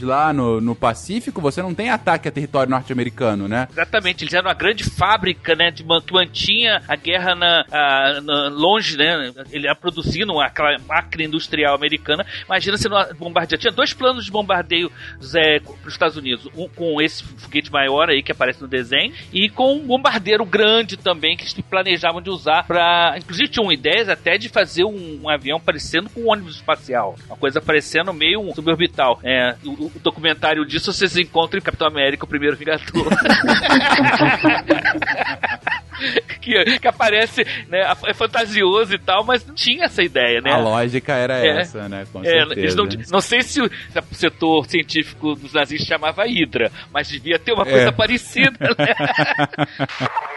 [0.00, 3.68] lá no, no Pacífico, você não tem ataque a território norte-americano, né?
[3.70, 8.48] Exatamente, eles eram uma grande fábrica, né, de, que mantinha a guerra na, a, na,
[8.48, 9.32] longe, né?
[9.50, 12.24] Ele produzindo aquela máquina industrial americana.
[12.44, 13.02] Imagina se não.
[13.58, 14.90] Tinha dois planos de bombardeio
[15.34, 19.12] é, para os Estados Unidos: um com esse foguete maior aí que aparece no desenho,
[19.32, 23.14] e com um bombardeiro grande também que eles planejavam de usar para.
[23.18, 27.16] Inclusive, tinham ideias até de fazer um, um, avião parecendo com um ônibus espacial.
[27.26, 29.20] Uma coisa parecendo meio um suborbital.
[29.22, 29.31] É,
[29.64, 32.86] o, o documentário disso vocês encontram em Capitão América, o primeiro Vingador.
[36.40, 37.80] que, que, aparece, né?
[38.06, 40.52] É fantasioso e tal, mas não tinha essa ideia, né?
[40.52, 42.06] A lógica era é, essa, né?
[42.12, 42.76] Com é, certeza.
[42.76, 47.38] Não, não, sei se o, se o, setor científico dos nazistas chamava Hydra, mas devia
[47.38, 47.92] ter uma coisa é.
[47.92, 48.94] parecida, né?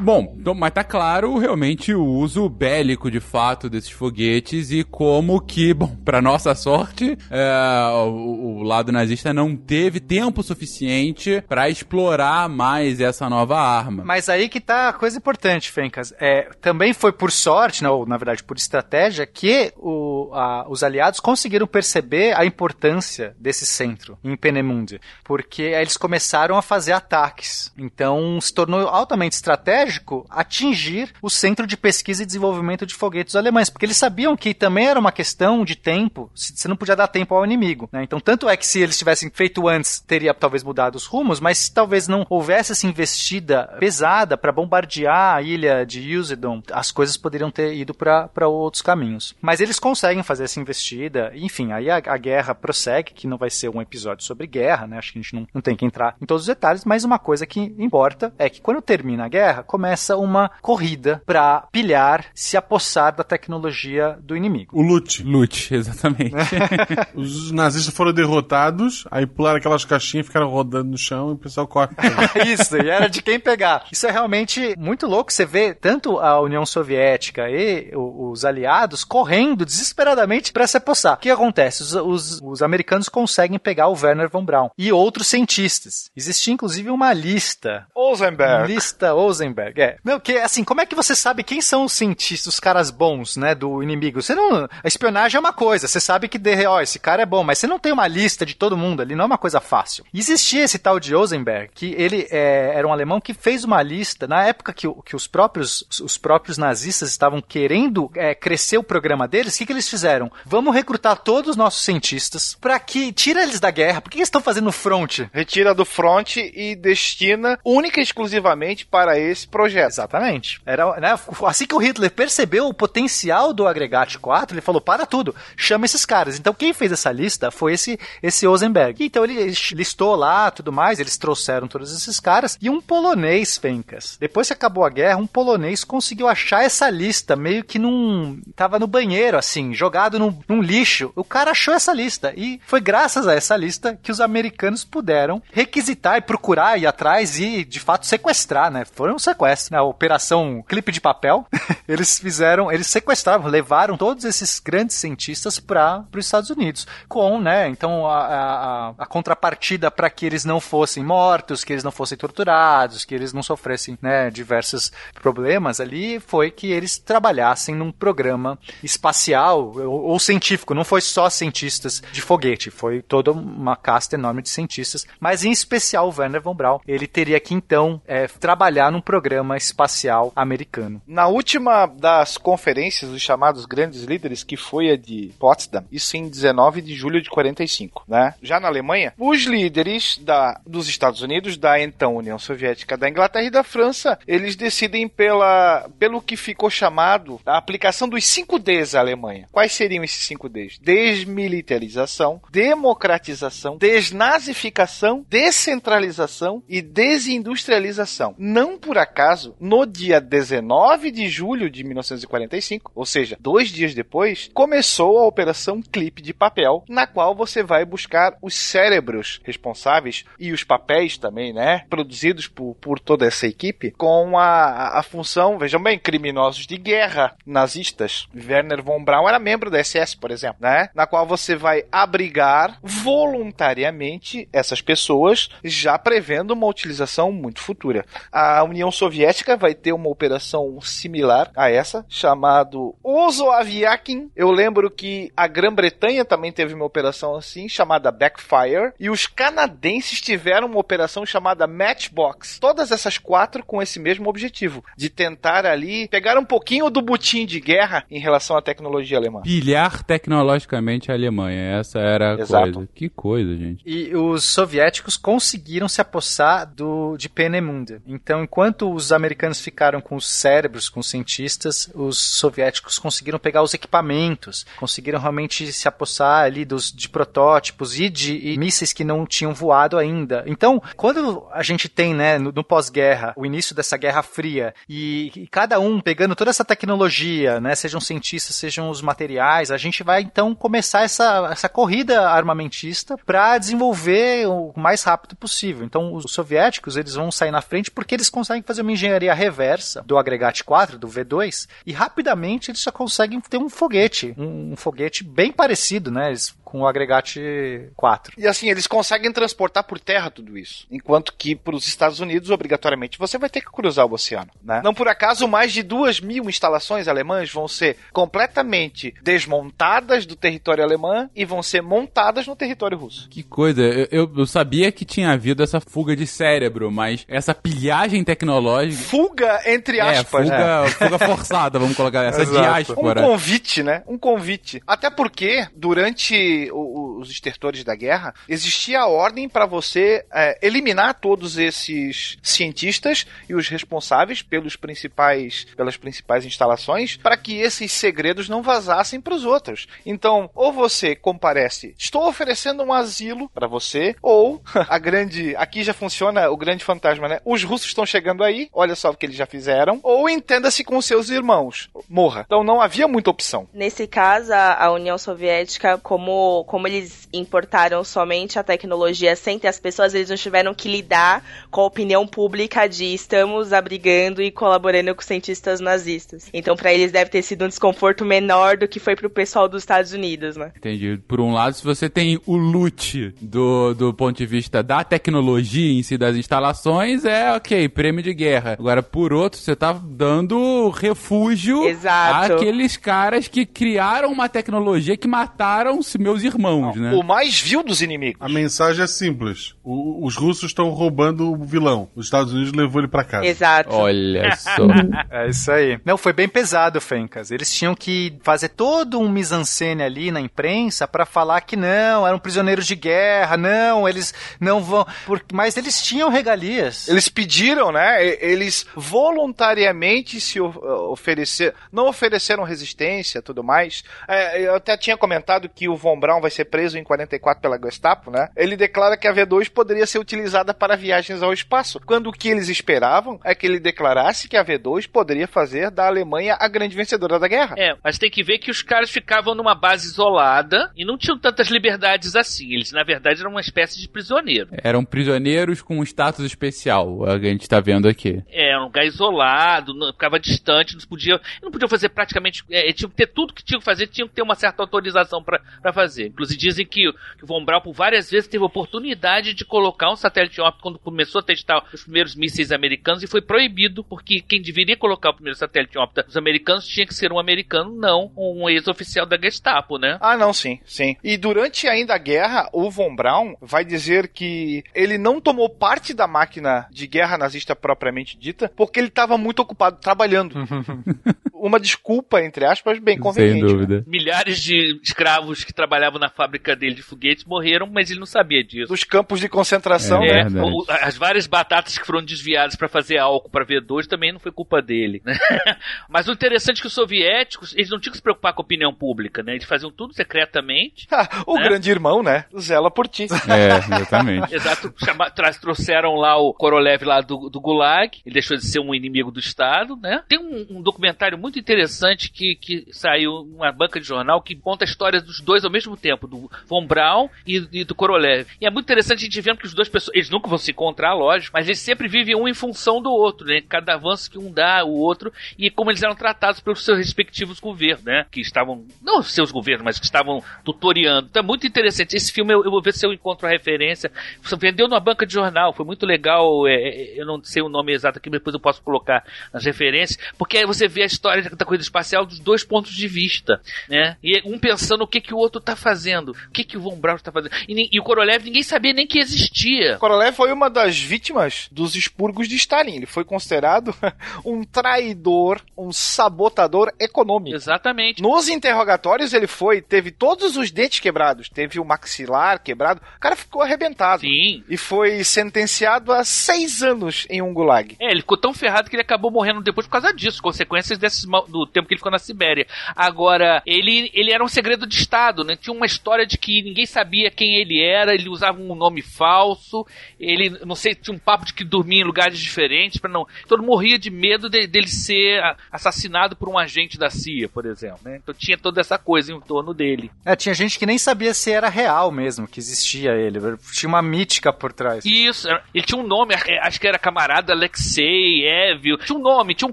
[0.00, 5.40] Bom, então, mas tá claro realmente o uso bélico de fato desses foguetes e como
[5.40, 11.68] que, bom, pra nossa sorte, é, o, o, lado nazista não teve tempo suficiente para
[11.68, 14.04] explorar mais essa nova arma.
[14.04, 16.12] Mas aí que tá a coisa importante, Fencas.
[16.20, 21.20] É, também foi por sorte, não, na verdade por estratégia, que o, a, os aliados
[21.20, 27.72] conseguiram perceber a importância desse centro em Penemundi, porque eles começaram a fazer ataques.
[27.76, 29.87] Então se tornou altamente estratégico
[30.30, 34.86] atingir o centro de pesquisa e desenvolvimento de foguetes alemães, porque eles sabiam que também
[34.86, 37.88] era uma questão de tempo, você não podia dar tempo ao inimigo.
[37.92, 38.02] Né?
[38.02, 41.68] Então, tanto é que se eles tivessem feito antes, teria talvez mudado os rumos, mas
[41.68, 47.50] talvez não houvesse essa investida pesada para bombardear a ilha de Usedom, as coisas poderiam
[47.50, 49.34] ter ido para outros caminhos.
[49.40, 53.50] Mas eles conseguem fazer essa investida, enfim, aí a, a, guerra prossegue, que não vai
[53.50, 54.98] ser um episódio sobre guerra, né?
[54.98, 57.18] Acho que a gente não, não tem que entrar em todos os detalhes, mas uma
[57.18, 62.56] coisa que importa é que quando termina a guerra, começa uma corrida pra pilhar, se
[62.56, 64.76] apossar da tecnologia do inimigo.
[64.76, 65.22] O loot.
[65.22, 66.34] Loot, exatamente.
[67.14, 71.66] Os nazistas foram derrotados, aí pularam aquelas caixinhas, ficaram rodando no chão e o pessoal
[71.66, 71.88] corre.
[72.46, 73.84] Isso, e era de quem pegar.
[73.92, 75.32] Isso é realmente muito louco.
[75.32, 81.14] Você vê tanto a União Soviética e os aliados correndo desesperadamente para se apossar.
[81.14, 81.82] O que acontece?
[81.82, 86.10] Os, os- os americanos conseguem pegar o Werner von Braun e outros cientistas.
[86.16, 87.86] Existia inclusive uma lista.
[87.94, 88.72] Ozenberg.
[88.72, 89.14] Lista
[89.58, 89.96] Ozenberg, é.
[90.04, 93.36] Não, que assim, como é que você sabe quem são os cientistas, os caras bons,
[93.36, 94.22] né, do inimigo?
[94.22, 94.64] Você não.
[94.64, 97.58] A espionagem é uma coisa, você sabe que, de, ó, esse cara é bom, mas
[97.58, 100.04] você não tem uma lista de todo mundo ali, não é uma coisa fácil.
[100.14, 104.26] Existia esse tal de Ozenberg, que ele é, era um alemão que fez uma lista,
[104.26, 109.26] na época que, que os, próprios, os próprios nazistas estavam querendo é, crescer o programa
[109.26, 110.30] deles, o que, que eles fizeram?
[110.44, 114.00] Vamos recrutar todos os nossos cientistas para que tira eles da guerra.
[114.00, 115.20] Por que eles estão fazendo front?
[115.32, 119.92] Retira do front e destina única e exclusivamente para esse projeto.
[119.92, 120.60] Exatamente.
[120.64, 125.06] Era, né, assim que o Hitler percebeu o potencial do agregate 4, ele falou: para
[125.06, 126.38] tudo, chama esses caras.
[126.38, 129.04] Então quem fez essa lista foi esse, esse Ozenberg.
[129.04, 132.58] Então ele listou lá tudo mais, eles trouxeram todos esses caras.
[132.60, 134.16] E um polonês, Fencas.
[134.20, 138.40] Depois que acabou a guerra, um polonês conseguiu achar essa lista, meio que num.
[138.54, 141.12] tava no banheiro, assim, jogado num, num lixo.
[141.14, 142.32] O cara achou essa lista.
[142.36, 147.38] E foi graças a essa lista que os americanos puderam requisitar e procurar ir atrás
[147.38, 148.84] e, de fato, sequestrar, né?
[148.84, 149.76] Foi um sequestro.
[149.76, 151.46] Na operação Clipe de Papel,
[151.86, 156.86] eles fizeram, eles sequestraram, levaram todos esses grandes cientistas para os Estados Unidos.
[157.08, 157.68] Com, né?
[157.68, 162.18] Então, a, a, a contrapartida para que eles não fossem mortos, que eles não fossem
[162.18, 168.58] torturados, que eles não sofressem, né, diversos problemas ali, foi que eles trabalhassem num programa
[168.82, 170.74] espacial ou, ou científico.
[170.74, 175.50] Não foi só cientistas de foguete, foi toda uma casta enorme de cientistas, mas em
[175.50, 176.80] especial o Werner von Braun.
[176.86, 181.00] Ele teria que então é, trabalhar num programa espacial americano.
[181.06, 186.28] Na última das conferências dos chamados grandes líderes, que foi a de Potsdam, isso em
[186.28, 188.34] 19 de julho de 45, né?
[188.42, 193.46] Já na Alemanha, os líderes da, dos Estados Unidos, da então União Soviética, da Inglaterra
[193.46, 198.94] e da França, eles decidem pela, pelo que ficou chamado a aplicação dos 5 Ds
[198.94, 199.48] à Alemanha.
[199.52, 200.78] Quais seriam esses 5 Ds?
[200.80, 208.34] Desmilitarização, democratização, desnazificação, descentralização e desindustrialização.
[208.38, 209.17] Não por acaso,
[209.58, 215.82] no dia 19 de julho de 1945, ou seja, dois dias depois, começou a Operação
[215.82, 221.52] Clipe de Papel, na qual você vai buscar os cérebros responsáveis e os papéis também,
[221.52, 226.76] né, produzidos por, por toda essa equipe, com a, a função, vejam bem, criminosos de
[226.76, 228.28] guerra nazistas.
[228.34, 232.78] Werner von Braun era membro da SS, por exemplo, né, na qual você vai abrigar
[232.82, 238.04] voluntariamente essas pessoas, já prevendo uma utilização muito futura.
[238.30, 239.07] A União Soviética
[239.56, 244.30] vai ter uma operação similar a essa, chamado Ozoaviakin.
[244.34, 250.20] Eu lembro que a Grã-Bretanha também teve uma operação assim, chamada Backfire, e os canadenses
[250.20, 252.58] tiveram uma operação chamada Matchbox.
[252.58, 257.46] Todas essas quatro com esse mesmo objetivo, de tentar ali pegar um pouquinho do butim
[257.46, 259.42] de guerra em relação à tecnologia alemã.
[259.42, 261.78] Pilhar tecnologicamente a Alemanha.
[261.78, 262.72] Essa era a Exato.
[262.72, 262.88] coisa.
[262.94, 263.82] Que coisa, gente.
[263.84, 268.00] E os soviéticos conseguiram se apossar do, de Peenemünde.
[268.06, 273.62] Então, enquanto os americanos ficaram com os cérebros, com os cientistas, os soviéticos conseguiram pegar
[273.62, 279.04] os equipamentos, conseguiram realmente se apossar ali dos, de protótipos e de e mísseis que
[279.04, 280.44] não tinham voado ainda.
[280.46, 285.30] Então, quando a gente tem, né, no, no pós-guerra, o início dessa Guerra Fria, e,
[285.34, 290.02] e cada um pegando toda essa tecnologia, né, sejam cientistas, sejam os materiais, a gente
[290.02, 295.84] vai então começar essa, essa corrida armamentista para desenvolver o mais rápido possível.
[295.84, 300.02] Então, os soviéticos, eles vão sair na frente porque eles conseguem fazer uma engenharia reversa
[300.02, 304.76] do agregate 4, do V2, e rapidamente eles já conseguem ter um foguete, um, um
[304.76, 308.34] foguete bem parecido, né, eles- com o agregate 4.
[308.36, 310.86] E assim, eles conseguem transportar por terra tudo isso.
[310.90, 314.50] Enquanto que para os Estados Unidos, obrigatoriamente, você vai ter que cruzar o oceano.
[314.62, 314.82] Né?
[314.84, 320.84] Não por acaso, mais de duas mil instalações alemãs vão ser completamente desmontadas do território
[320.84, 323.28] alemão e vão ser montadas no território russo.
[323.30, 323.80] Que coisa.
[323.82, 329.02] Eu, eu- eu sabia que tinha havido essa fuga de cérebro, mas essa pilhagem tecnológica.
[329.04, 330.44] Fuga, entre É, aspas.
[330.44, 330.88] fuga, né?
[330.90, 332.58] fuga forçada, vamos colocar essa Exato.
[332.60, 333.22] diáspora.
[333.22, 334.02] Um convite, né?
[334.06, 334.82] Um convite.
[334.86, 341.14] Até porque, durante o- os estertores da guerra, existia a ordem para você é, eliminar
[341.14, 348.48] todos esses cientistas e os responsáveis pelos principais, pelas principais instalações, para que esses segredos
[348.48, 349.86] não vazassem para os outros.
[350.04, 355.92] Então, ou você comparece, estou oferecendo um asilo para você, ou a grande, aqui já
[355.94, 357.40] funciona o grande fantasma, né?
[357.44, 361.00] Os russos estão chegando aí, olha só o que eles já fizeram, ou entenda-se com
[361.00, 362.42] seus irmãos, morra.
[362.46, 363.68] Então não havia muita opção.
[363.72, 366.30] Nesse caso, a, a União Soviética, como,
[366.66, 371.44] como eles importaram somente a tecnologia sem ter as pessoas, eles não tiveram que lidar
[371.70, 376.48] com a opinião pública de estamos abrigando e colaborando com cientistas nazistas.
[376.52, 379.82] Então, para eles deve ter sido um desconforto menor do que foi pro pessoal dos
[379.82, 380.72] Estados Unidos, né?
[380.76, 381.20] Entendi.
[381.26, 385.98] Por um lado, se você tem o loot do, do ponto de vista da tecnologia
[385.98, 388.72] em si das instalações, é ok, prêmio de guerra.
[388.78, 392.54] Agora, por outro, você tá dando refúgio Exato.
[392.54, 396.06] àqueles caras que criaram uma tecnologia que mataram os
[396.42, 397.12] meus irmãos, né?
[397.14, 398.40] O mais vil dos inimigos.
[398.40, 399.74] A mensagem é simples.
[399.84, 402.08] O- os russos estão roubando o vilão.
[402.14, 403.46] Os Estados Unidos levou ele pra casa.
[403.46, 403.94] Exato.
[403.94, 404.86] Olha só.
[405.30, 405.98] É isso aí.
[406.04, 407.50] Não, foi bem pesado, Fencas.
[407.50, 412.38] Eles tinham que fazer todo um mise-en-scène ali na imprensa pra falar que não, eram
[412.38, 415.06] prisioneiros de guerra, não, eles não vão.
[415.26, 417.08] por- Mas eles tinham regalias.
[417.08, 418.24] Eles pediram, né?
[418.40, 424.02] Eles voluntariamente se o- oferecer, não ofereceram resistência, tudo mais.
[424.26, 427.78] É, eu até tinha comentado que o Von Braun vai ser preso em 44 pela
[427.78, 428.48] Gestapo, né?
[428.54, 432.48] Ele declara que a V2 poderia ser utilizada para viagens ao espaço, quando o que
[432.48, 436.94] eles esperavam é que ele declarasse que a V2 poderia fazer da Alemanha a grande
[436.94, 437.76] vencedora da guerra.
[437.78, 441.38] É, mas tem que ver que os caras ficavam numa base isolada e não tinham
[441.38, 442.74] tantas liberdades assim.
[442.74, 444.68] Eles, na verdade, eram uma espécie de prisioneiro.
[444.84, 448.42] Eram prisioneiros com um status especial, a gente tá vendo aqui.
[448.50, 452.62] É, era um lugar isolado, não, ficava distante, não podia, não podia fazer praticamente.
[452.70, 455.42] É, tinha que ter tudo que tinha que fazer, tinha que ter uma certa autorização
[455.42, 456.26] pra pra fazer.
[456.26, 460.10] Inclusive dizem que, o- que o Von Braun por várias vezes teve oportunidade de colocar
[460.10, 464.40] um satélite óptico quando começou a testar os primeiros mísseis americanos e foi proibido, porque
[464.40, 468.32] quem deveria colocar o primeiro satélite óptico dos americanos tinha que ser um americano, não
[468.36, 470.18] um ex-oficial da Gestapo, né?
[470.20, 471.16] Ah, não, sim, sim.
[471.22, 476.12] E durante ainda a guerra, o Von Braun vai dizer que ele não tomou parte
[476.12, 480.54] da máquina de guerra nazista propriamente dita, porque ele estava muito ocupado trabalhando.
[481.52, 483.66] Uma desculpa, entre aspas, bem conveniente.
[483.66, 484.04] Sem dúvida.
[484.06, 488.62] Milhares de escravos que trabalhavam na fábrica dele de foguetes morreram, mas ele não sabia
[488.62, 488.86] disso.
[488.88, 490.62] Dos campos de concentração, É, né?
[490.62, 494.52] o- as várias batatas que foram desviadas para fazer álcool para V2 também não foi
[494.52, 495.20] culpa dele.
[495.24, 495.36] né?
[496.08, 498.64] Mas o interessante é que os soviéticos, eles não tinham que se preocupar com a
[498.64, 499.54] opinião pública, né?
[499.54, 501.06] Eles faziam tudo secretamente.
[501.46, 501.64] o né?
[501.64, 502.44] grande irmão, né?
[502.58, 503.26] Zela por ti.
[503.48, 504.54] É, exatamente.
[504.54, 508.78] Exato, chama, tra- trouxeram lá o Korolev lá do, do Gulag, ele deixou de ser
[508.78, 510.22] um inimigo do Estado, né?
[510.28, 514.84] Tem um, um documentário muito interessante que, que saiu numa banca de jornal que conta
[514.84, 518.46] a história dos dois ao mesmo tempo, do Von Braun e, e do Korolev.
[518.60, 520.70] E é muito interessante a gente vendo que os dois pessoas, eles nunca vão se
[520.70, 523.60] encontrar, lógico, mas eles sempre vivem um em função do outro, né?
[523.68, 527.60] Cada avanço que um dá, o outro, e como eles eram tratados pelos seus respectivos
[527.60, 528.26] governos, né?
[528.30, 531.28] Que estavam, não seus governos, mas que estavam tutoriando.
[531.30, 532.16] Então é muito interessante.
[532.16, 534.10] Esse filme eu, eu vou ver se eu encontro a referência.
[534.58, 536.66] Vendeu numa banca de jornal, foi muito legal.
[536.66, 539.64] é, é, eu não sei o nome exato aqui, mas depois eu posso colocar nas
[539.64, 543.60] referências, porque aí você vê a história da corrida espacial dos dois pontos de vista,
[543.88, 544.16] né?
[544.22, 546.96] E um pensando o que, que o outro tá fazendo, o que, que o Von
[546.96, 547.52] Braun tá fazendo.
[547.68, 549.96] E, e o Korolev ninguém sabia nem que existia.
[549.98, 552.96] Korolev foi uma das vítimas dos expurgos de Stalin.
[552.96, 553.94] Ele foi considerado
[554.44, 557.56] um traidor, um sabotador econômico.
[557.56, 558.22] Exatamente.
[558.22, 563.36] Nos interrogatórios ele foi, teve todos os dentes quebrados, teve o maxilar quebrado, o cara
[563.36, 564.20] ficou arrebentado.
[564.22, 564.62] Sim.
[564.68, 567.96] E foi sentenciado a seis anos em um gulag.
[568.00, 571.24] É, ele ficou tão ferrado que ele acabou morrendo depois por causa disso, consequências desses
[571.24, 572.66] mal- do tempo que ele ficou na Sibéria.
[572.94, 575.56] Agora, ele, ele era um segredo de Estado, né?
[575.68, 579.86] Tinha uma história de que ninguém sabia quem ele era, ele usava um nome falso,
[580.18, 583.26] ele, não sei, tinha um papo de que dormia em lugares diferentes, para não.
[583.46, 587.66] Todo mundo morria de medo de- dele ser assassinado por um agente da CIA, por
[587.66, 588.16] exemplo, né?
[588.16, 590.10] Então tinha toda essa coisa em torno dele.
[590.24, 593.38] É, tinha gente que nem sabia se era real mesmo, que existia ele.
[593.74, 595.04] Tinha uma mítica por trás.
[595.04, 599.54] Isso, ele tinha um nome, é, acho que era camarada Alexei, Evil, tinha um nome,
[599.54, 599.72] tinha um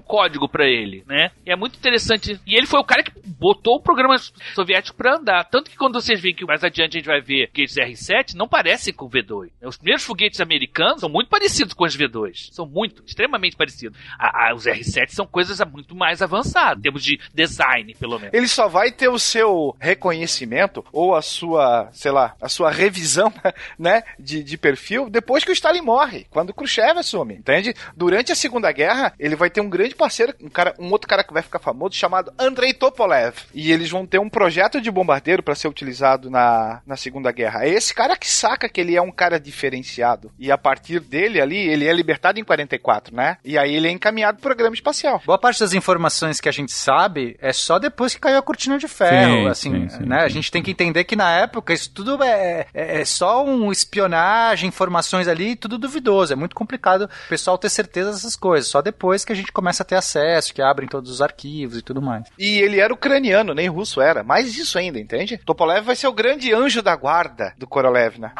[0.00, 1.30] código pra ele, né?
[1.46, 2.38] E é muito interessante.
[2.46, 4.16] E ele foi o cara que botou o programa
[4.54, 5.44] soviético pra andar.
[5.44, 8.48] Tanto que quando vocês veem que mais adiante a gente vai ver foguetes R7, não
[8.48, 9.50] parece com o V2.
[9.62, 12.48] Os primeiros foguetes americanos são muito parecidos com os V2.
[12.52, 13.96] São muito, extremamente parecidos.
[14.18, 18.34] A- a- os R7 são coisas muito mais avançadas, em termos de design, pelo menos.
[18.34, 23.32] Ele só vai ter o seu reconhecimento ou a sua, sei lá, a sua revisão,
[23.78, 27.74] né, de, de perfil depois que o Stalin morre, quando o Khrushchev assume, entende?
[27.96, 31.22] Durante a Segunda Guerra, ele vai ter um grande parceiro, um cara, um outro cara
[31.22, 35.42] que vai ficar famoso chamado Andrei Topolev, e eles vão ter um projeto de bombardeiro
[35.42, 37.64] para ser utilizado na, na Segunda Guerra.
[37.64, 40.32] É esse cara que saca que ele é um cara diferenciado.
[40.38, 43.36] E a partir dele ali, ele é libertado em 44, né?
[43.44, 45.22] E aí ele é encaminhado pro programa espacial.
[45.24, 48.78] Boa parte das informações que a gente sabe é só depois que caiu a cortina
[48.78, 50.22] de ferro, Sim, assim, sim, sim, né?
[50.22, 53.70] A gente tem que entender que na época isso tudo é, é, é só um
[53.70, 56.32] espionagem, informações ali, tudo duvidoso.
[56.32, 58.70] É muito complicado o pessoal ter certeza dessas coisas.
[58.70, 61.82] Só depois que a gente começa a ter acesso, que abrem todos os arquivos e
[61.82, 62.24] tudo mais.
[62.38, 64.22] E ele era ucraniano, nem russo era.
[64.22, 65.38] Mais isso ainda, entende?
[65.66, 68.32] Topolev vai ser o grande anjo da guarda do Korolev, né?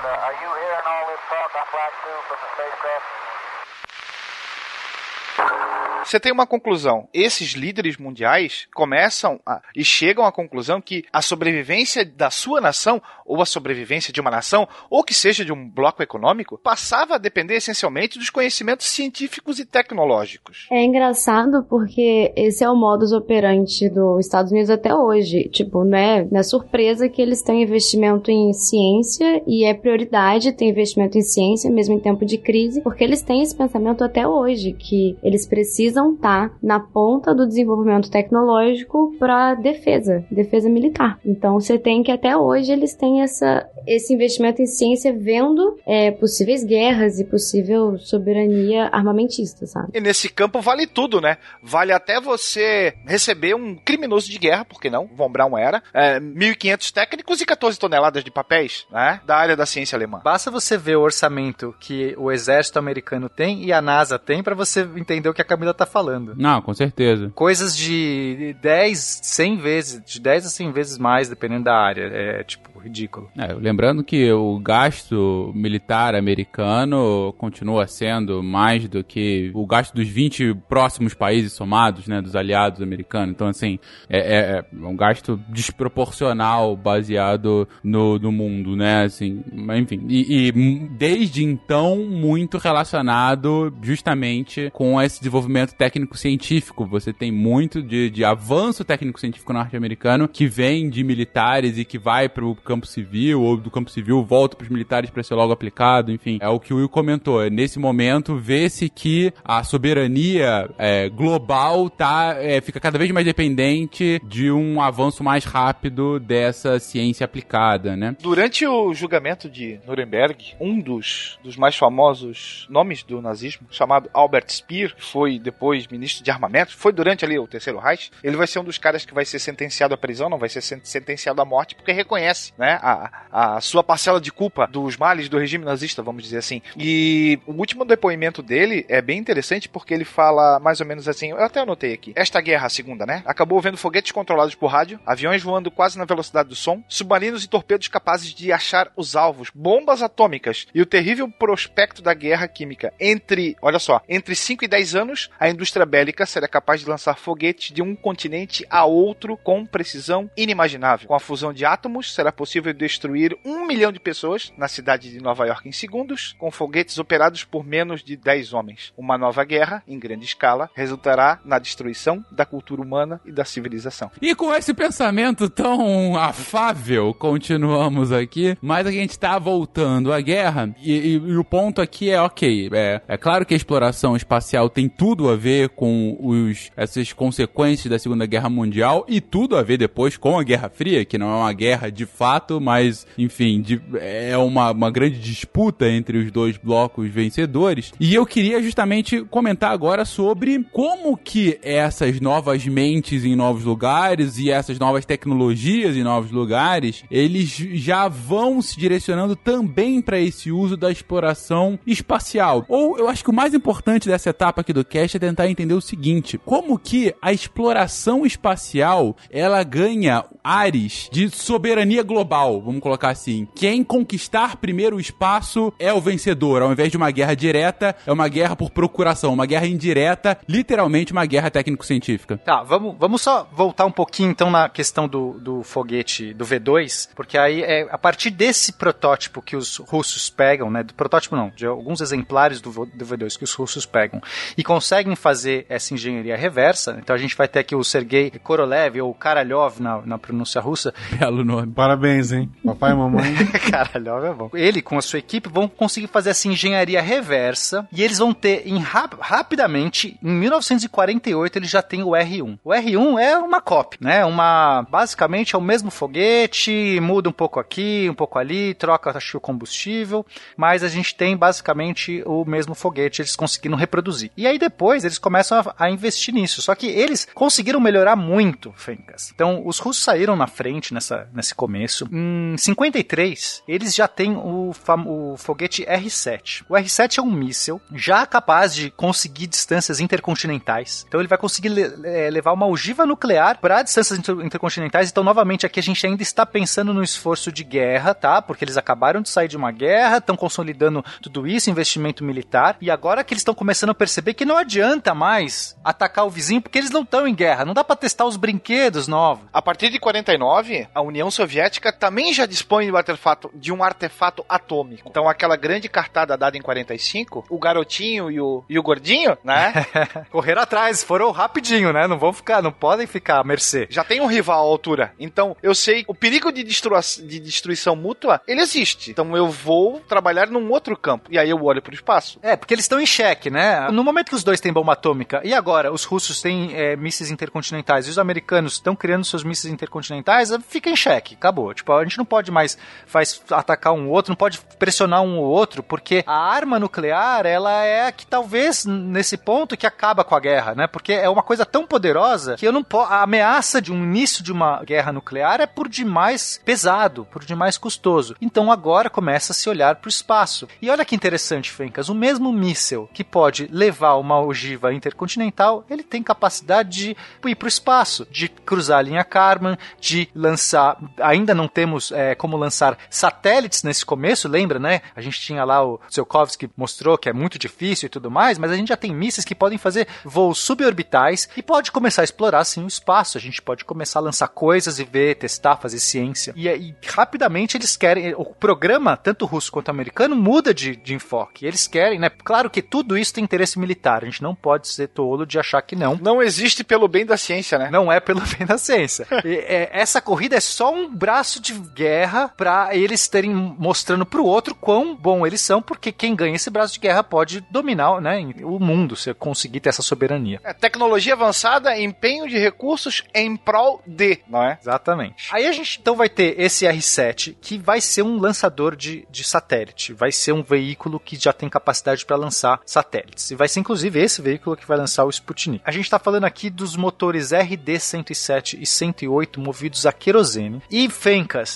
[6.06, 7.08] Você tem uma conclusão.
[7.12, 13.02] Esses líderes mundiais começam a, e chegam à conclusão que a sobrevivência da sua nação,
[13.24, 17.18] ou a sobrevivência de uma nação, ou que seja de um bloco econômico, passava a
[17.18, 20.68] depender essencialmente dos conhecimentos científicos e tecnológicos.
[20.70, 25.48] É engraçado porque esse é o modus operandi dos Estados Unidos até hoje.
[25.48, 30.52] Tipo, não é, não é surpresa que eles têm investimento em ciência e é prioridade
[30.52, 34.28] ter investimento em ciência, mesmo em tempo de crise, porque eles têm esse pensamento até
[34.28, 41.18] hoje, que eles precisam estar na ponta do desenvolvimento tecnológico para defesa, defesa militar.
[41.24, 46.10] Então você tem que até hoje eles têm essa, esse investimento em ciência vendo é,
[46.10, 49.88] possíveis guerras e possível soberania armamentista, sabe?
[49.94, 51.38] E nesse campo vale tudo, né?
[51.62, 55.08] Vale até você receber um criminoso de guerra, porque não?
[55.14, 55.82] Von Braun era.
[55.94, 59.20] É, 1.500 técnicos e 14 toneladas de papéis, né?
[59.24, 60.20] Da área da ciência alemã.
[60.22, 64.54] Basta você ver o orçamento que o exército americano tem e a NASA tem para
[64.54, 66.34] você entender o que a Camila tá falando.
[66.36, 67.30] Não, com certeza.
[67.34, 72.02] Coisas de 10, 100 vezes, de 10 a 100 vezes mais, dependendo da área.
[72.02, 73.28] É, tipo, ridículo.
[73.36, 80.08] É, lembrando que o gasto militar americano continua sendo mais do que o gasto dos
[80.08, 83.30] 20 próximos países somados, né, dos aliados americanos.
[83.34, 89.42] Então, assim, é, é- é um gasto desproporcional baseado no, no mundo, né, assim,
[89.76, 90.04] enfim.
[90.08, 96.86] E, e desde então, muito relacionado justamente com esse desenvolvimento técnico-científico.
[96.86, 102.28] Você tem muito de, de avanço técnico-científico norte-americano que vem de militares e que vai
[102.28, 106.38] pro campo civil, ou do campo civil volta pros militares para ser logo aplicado, enfim.
[106.42, 107.48] É o que o Will comentou.
[107.48, 114.20] Nesse momento, vê-se que a soberania é, global tá, é, fica cada vez mais dependente
[114.24, 118.16] de um avanço mais rápido dessa ciência aplicada, né?
[118.20, 124.46] Durante o julgamento de Nuremberg, um dos, dos mais famosos nomes do nazismo, chamado Albert
[124.48, 128.46] Speer, que foi depois ministro de armamentos, foi durante ali o terceiro Reich, ele vai
[128.46, 131.40] ser um dos caras que vai ser sentenciado à prisão, não vai ser sen- sentenciado
[131.40, 135.64] à morte, porque reconhece, né, a, a sua parcela de culpa dos males do regime
[135.64, 136.62] nazista, vamos dizer assim.
[136.76, 141.30] E o último depoimento dele é bem interessante porque ele fala mais ou menos assim,
[141.30, 142.12] eu até anotei aqui.
[142.14, 146.04] Esta guerra, a segunda, né, acabou vendo foguetes controlados por rádio, aviões voando quase na
[146.04, 150.86] velocidade do som, submarinos e torpedos capazes de achar os alvos, bombas atômicas e o
[150.86, 152.92] terrível prospecto da guerra química.
[152.98, 157.16] Entre, olha só, entre 5 e 10 anos, a indústria bélica será capaz de lançar
[157.16, 161.08] foguetes de um continente a outro com precisão inimaginável.
[161.08, 165.20] Com a fusão de átomos, será possível destruir um milhão de pessoas na cidade de
[165.20, 168.92] Nova York em segundos, com foguetes operados por menos de 10 homens.
[168.96, 174.10] Uma nova guerra, em grande escala, resultará na destruição da cultura humana e da civilização.
[174.20, 180.74] E com esse pensamento tão afável, continuamos aqui, mas a gente tá voltando à guerra,
[180.82, 184.68] e, e- e o ponto aqui é, ok, é, é claro que a exploração espacial
[184.68, 189.62] tem tudo a ver com os, essas consequências da Segunda Guerra Mundial, e tudo a
[189.62, 193.60] ver depois com a Guerra Fria, que não é uma guerra de fato, mas, enfim,
[193.60, 197.92] de- é uma, uma grande disputa entre os dois blocos vencedores.
[198.00, 204.38] E eu queria justamente comentar agora sobre como que essas novas mentes em novos lugares
[204.38, 210.50] e essas novas tecnologias em novos lugares, eles já vão se direcionando também para esse
[210.50, 212.64] uso da exploração espacial.
[212.68, 215.74] Ou eu acho que o mais importante dessa etapa aqui do cast é tentar entender
[215.74, 223.10] o seguinte: como que a exploração espacial ela ganha ares de soberania global, vamos colocar
[223.10, 223.46] assim.
[223.54, 228.12] Quem conquistar primeiro o espaço é o vencedor, ao invés de uma guerra direta, é
[228.12, 232.38] uma guerra por procuração, uma guerra indireta, literalmente uma guerra técnico-científica.
[232.38, 237.10] Tá, vamos, vamos só voltar um pouquinho então na questão do, do foguete do V2,
[237.14, 240.82] porque aí é a partir desse protótipo que os russos pegam, né?
[240.82, 244.20] Do protótipo não, de alguns exemplares do, do V2 que os russos pegam
[244.56, 246.98] e conseguem fazer essa engenharia reversa.
[247.00, 250.92] Então a gente vai ter aqui o Sergei Korolev ou Karalyov na, na pronúncia russa.
[251.18, 251.72] Belo nome.
[251.72, 252.50] Parabéns, parabéns, hein?
[252.64, 253.34] Papai e mamãe.
[253.70, 254.50] Caralho, é bom.
[254.54, 258.66] Ele com a sua equipe vão conseguir fazer essa engenharia reversa e eles vão ter
[258.66, 262.58] em rap rapidamente, em 1948 ele já tem o R1.
[262.64, 264.24] O R1 é uma cópia, né?
[264.24, 269.38] Uma basicamente é o mesmo foguete, muda um pouco aqui, um pouco ali, troca acho
[269.38, 270.24] o combustível,
[270.56, 274.30] mas a gente tem basicamente o mesmo foguete, eles conseguiram reproduzir.
[274.36, 276.62] E aí depois eles começam a, a investir nisso.
[276.62, 279.32] Só que eles conseguiram melhorar muito, Fencas.
[279.34, 282.05] Então os russos saíram na frente nessa, nesse começo.
[282.12, 284.72] Em 53 eles já têm o,
[285.06, 286.64] o foguete R7.
[286.68, 291.04] O R7 é um míssil já capaz de conseguir distâncias intercontinentais.
[291.08, 295.10] Então ele vai conseguir le- eh, levar uma ogiva nuclear para distâncias inter- intercontinentais.
[295.10, 298.40] Então novamente aqui a gente ainda está pensando no esforço de guerra, tá?
[298.42, 302.76] Porque eles acabaram de sair de uma guerra, estão consolidando tudo isso, investimento militar.
[302.80, 306.60] E agora que eles estão começando a perceber que não adianta mais atacar o vizinho
[306.62, 307.64] porque eles não estão em guerra.
[307.64, 309.44] Não dá para testar os brinquedos novos.
[309.52, 313.82] A partir de 49, a União Soviética também já dispõe de um artefato, de um
[313.82, 315.08] artefato atômico.
[315.08, 319.72] Então, aquela grande cartada dada em 45, o garotinho e o, e o gordinho, né?
[320.30, 322.06] Correram atrás, foram rapidinho, né?
[322.06, 323.86] Não vão ficar, não podem ficar à mercê.
[323.90, 325.12] Já tem um rival à altura.
[325.18, 329.10] Então, eu sei, o perigo de, destrua- de destruição mútua, ele existe.
[329.10, 331.28] Então, eu vou trabalhar num outro campo.
[331.32, 332.38] E aí eu olho pro espaço.
[332.42, 333.88] É, porque eles estão em xeque, né?
[333.90, 337.30] No momento que os dois têm bomba atômica, e agora os russos têm é, mísseis
[337.30, 341.72] intercontinentais e os americanos estão criando seus mísseis intercontinentais, fica em xeque, acabou.
[341.74, 345.44] Tipo, a gente não pode mais faz, atacar um outro, não pode pressionar um ou
[345.44, 350.34] outro, porque a arma nuclear, ela é a que talvez, nesse ponto, que acaba com
[350.34, 350.86] a guerra, né?
[350.86, 353.12] Porque é uma coisa tão poderosa que eu não posso.
[353.12, 357.78] A ameaça de um início de uma guerra nuclear é por demais pesado, por demais
[357.78, 358.36] custoso.
[358.40, 360.68] Então agora começa a se olhar para o espaço.
[360.80, 366.02] E olha que interessante, Fencas, o mesmo míssil que pode levar uma ogiva intercontinental, ele
[366.02, 370.98] tem capacidade de ir para o espaço, de cruzar a linha Kármán, de lançar.
[371.20, 375.02] Ainda não temos é, como lançar satélites nesse começo, lembra, né?
[375.14, 378.70] A gente tinha lá o Tsiolkovsky mostrou que é muito difícil e tudo mais, mas
[378.70, 382.60] a gente já tem mísseis que podem fazer voos suborbitais e pode começar a explorar
[382.60, 383.36] assim o espaço.
[383.36, 386.54] A gente pode começar a lançar coisas e ver, testar, fazer ciência.
[386.56, 388.34] E, e rapidamente eles querem.
[388.38, 391.66] O programa, tanto russo quanto americano, muda de, de enfoque.
[391.66, 392.30] Eles querem, né?
[392.30, 394.22] Claro que tudo isso tem interesse militar.
[394.22, 396.18] A gente não pode ser tolo de achar que não.
[396.22, 397.90] Não existe pelo bem da ciência, né?
[397.90, 399.26] Não é pelo bem da ciência.
[399.44, 404.44] E, é, essa corrida é só um braço de guerra para eles terem mostrando pro
[404.44, 408.40] outro quão bom eles são, porque quem ganha esse braço de guerra pode dominar né,
[408.62, 410.60] o mundo, se conseguir ter essa soberania.
[410.64, 414.78] É tecnologia avançada, empenho de recursos em prol de, não é?
[414.80, 415.48] Exatamente.
[415.52, 419.44] Aí a gente então vai ter esse R7, que vai ser um lançador de, de
[419.44, 423.50] satélite, vai ser um veículo que já tem capacidade para lançar satélites.
[423.50, 425.82] E vai ser inclusive esse veículo que vai lançar o Sputnik.
[425.84, 430.82] A gente está falando aqui dos motores RD-107 e 108 movidos a querosene.
[430.90, 431.08] E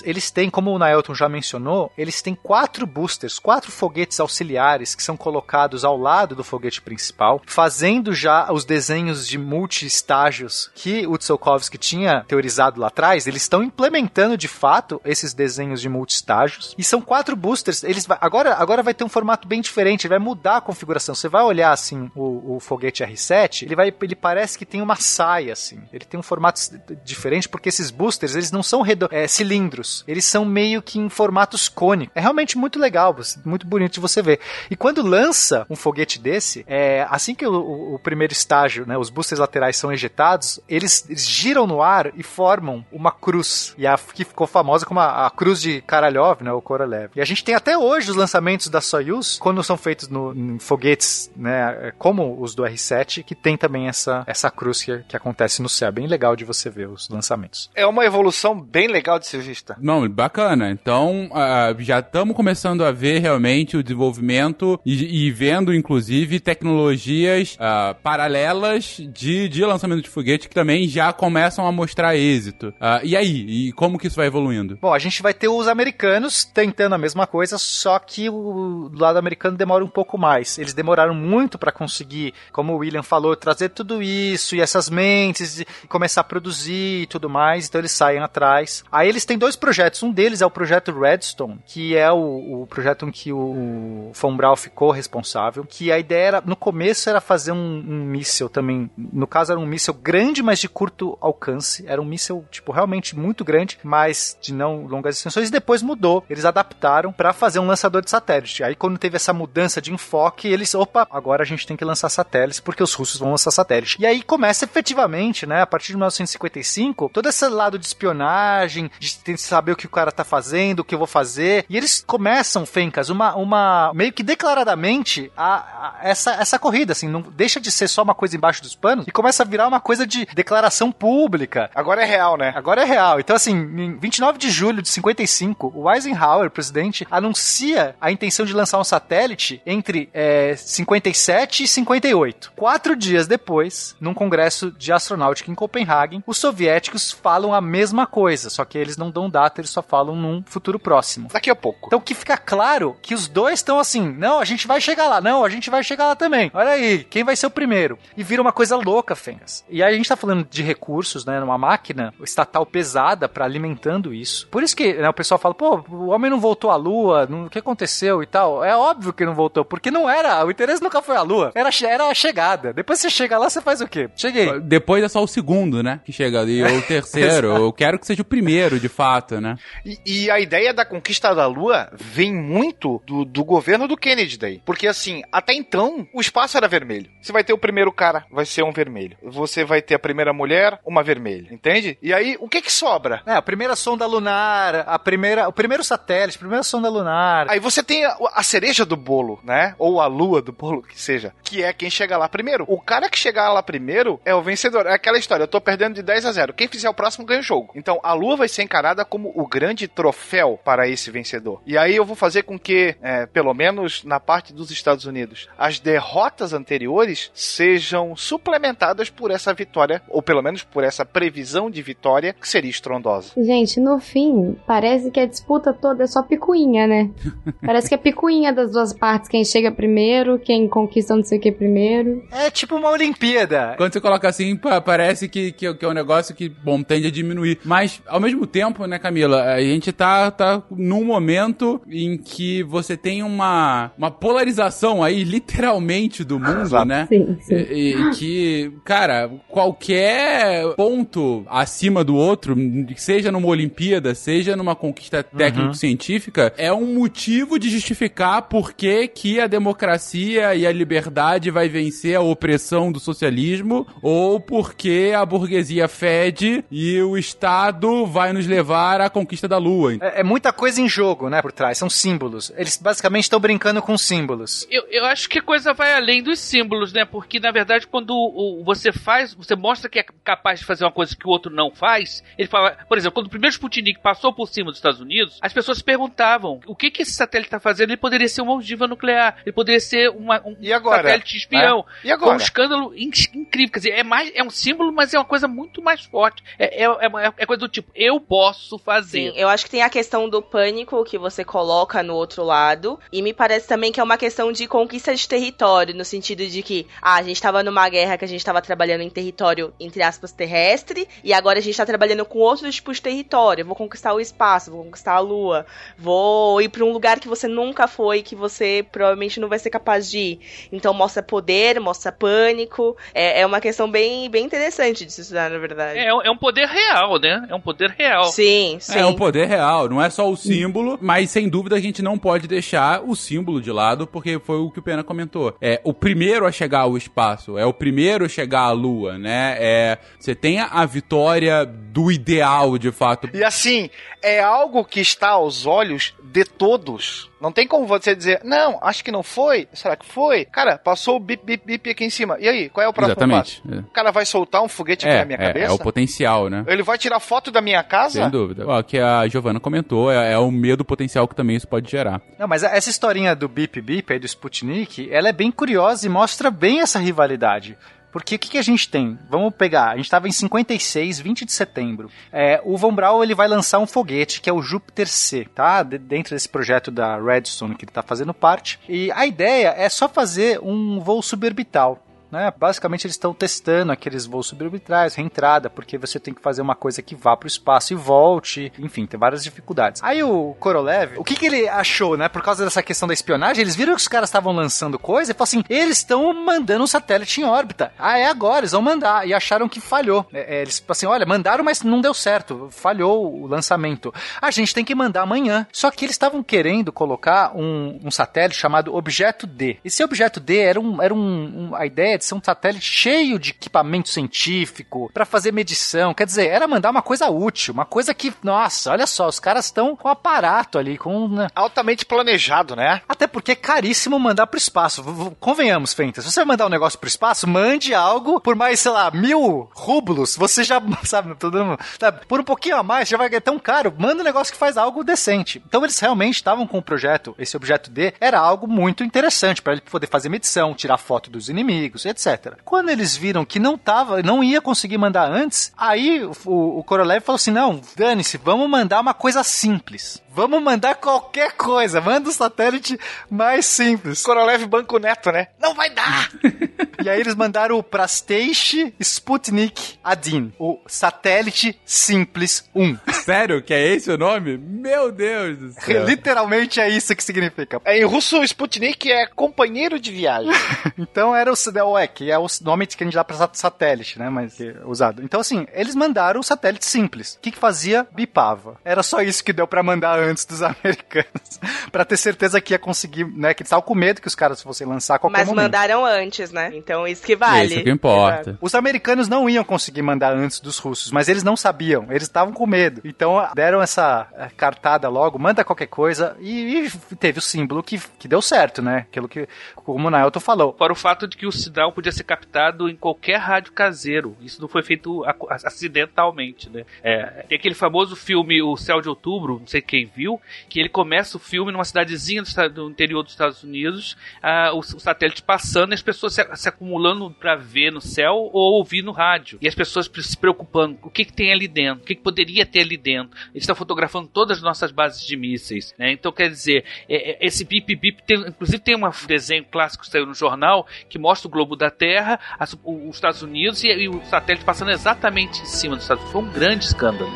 [0.05, 5.03] Eles têm, como o Naelton já mencionou, eles têm quatro boosters, quatro foguetes auxiliares que
[5.03, 11.17] são colocados ao lado do foguete principal, fazendo já os desenhos de multi-estágios que o
[11.17, 13.27] Tsiolkovsky tinha teorizado lá atrás.
[13.27, 16.73] Eles estão implementando de fato esses desenhos de multi-estágios.
[16.77, 17.83] E são quatro boosters.
[17.83, 21.15] Eles vai- agora, agora vai ter um formato bem diferente, vai mudar a configuração.
[21.15, 24.95] Você vai olhar assim o, o foguete R7, ele vai, ele parece que tem uma
[24.95, 25.81] saia assim.
[25.91, 26.59] Ele tem um formato
[27.03, 29.60] diferente porque esses boosters eles não são redo- é, cilindros,
[30.07, 32.11] eles são meio que em formatos cônicos.
[32.15, 33.15] É realmente muito legal,
[33.45, 34.39] muito bonito de você ver.
[34.69, 39.09] E quando lança um foguete desse, é, assim que o, o- primeiro estágio, né, os
[39.09, 43.73] boosters laterais são ejetados, eles, eles giram no ar e formam uma cruz.
[43.77, 47.11] E a que ficou famosa como a, a cruz de Karalyov, né, o Korolev.
[47.15, 50.57] E a gente tem até hoje os lançamentos da Soyuz, quando são feitos no, em
[50.59, 55.61] foguetes, né, como os do R7, que tem também essa, essa cruz que, que acontece
[55.61, 55.89] no céu.
[55.89, 57.69] É bem legal de você ver os lançamentos.
[57.75, 59.75] É uma evolução bem legal de ser vista.
[59.79, 60.71] Não, bacana.
[60.71, 67.57] Então, ah, já estamos começando a ver realmente o desenvolvimento e, e vendo, inclusive, tecnologias
[67.59, 72.73] ah, paralelas de, de lançamento de foguete que também já começam a mostrar êxito.
[72.79, 73.67] Ah, e aí?
[73.67, 74.77] E como que isso vai evoluindo?
[74.81, 78.99] Bom, a gente vai ter os americanos tentando a mesma coisa, só que o do
[78.99, 80.57] lado americano demora um pouco mais.
[80.57, 85.59] Eles demoraram muito para conseguir, como o William falou, trazer tudo isso e essas mentes
[85.59, 87.67] e começar a produzir e tudo mais.
[87.67, 88.83] Então eles saem atrás.
[88.91, 90.03] Aí eles têm dois projetos.
[90.03, 94.37] Um deles é o projeto Redstone, que é o, o projeto em que o Von
[94.37, 95.65] Braun ficou responsável.
[95.67, 98.89] Que a ideia era, no começo, era fazer um, um míssil também.
[98.95, 101.83] No caso, era um míssil grande, mas de curto alcance.
[101.87, 105.49] Era um míssil, tipo, realmente muito grande, mas de não longas extensões.
[105.49, 106.23] E depois mudou.
[106.29, 108.63] Eles adaptaram para fazer um lançador de satélite.
[108.63, 112.09] Aí, quando teve essa mudança de enfoque, eles, opa, agora a gente tem que lançar
[112.09, 113.97] satélites, porque os russos vão lançar satélite.
[113.99, 119.07] E aí começa efetivamente, né, a partir de 1955, todo esse lado de espionagem, de
[119.31, 121.65] tem que saber o que o cara tá fazendo, o que eu vou fazer.
[121.69, 127.07] E eles começam, Fencas, uma, uma meio que declaradamente a, a- essa, essa corrida, assim,
[127.07, 129.79] não deixa de ser só uma coisa embaixo dos panos e começa a virar uma
[129.79, 131.69] coisa de declaração pública.
[131.73, 132.53] Agora é real, né?
[132.55, 133.19] Agora é real.
[133.19, 138.53] Então, assim, em 29 de julho de 55, o Eisenhower, presidente, anuncia a intenção de
[138.53, 142.53] lançar um satélite entre é, 57 e 58.
[142.55, 148.49] Quatro dias depois, num congresso de astronáutica em Copenhague, os soviéticos falam a mesma coisa,
[148.49, 151.29] só que eles não dão data, eles só falam num futuro próximo.
[151.31, 151.87] Daqui a pouco.
[151.87, 155.21] Então que fica claro que os dois estão assim, não, a gente vai chegar lá,
[155.21, 156.51] não, a gente vai chegar lá também.
[156.53, 157.97] Olha aí, quem vai ser o primeiro?
[158.15, 159.63] E vira uma coisa louca, Fengas.
[159.69, 164.13] E aí a gente tá falando de recursos, né, numa máquina estatal pesada para alimentando
[164.13, 164.47] isso.
[164.49, 167.45] Por isso que né, o pessoal fala, pô, o homem não voltou à lua, não-
[167.45, 168.63] o que aconteceu e tal?
[168.63, 171.69] É óbvio que não voltou, porque não era, o interesse nunca foi a lua, era,
[171.83, 172.73] era a chegada.
[172.73, 174.09] Depois você chega lá, você faz o quê?
[174.15, 174.59] Cheguei.
[174.61, 175.99] Depois é só o segundo, né?
[176.03, 177.47] Que chega ali, ou o terceiro.
[177.55, 179.10] eu quero que seja o primeiro, de fato,
[179.41, 179.57] né?
[179.85, 184.37] E, e a ideia da conquista da Lua vem muito do, do governo do Kennedy
[184.37, 184.61] daí.
[184.65, 187.09] Porque assim, até então, o espaço era vermelho.
[187.21, 189.17] Você vai ter o primeiro cara, vai ser um vermelho.
[189.23, 191.47] Você vai ter a primeira mulher, uma vermelha.
[191.51, 191.97] Entende?
[192.01, 193.21] E aí, o que que sobra?
[193.25, 197.49] É, a primeira sonda lunar, a primeira, o primeiro satélite, a primeira sonda lunar.
[197.49, 199.75] Aí você tem a, a cereja do bolo, né?
[199.77, 201.33] Ou a lua do bolo, que seja.
[201.43, 202.65] Que é quem chegar lá primeiro.
[202.67, 204.85] O cara que chegar lá primeiro é o vencedor.
[204.85, 206.53] É aquela história, eu tô perdendo de 10 a 0.
[206.53, 207.71] Quem fizer o próximo ganha o jogo.
[207.75, 211.61] Então a lua vai ser encarada como o grande troféu para esse vencedor.
[211.65, 215.47] E aí eu vou fazer com que, é, pelo menos na parte dos Estados Unidos,
[215.57, 221.81] as derrotas anteriores sejam suplementadas por essa vitória, ou pelo menos por essa previsão de
[221.81, 223.31] vitória que seria estrondosa.
[223.37, 227.09] Gente, no fim, parece que a disputa toda é só picuinha, né?
[227.65, 229.29] Parece que é picuinha das duas partes.
[229.29, 232.23] Quem chega primeiro, quem conquista não sei o que primeiro.
[232.31, 233.75] É tipo uma Olimpíada.
[233.77, 237.07] Quando você coloca assim, pa- parece que, que, que é um negócio que, bom, tende
[237.07, 237.59] a diminuir.
[237.63, 242.97] Mas, ao mesmo tempo, né, Camila, a gente tá, tá num momento em que você
[242.97, 247.07] tem uma, uma polarização aí, literalmente, do mundo, né?
[247.07, 247.55] Sim, sim.
[247.55, 252.55] E, e que, cara, qualquer ponto acima do outro,
[252.97, 259.39] seja numa Olimpíada, seja numa conquista técnico-científica, é um motivo de justificar por que que
[259.39, 265.87] a democracia e a liberdade vai vencer a opressão do socialismo, ou porque a burguesia
[265.87, 269.93] fede e o Estado vai nos levar à conquista da Lua.
[270.01, 271.77] É, é muita coisa em jogo, né, por trás.
[271.77, 272.51] São símbolos.
[272.55, 274.67] Eles basicamente estão brincando com símbolos.
[274.69, 277.05] Eu, eu acho que a coisa vai além dos símbolos, né?
[277.05, 280.91] Porque, na verdade, quando o- você faz, você mostra que é capaz de fazer uma
[280.91, 284.33] coisa que o outro não faz, ele fala, por exemplo, quando o primeiro Sputnik passou
[284.33, 287.59] por cima dos Estados Unidos, as pessoas se perguntavam o que, que esse satélite está
[287.59, 287.89] fazendo.
[287.89, 290.97] Ele poderia ser uma ogiva nuclear, ele poderia ser uma, um E agora?
[291.03, 291.77] satélite espião.
[291.79, 291.93] Né?
[292.05, 292.31] E agora?
[292.31, 293.71] Foi um escândalo in- incrível.
[293.73, 296.43] Quer dizer, é, mais, é um símbolo, mas é uma coisa muito mais forte.
[296.59, 299.31] É, é, é, é coisa do tipo, eu posso fazer.
[299.31, 302.99] Sim, eu acho que tem a questão do pânico que você coloca no outro lado.
[303.11, 306.61] E me parece também que é uma questão de conquista de território, no sentido de
[306.61, 310.03] que, ah, a gente tava numa guerra que a gente tava trabalhando em território, entre
[310.03, 313.61] aspas, terrestre, e agora a gente tá trabalhando com outros tipos de território.
[313.61, 315.65] Eu vou conquistar o espaço, vou conquistar a lua,
[315.97, 319.69] vou ir pra um lugar que você nunca foi, que você provavelmente não vai ser
[319.69, 320.39] capaz de ir.
[320.71, 322.97] Então mostra poder, mostra pânico.
[323.13, 325.99] É, é uma questão bem, bem interessante de se estudar, na verdade.
[325.99, 327.45] É, é um poder real, né?
[327.49, 328.25] É um poder real.
[328.25, 328.97] Sim, sim.
[328.97, 332.17] É um poder real, não é só o símbolo, mas sem dúvida a gente não
[332.17, 335.55] pode deixar o símbolo de lado, porque foi o que o Pena comentou.
[335.61, 339.55] É o primeiro a chegar ao espaço, é o primeiro a chegar à lua, né?
[339.59, 343.29] É, você tem a vitória do ideal, de fato.
[343.33, 343.89] E assim,
[344.21, 347.30] é algo que está aos olhos de todos.
[347.41, 349.67] Não tem como você dizer, não, acho que não foi.
[349.73, 350.45] Será que foi?
[350.45, 352.37] Cara, passou o bip, bip, bip aqui em cima.
[352.39, 353.61] E aí, qual é o próximo Exatamente.
[353.61, 353.79] passo?
[353.79, 355.71] O cara vai soltar um foguete aqui É, na minha é, cabeça?
[355.71, 356.63] é o potencial, né?
[356.67, 358.21] Ele vai tirar foto da minha casa?
[358.21, 358.65] Sem dúvida.
[358.67, 362.21] Ó, que a Giovana comentou, é, é o medo potencial que também isso pode gerar.
[362.37, 366.09] Não, mas essa historinha do Bip Bip aí do Sputnik, ela é bem curiosa e
[366.09, 367.75] mostra bem essa rivalidade.
[368.11, 369.17] Porque o que, que a gente tem?
[369.29, 372.09] Vamos pegar, a gente estava em 56, 20 de setembro.
[372.31, 375.81] É, o Von Braun ele vai lançar um foguete que é o Júpiter C, tá?
[375.83, 378.79] De- dentro desse projeto da Redstone que ele está fazendo parte.
[378.89, 382.05] E a ideia é só fazer um voo suborbital.
[382.31, 382.51] Né?
[382.57, 387.01] Basicamente eles estão testando aqueles voos suborbitais, reentrada, porque você tem que fazer uma coisa
[387.01, 390.01] que vá para o espaço e volte, enfim, tem várias dificuldades.
[390.03, 392.29] Aí o Korolev, o que, que ele achou, né?
[392.29, 395.33] Por causa dessa questão da espionagem, eles viram que os caras estavam lançando coisa e
[395.33, 397.91] falaram assim: eles estão mandando um satélite em órbita.
[397.97, 399.27] Ah, é agora, eles vão mandar.
[399.27, 400.25] E acharam que falhou.
[400.33, 402.67] É, é, eles assim: olha, mandaram, mas não deu certo.
[402.71, 404.13] Falhou o lançamento.
[404.41, 405.67] A gente tem que mandar amanhã.
[405.71, 409.77] Só que eles estavam querendo colocar um, um satélite chamado Objeto D.
[409.83, 413.37] Esse Objeto D era, um, era um, um- a ideia de ser um satélite cheio
[413.37, 416.13] de equipamento científico pra fazer medição.
[416.13, 419.65] Quer dizer, era mandar uma coisa útil, uma coisa que, nossa, olha só, os caras
[419.65, 421.27] estão com aparato ali, com.
[421.27, 421.47] né?
[421.55, 423.01] Altamente planejado, né?
[423.07, 425.03] Até porque é caríssimo mandar pro espaço.
[425.03, 426.23] V- Convenhamos, Fentas.
[426.25, 429.69] Se você vai mandar um negócio pro espaço, mande algo por mais, sei lá, mil
[429.73, 430.35] rublos.
[430.35, 433.93] Você já, sabe, dando- sabe, por um pouquinho a mais, já vai ganhar tão caro.
[433.97, 435.61] Manda um negócio que faz algo decente.
[435.67, 437.35] Então eles realmente estavam com o projeto.
[437.37, 441.49] Esse objeto D era algo muito interessante para ele poder fazer medição, tirar foto dos
[441.49, 442.57] inimigos, etc.
[442.63, 447.23] Quando eles viram que não tava, não ia conseguir mandar antes, aí o, o, Korolev
[447.23, 450.21] falou assim: não, dane-se, vamos mandar uma coisa simples.
[450.33, 451.99] Vamos mandar qualquer coisa.
[451.99, 452.97] Manda um satélite
[453.29, 454.21] mais simples.
[454.23, 455.47] Korolev Banco Neto, né?
[455.59, 456.29] Não vai dar!
[457.03, 462.97] E aí eles mandaram o Prasteish Sputnik Adin, o satélite simples 1.
[463.11, 464.55] Sério que é esse o nome?
[464.55, 466.05] Meu Deus do céu.
[466.05, 467.81] Literalmente é isso que significa.
[467.85, 470.51] É, em russo, Sputnik é companheiro de viagem.
[470.97, 474.29] Então era o é, que é o nome que a gente dá pra satélite, né?
[474.29, 475.23] Mas que é usado.
[475.23, 477.35] Então, assim, eles mandaram o satélite simples.
[477.35, 478.07] O que, que fazia?
[478.11, 478.77] Bipava.
[478.85, 481.59] Era só isso que deu pra mandar antes dos americanos.
[481.91, 483.53] pra ter certeza que ia conseguir, né?
[483.53, 485.63] Que eles estavam com medo que os caras fossem lançar a qualquer Mas momento.
[485.63, 486.71] mandaram antes, né?
[486.73, 487.75] Então isso que vale.
[487.75, 488.57] Isso que importa.
[488.61, 492.53] Os americanos não iam conseguir mandar antes dos russos, mas eles não sabiam, eles estavam
[492.53, 493.01] com medo.
[493.03, 497.99] Então deram essa eh, cartada logo, manda qualquer coisa, e, e teve o símbolo que,
[498.19, 499.05] que deu certo, né?
[499.09, 500.75] Aquilo que, como o Naelton falou.
[500.77, 504.35] Fora o fato de que o sinal podia ser captado em qualquer rádio caseiro.
[504.41, 505.65] Isso não foi feito ac-
[505.95, 506.83] acidentalmente, né?
[507.03, 510.39] É, tem aquele famoso filme O Céu de Outubro, não sei quem viu,
[510.69, 514.79] que ele começa o filme numa cidadezinha do, do interior dos Estados Unidos, ah, o,
[514.79, 519.01] o satélite passando e as pessoas se, se acumulando pra ver no céu ou ouvir
[519.01, 519.57] no rádio.
[519.61, 522.03] E as pessoas se preocupando, o que, que tem ali dentro?
[522.03, 523.37] O que, que poderia ter ali dentro?
[523.53, 526.11] Eles estão fotografando todas as nossas bases de mísseis, né?
[526.11, 530.09] Então, quer dizer, é- é- esse bip bip, tem, inclusive tem um desenho clássico que
[530.09, 534.09] saiu no jornal que mostra o globo da Terra, as- os Estados Unidos e, e
[534.09, 536.31] o satélite passando exatamente em cima dos Estados Unidos.
[536.31, 537.31] Foi um grande escândalo.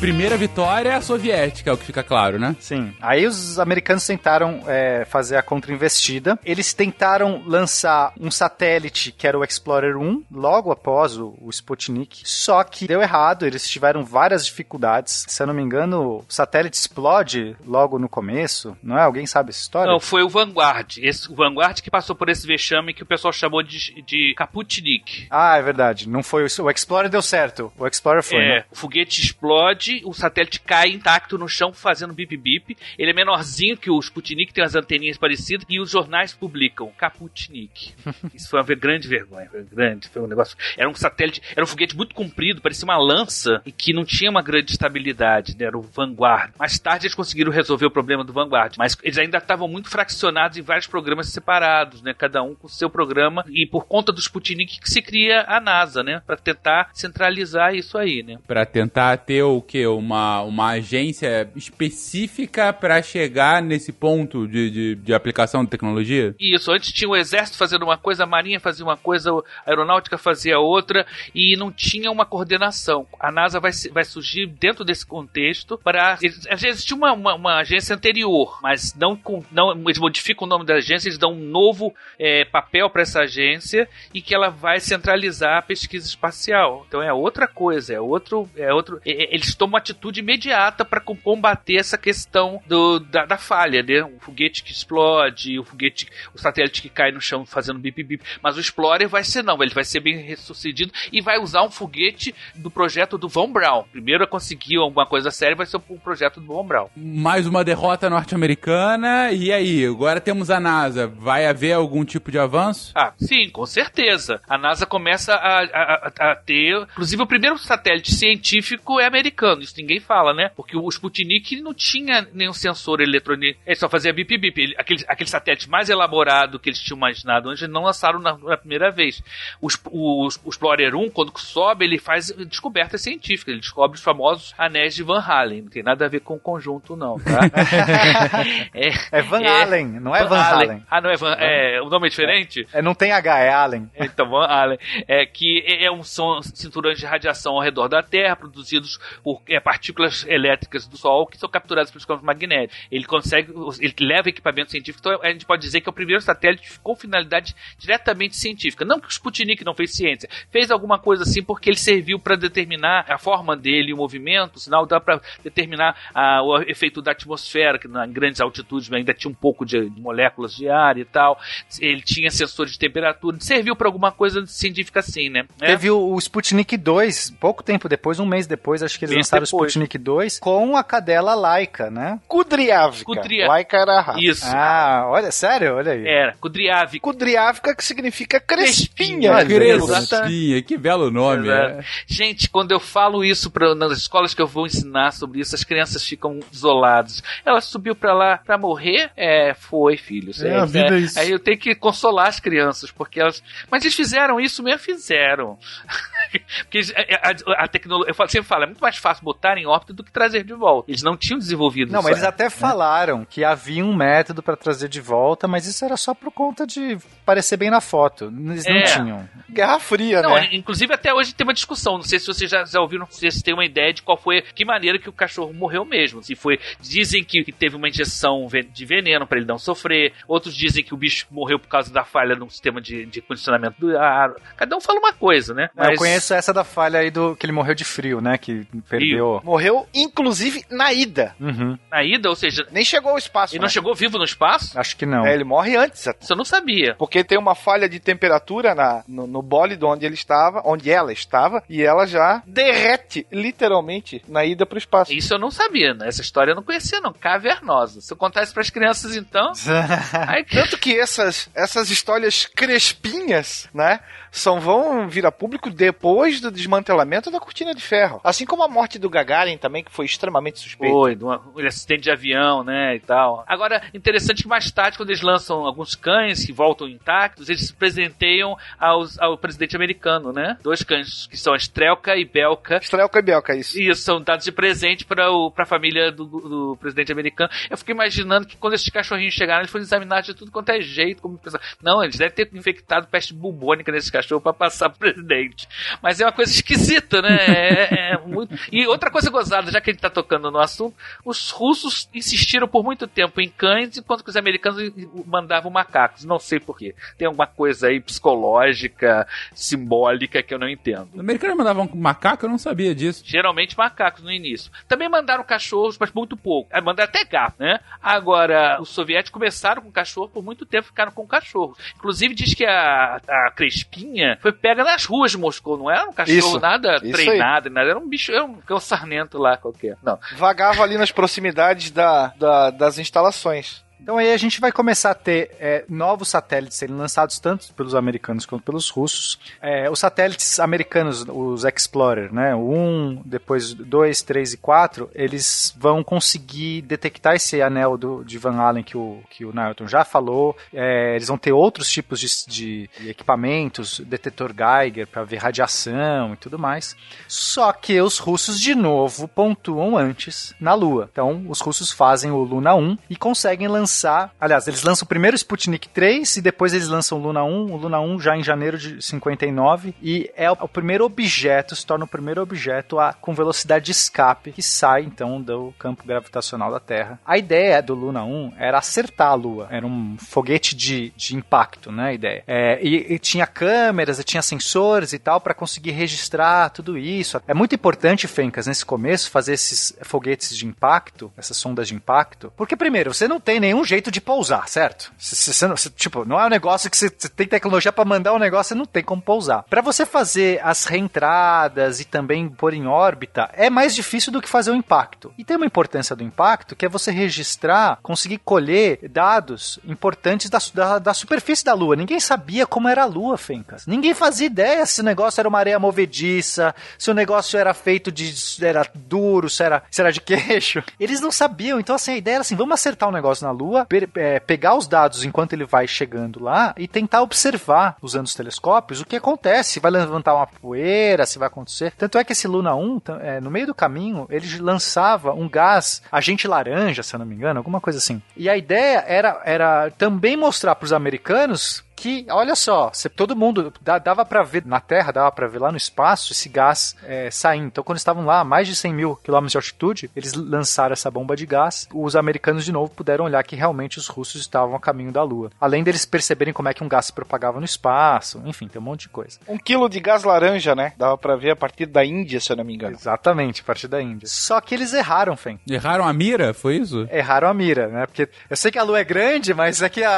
[0.00, 2.56] Primeira vitória é a soviética, é o que fica claro, né?
[2.58, 2.94] Sim.
[3.02, 6.38] Aí os americanos tentaram é, fazer a contra-investida.
[6.42, 12.22] Eles tentaram lançar um satélite que era o Explorer 1, logo após o, o Sputnik.
[12.24, 15.26] Só que deu errado, eles tiveram várias dificuldades.
[15.28, 18.74] Se eu não me engano, o satélite explode logo no começo.
[18.82, 19.02] Não é?
[19.02, 19.92] Alguém sabe essa história?
[19.92, 20.96] Não, foi o Vanguard.
[20.96, 25.26] Esse, o Vanguard que passou por esse vexame que o pessoal chamou de, de Kaputnik.
[25.30, 26.08] Ah, é verdade.
[26.08, 27.70] Não foi o, o Explorer deu certo.
[27.78, 28.38] O Explorer foi.
[28.38, 28.64] É, né?
[28.70, 32.76] o foguete explode, o satélite cai intacto no chão fazendo bip bip.
[32.98, 37.94] Ele é menorzinho que o Sputnik, tem as anteninhas parecidas e os jornais publicam Kaputnik.
[38.34, 40.56] Isso foi uma grande vergonha, foi grande, foi um negócio.
[40.76, 44.30] Era um satélite, era um foguete muito comprido, parecia uma lança e que não tinha
[44.30, 45.66] uma grande estabilidade, né?
[45.66, 46.52] Era o Vanguard.
[46.58, 50.56] Mais tarde eles conseguiram resolver o problema do Vanguard, mas eles ainda estavam muito fraccionados
[50.56, 52.14] em vários programas separados, né?
[52.16, 55.60] Cada um com o seu programa e por conta do Sputnik que se cria a
[55.60, 56.22] NASA, né?
[56.26, 58.38] Para tentar centralizar isso aí, né?
[58.46, 59.79] Pra tentar ter o que?
[59.86, 66.34] Uma, uma agência específica pra chegar nesse ponto de, de, de aplicação de tecnologia?
[66.38, 70.16] Isso, antes tinha o exército fazendo uma coisa, a marinha fazia uma coisa, a aeronáutica
[70.16, 73.06] fazia outra e não tinha uma coordenação.
[73.18, 76.16] A NASA vai, vai surgir dentro desse contexto para.
[76.16, 79.18] Tinha uma, uma, uma agência anterior, mas não,
[79.50, 83.20] não eles modificam o nome da agência, eles dão um novo eh, papel para essa
[83.20, 86.84] agência e que ela vai centralizar a pesquisa espacial.
[86.88, 88.48] Então é outra coisa, é outro.
[88.56, 93.24] É outro é- é- eles tomam uma atitude imediata para combater essa questão do, da,
[93.24, 94.02] da falha, né?
[94.02, 98.22] O foguete que explode, o foguete, o satélite que cai no chão fazendo bip bip.
[98.42, 101.70] Mas o Explorer vai ser não, ele vai ser bem sucedido e vai usar um
[101.70, 103.84] foguete do projeto do Von Braun.
[103.90, 106.88] Primeiro a conseguir alguma coisa séria vai ser o projeto do Von Braun.
[106.96, 109.30] Mais uma derrota norte-americana.
[109.32, 111.06] E aí, agora temos a NASA.
[111.06, 112.92] Vai haver algum tipo de avanço?
[112.94, 114.40] Ah, sim, com certeza.
[114.48, 116.76] A NASA começa a, a- a- a ter.
[116.92, 119.59] Inclusive, o primeiro satélite científico é americano.
[119.62, 120.50] Isso ninguém fala, né?
[120.54, 123.60] Porque o Sputnik não tinha nenhum sensor eletrônico.
[123.66, 124.60] Ele só fazia bip bip.
[124.60, 128.56] Ele- aquele, aquele satélite mais elaborado que eles tinham imaginado antes, não lançaram na, na
[128.56, 129.22] primeira vez.
[129.60, 133.52] O, o, o Explorer 1, quando sobe, ele faz descobertas científicas.
[133.52, 135.62] Ele descobre os famosos anéis de Van Halen.
[135.62, 137.40] Não tem nada a ver com o conjunto, não, tá?
[139.12, 140.84] É Van Allen, não é Van Halen.
[140.90, 141.34] Ah, não é Van.
[141.38, 142.66] É, o nome é diferente?
[142.72, 143.90] É, não tem H, é Allen.
[143.96, 144.78] Então, Van Allen,
[145.08, 149.40] é que é é um som, cinturões de radiação ao redor da Terra, produzidos por
[149.50, 152.78] é, partículas elétricas do Sol que são capturadas pelos campos magnéticos.
[152.90, 156.22] Ele consegue, ele leva equipamento científico, então a gente pode dizer que é o primeiro
[156.22, 158.84] satélite com finalidade diretamente científica.
[158.84, 162.36] Não que o Sputnik não fez ciência, fez alguma coisa assim porque ele serviu para
[162.36, 167.10] determinar a forma dele, o movimento, o sinal, dá para determinar ah, o efeito da
[167.10, 171.04] atmosfera, que em grandes altitudes ainda tinha um pouco de, de moléculas de ar e
[171.04, 171.38] tal.
[171.80, 175.44] Ele tinha sensores de temperatura, serviu para alguma coisa científica assim, né?
[175.58, 179.26] Teve o, o Sputnik 2, pouco tempo depois, um mês depois, acho que eles Mês
[179.26, 182.18] lançaram o Sputnik 2 com a cadela Laika, né?
[182.28, 183.04] Kudryavka.
[183.04, 184.20] Kudria- Laika era a raça.
[184.20, 184.46] Isso.
[184.46, 185.74] Ah, olha, sério?
[185.76, 186.06] Olha aí.
[186.06, 187.00] Era, Kudryavik.
[187.00, 189.32] Kudryavka que significa crespinha.
[189.32, 191.48] Olha, Crespinha, que belo nome.
[191.48, 191.80] É.
[192.06, 195.64] Gente, quando eu falo isso pra, nas escolas que eu vou ensinar sobre isso, as
[195.64, 197.22] crianças ficam isoladas.
[197.44, 199.10] Ela subiu pra lá pra morrer?
[199.16, 200.32] É, foi, filho.
[200.44, 201.18] É, a vida é isso.
[201.18, 203.42] Aí eu tenho que consolar as crianças, porque elas.
[203.70, 204.80] Mas eles fizeram isso mesmo?
[204.80, 205.58] Fizeram.
[206.62, 208.14] porque eles- a, a- a tecnologia.
[208.16, 210.90] Eu sempre falo, é muito mais fácil botar em órbita do que trazer de volta.
[210.90, 212.08] Eles não tinham desenvolvido Não, isso.
[212.08, 212.50] mas eles até né?
[212.50, 216.66] falaram que havia um método pra trazer de volta, mas isso era só por conta
[216.66, 216.98] de
[217.30, 218.24] parecer bem na foto.
[218.24, 218.82] Eles não É.
[218.82, 219.28] tinham.
[219.48, 220.48] Guerra Fria, Não, né?
[220.52, 221.94] inclusive até hoje tem uma discussão.
[221.94, 224.42] Não sei se vocês já, já ouviram, se vocês têm uma ideia de qual foi,
[224.42, 226.22] que maneira que o cachorro morreu mesmo.
[226.22, 230.12] Se foi, dizem que, que teve uma injeção de veneno para ele não sofrer.
[230.28, 233.76] Outros dizem que o bicho morreu por causa da falha no sistema de, de condicionamento
[233.80, 234.32] do ar.
[234.56, 235.68] Cada um fala uma coisa, né?
[235.76, 238.38] Eu conheço essa da falha aí do que ele morreu de frio, né?
[238.38, 239.40] Que perdeu.
[239.44, 241.34] Morreu, inclusive, na ida.
[241.40, 241.76] Uhum.
[241.90, 243.54] na ida, ou seja, Nem chegou ao espaço.
[243.54, 243.64] ele né?
[243.64, 244.78] não chegou vivo no espaço.
[244.78, 245.26] Acho que não.
[245.26, 246.06] É, ele morre antes.
[246.06, 246.22] até.
[246.22, 246.94] Isso eu não sabia.
[246.98, 251.12] Porque tem uma falha de temperatura na, no, no bólido onde ele estava, onde ela
[251.12, 255.12] estava, e ela já derrete, literalmente, na ida pro espaço.
[255.12, 256.08] Isso eu não sabia, né?
[256.08, 257.12] Essa história eu não conhecia, não.
[257.12, 258.00] Cavernosa.
[258.00, 259.52] Se eu contar isso pras crianças, então.
[260.28, 262.46] Aí, Tanto que essas, essas histórias
[262.90, 264.00] crespinhas, né,
[264.32, 268.20] só vão vir a público depois do desmantelamento da cortina de ferro.
[268.24, 270.92] Assim como a morte do Gagarin também, que foi extremamente suspeita.
[270.94, 273.44] Foi, uma- um acidente de avião, né, e tal.
[273.46, 277.72] Agora, interessante que mais tarde, quando eles lançam alguns cães que voltam intactos, eles se
[277.72, 280.56] presenteiam aos, ao presidente americano, né?
[280.62, 282.78] Dois cães, que são a Strelka e Belka.
[282.78, 283.78] Strelka e Belka, isso.
[283.78, 285.26] E isso, são dados de presente para
[285.56, 287.50] a família do, do presidente americano.
[287.68, 290.80] Eu fico imaginando que quando esses cachorrinhos chegaram, eles foram examinados de tudo quanto é
[290.80, 291.22] jeito.
[291.22, 291.60] Como pensar.
[291.82, 295.68] Não, eles devem ter infectado peste bubônica nesses cachorros para passar pro presidente.
[296.02, 297.40] Mas é uma coisa esquisita, né?
[297.50, 298.54] É, é muito...
[298.70, 302.68] E outra coisa gozada, já que a gente tá tocando no assunto, os russos insistiram
[302.68, 304.80] por muito tempo em cães, enquanto que os americanos
[305.26, 306.24] mandavam macacos.
[306.24, 306.89] Não sei porquê.
[307.18, 311.08] Tem alguma coisa aí psicológica, simbólica que eu não entendo.
[311.14, 313.22] O americano mandava um macaco, eu não sabia disso.
[313.26, 314.70] Geralmente macacos no início.
[314.88, 316.68] Também mandaram cachorros, mas muito pouco.
[316.72, 317.80] É, mandaram até gato, né?
[318.02, 321.78] Agora, os soviéticos começaram com cachorro, por muito tempo ficaram com cachorros.
[321.96, 326.12] Inclusive, diz que a, a Crespinha foi pega nas ruas de Moscou, não era um
[326.12, 327.90] cachorro Isso, nada isso treinado, nada.
[327.90, 329.96] Era um bicho, era um cão sarnento lá qualquer.
[330.02, 330.18] Não.
[330.36, 333.84] Vagava ali nas proximidades da, da- das instalações.
[334.02, 337.94] Então aí a gente vai começar a ter é, novos satélites sendo lançados tanto pelos
[337.94, 339.38] americanos quanto pelos russos.
[339.60, 345.74] É, os satélites americanos, os Explorer, né, o 1, depois 2, 3 e 4, eles
[345.78, 350.02] vão conseguir detectar esse anel do, de Van Allen que o, que o Newton já
[350.02, 350.56] falou.
[350.72, 356.36] É, eles vão ter outros tipos de, de equipamentos, detetor Geiger para ver radiação e
[356.36, 356.96] tudo mais.
[357.28, 361.08] Só que os russos de novo pontuam antes na Lua.
[361.12, 364.32] Então os russos fazem o Luna 1 e conseguem lançar lançar.
[364.40, 367.72] Aliás, eles lançam primeiro o Sputnik 3 e depois eles lançam o Luna 1.
[367.72, 369.94] O Luna 1 já em janeiro de 59.
[370.00, 373.92] E é o, o primeiro objeto, se torna o primeiro objeto a, com velocidade de
[373.92, 377.18] escape que sai então do campo gravitacional da Terra.
[377.26, 379.68] A ideia do Luna 1 era acertar a Lua.
[379.70, 382.10] Era um foguete de, de impacto, né?
[382.10, 382.44] A ideia.
[382.46, 387.40] É, e, e tinha câmeras, e tinha sensores e tal para conseguir registrar tudo isso.
[387.48, 392.52] É muito importante, Fencas, nesse começo, fazer esses foguetes de impacto, essas sondas de impacto,
[392.56, 395.12] porque primeiro, você não tem nenhum jeito de pousar, certo?
[395.18, 398.74] Você, tipo, não é um negócio que você, tem tecnologia para mandar um negócio, você
[398.74, 399.64] não tem como pousar.
[399.64, 404.48] Para você fazer as reentradas e também pôr em órbita, é mais difícil do que
[404.48, 405.32] fazer o impacto.
[405.38, 410.58] E tem uma importância do impacto que é você registrar, conseguir colher dados importantes da,
[410.74, 411.96] da, da superfície da Lua.
[411.96, 413.86] Ninguém sabia como era a Lua, Fencas.
[413.86, 418.10] Ninguém fazia ideia se o negócio era uma areia movediça, se o negócio era feito
[418.10, 418.34] de.
[418.64, 420.82] era duro, se era, se era de queixo.
[420.98, 421.80] Eles não sabiam.
[421.80, 424.76] Então, assim, a ideia era assim: vamos acertar um negócio na Lua, pe é, pegar
[424.76, 429.16] os dados enquanto ele vai chegando lá e tentar observar, usando os telescópios, o que
[429.16, 429.74] acontece.
[429.74, 431.92] Se vai levantar uma poeira, se vai acontecer.
[431.96, 436.02] Tanto é que esse Luna 1, é, no meio do caminho, ele lançava um gás,
[436.10, 438.20] agente laranja, se eu não me engano, alguma coisa assim.
[438.36, 443.36] E a ideia era, era também mostrar para os americanos que, olha só, você- todo
[443.36, 443.72] mundo
[444.02, 447.66] dava pra ver na Terra, dava pra ver lá no espaço esse gás é, saindo.
[447.66, 451.10] Então, quando estavam lá a mais de 100 mil quilômetros de altitude, eles lançaram essa
[451.10, 451.86] bomba de gás.
[451.94, 455.50] Os americanos, de novo, puderam olhar que realmente os russos estavam a caminho da Lua.
[455.60, 458.84] Além deles perceberem como é que um gás se propagava no espaço, enfim, tem um
[458.84, 459.38] monte de coisa.
[459.48, 460.92] Um quilo de gás laranja, né?
[460.96, 462.96] Dava pra ver a partir da Índia, se eu não me engano.
[462.96, 464.26] Exatamente, a partir da Índia.
[464.28, 465.58] Só que eles erraram, Fen.
[465.68, 466.54] Erraram a mira?
[466.54, 467.06] Foi isso?
[467.10, 468.06] Erraram a mira, né?
[468.06, 470.10] Porque eu sei que a lua é grande, mas é que a,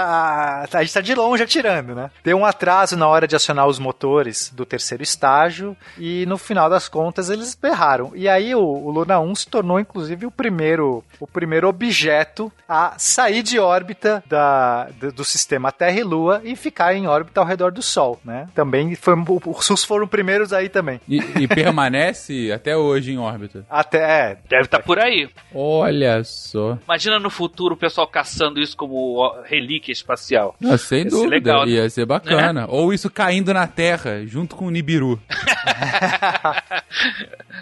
[0.72, 2.10] a, a gente tá de longe atirando, né?
[2.24, 6.68] Deu um atraso na hora de acionar os motores do terceiro estágio e no final
[6.68, 8.12] das contas eles erraram.
[8.14, 12.94] E aí o, o Luna 1 se tornou inclusive o primeiro, o primeiro objeto a
[12.98, 17.70] sair de órbita da, do, sistema Terra e Lua e ficar em órbita ao redor
[17.70, 18.48] do Sol, né?
[18.54, 19.14] Também foi,
[19.46, 21.00] os SUS foram primeiros aí também.
[21.08, 23.64] E, e permanece até hoje em órbita.
[23.70, 25.28] Até, é, Deve estar por aí.
[25.54, 26.78] Olha só.
[26.84, 30.56] Imagina no futuro o pessoal caçando isso como relíquia espacial.
[30.64, 31.72] Ah, sem dúvida, legal, né?
[31.72, 32.66] ia ser bacana.
[32.68, 35.20] Ou isso caindo na Terra, junto com o Nibiru.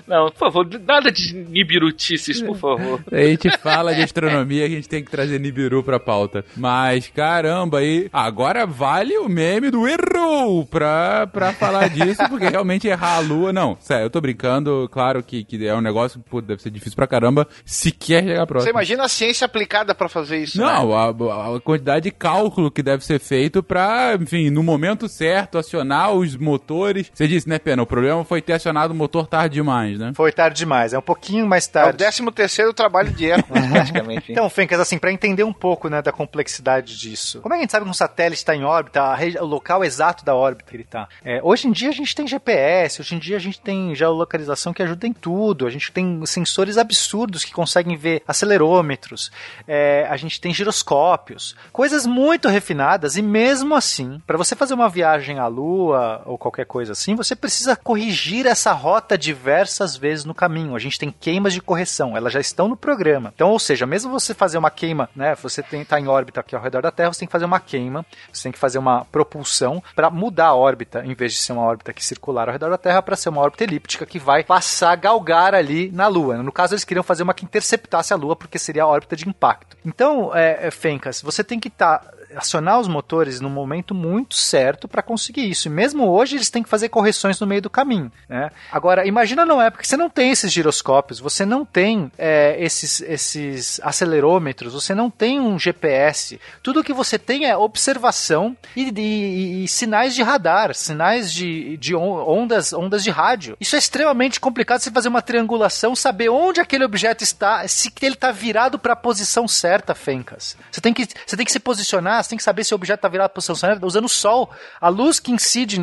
[0.07, 3.01] Não, por favor, nada de nibirutices, por favor.
[3.13, 6.45] A gente fala de astronomia, a gente tem que trazer Nibiru pra pauta.
[6.57, 12.89] Mas, caramba, aí agora vale o meme do errou pra, pra falar disso, porque realmente
[12.89, 16.41] errar a lua, não, sério, eu tô brincando, claro que, que é um negócio, pô,
[16.41, 18.71] deve ser difícil pra caramba, se quer chegar Você próximo.
[18.71, 20.65] imagina a ciência aplicada pra fazer isso, né?
[20.65, 23.80] Não, a, a quantidade de cálculo que deve ser feito pra,
[24.21, 27.11] enfim, no momento certo, acionar os motores.
[27.13, 27.83] Você disse, né, Pena?
[27.83, 30.13] O problema foi ter acionado o motor tarde demais, né?
[30.15, 31.99] foi tarde demais, é um pouquinho mais É o tarde.
[31.99, 34.33] 13 terceiro trabalho de erro, praticamente.
[34.33, 37.41] Então, Fencas, assim, para entender um pouco, né, da complexidade disso.
[37.41, 39.03] Como é que a gente sabe que um satélite está em órbita,
[39.41, 41.09] o local exato da órbita que ele está?
[41.43, 44.83] hoje em dia a gente tem GPS, hoje em dia a gente tem geolocalização que
[44.83, 49.31] ajuda em tudo, a gente tem sensores absurdos que conseguem ver acelerômetros,
[49.67, 54.89] é, a gente tem giroscópios, coisas muito refinadas e mesmo assim, para você fazer uma
[54.89, 60.35] viagem à Lua ou qualquer coisa assim, você precisa corrigir essa rota diversas vezes no
[60.35, 60.75] caminho.
[60.75, 63.33] A gente tem queimas de correção, elas já estão no programa.
[63.35, 66.55] Então, ou seja, mesmo você fazer uma queima, né, você tem tá em órbita aqui
[66.55, 69.05] ao redor da Terra, você tem que fazer uma queima, você tem que fazer uma
[69.07, 72.71] propulsão para mudar a órbita, em vez de ser uma órbita que circular ao redor
[72.71, 76.43] da Terra, para ser uma órbita elíptica que vai passar, galgar ali na Lua.
[76.43, 79.29] No caso, eles queriam fazer uma que interceptasse a Lua, porque seria a órbita de
[79.29, 79.77] impacto.
[79.85, 82.03] Então, é, é, Fencas, você tem que estar
[82.37, 85.69] acionar os motores no momento muito certo para conseguir isso.
[85.69, 88.11] E mesmo hoje eles têm que fazer correções no meio do caminho.
[88.29, 88.51] Né?
[88.71, 93.01] Agora, imagina numa época que você não tem esses giroscópios, você não tem é, esses,
[93.01, 96.41] esses acelerômetros, você não tem um GPS.
[96.63, 101.95] Tudo que você tem é observação e, e- e sinais de radar, sinais de, de
[101.95, 103.57] on- ondas, ondas de rádio.
[103.61, 108.15] Isso é extremamente complicado você fazer uma triangulação, saber onde aquele objeto está, se ele
[108.15, 110.57] está virado para a posição certa, Fencas.
[110.71, 112.99] Você tem que, você tem que se posicionar, você tem que saber se o objeto
[112.99, 114.51] está virado para a posição certa usando o sol.
[114.81, 115.79] A luz que incide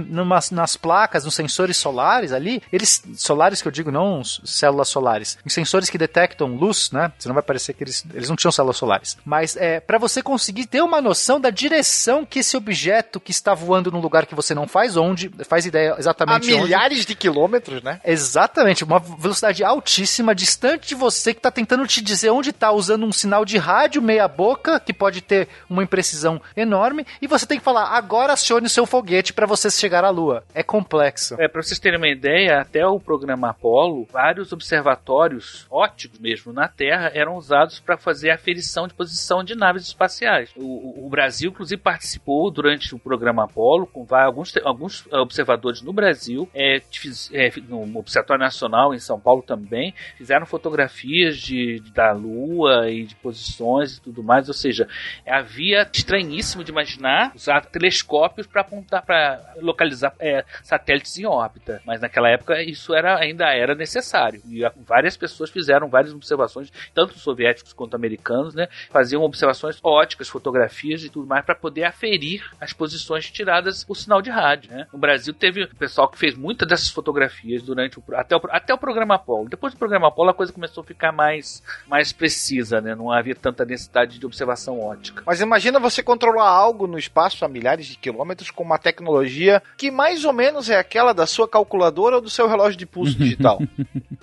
[0.52, 5.50] nas placas, nos sensores solares ali, eles solares que eu digo, não células solares, em
[5.50, 7.12] sensores que detectam luz, né?
[7.18, 9.18] Você não vai parecer que eles, eles não tinham células solares.
[9.26, 13.54] Mas é para você conseguir ter uma noção da direção que esse objeto que está
[13.54, 16.64] voando num lugar que você não faz onde, faz ideia A exatamente onde.
[16.64, 18.00] milhares de quilômetros, né?
[18.04, 23.06] Exatamente, uma velocidade altíssima, distante de você, que está tentando te dizer onde está, usando
[23.06, 27.58] um sinal de rádio meia boca, que pode ter uma imprecisão enorme, e você tem
[27.58, 30.44] que falar, agora acione o seu foguete para você chegar à Lua.
[30.54, 31.36] É complexo.
[31.40, 36.68] É, pra vocês terem uma ideia, até o programa Apollo, vários observatórios óticos mesmo na
[36.68, 40.50] Terra eram usados para fazer aferição de posição de naves espaciais.
[40.56, 45.92] O, o- Brasil, inclusive, participou durante o programa Apollo com alguns, alguns eh, observadores no
[45.94, 52.12] Brasil, é, fiz- é, no Observatório Nacional em São Paulo também, fizeram fotografias de, da
[52.12, 54.48] Lua e de posições e tudo mais.
[54.48, 54.88] Ou seja,
[55.26, 55.86] havia
[56.18, 61.82] estranhíssimo de imaginar usar telescópios para apontar para localizar é, satélites em órbita.
[61.86, 64.42] Mas naquela época isso era, ainda era necessário.
[64.48, 68.68] E várias pessoas fizeram várias observações, tanto soviéticos quanto americanos, né?
[68.90, 74.22] Faziam observações óticas, fotografias e tudo mais para poder aferir as posições tiradas por sinal
[74.22, 74.72] de rádio.
[74.72, 74.88] Né?
[74.92, 78.74] No Brasil teve o pessoal que fez muitas dessas fotografias durante o, até, o, até
[78.74, 79.50] o programa Apollo.
[79.50, 82.96] Depois do programa Apollo a coisa começou a ficar mais, mais precisa, né?
[82.96, 85.24] Não havia tanta necessidade de observação ótica.
[85.26, 89.92] Mas imagina você controlar algo no espaço a milhares de quilômetros com uma tecnologia que
[89.92, 93.60] mais ou menos é aquela da sua calculadora ou do seu relógio de pulso digital.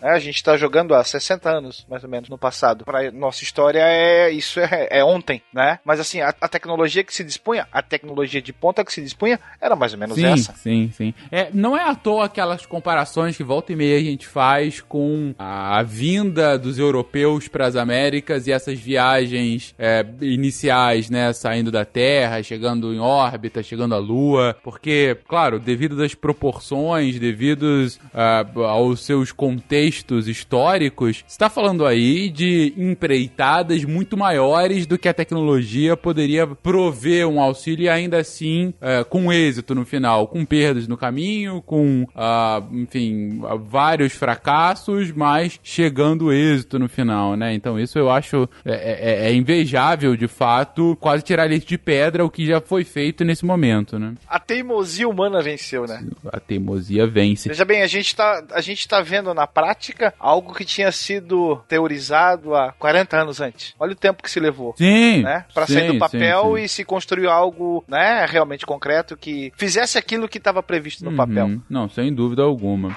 [0.01, 2.87] É, a gente está jogando há 60 anos, mais ou menos, no passado.
[2.87, 5.79] Para nossa história, é isso é, é ontem, né?
[5.85, 9.39] Mas assim, a, a tecnologia que se dispunha, a tecnologia de ponta que se dispunha,
[9.61, 10.55] era mais ou menos Sim, essa.
[10.55, 11.13] sim, sim.
[11.31, 15.35] É, não é à toa aquelas comparações que volta e meia a gente faz com
[15.39, 21.85] a vinda dos europeus para as Américas e essas viagens é, iniciais, né, saindo da
[21.85, 29.01] Terra, chegando em órbita, chegando à Lua, porque, claro, devido às proporções, devido ah, aos
[29.01, 36.47] seus contextos históricos, está falando aí de empreitadas muito maiores do que a tecnologia poderia
[36.47, 41.61] prover um auxílio e ainda assim eh, com êxito no final, com perdas no caminho,
[41.63, 47.53] com, ah, enfim, vários fracassos, mas chegando êxito no final, né?
[47.55, 52.31] Então isso eu acho é, é- é invejável, de fato, quase tirar de pedra o
[52.31, 54.15] que já foi feito nesse momento, né?
[54.29, 56.05] A teimosia humana venceu, né?
[56.33, 57.49] A teimosia vence.
[57.49, 61.63] Veja bem, a gente, tá, a gente tá vendo na prática algo que tinha sido
[61.69, 63.75] teorizado há 40 anos antes.
[63.79, 64.75] Olha o tempo que se levou.
[64.77, 65.45] Sim, Né?
[65.53, 66.63] Pra sim, sair do sim, papel sim.
[66.63, 71.47] e se construir algo, né, realmente concreto que fizesse aquilo que estava previsto no papel.
[71.47, 71.63] Uhum.
[71.69, 72.97] Não, sem dúvida alguma.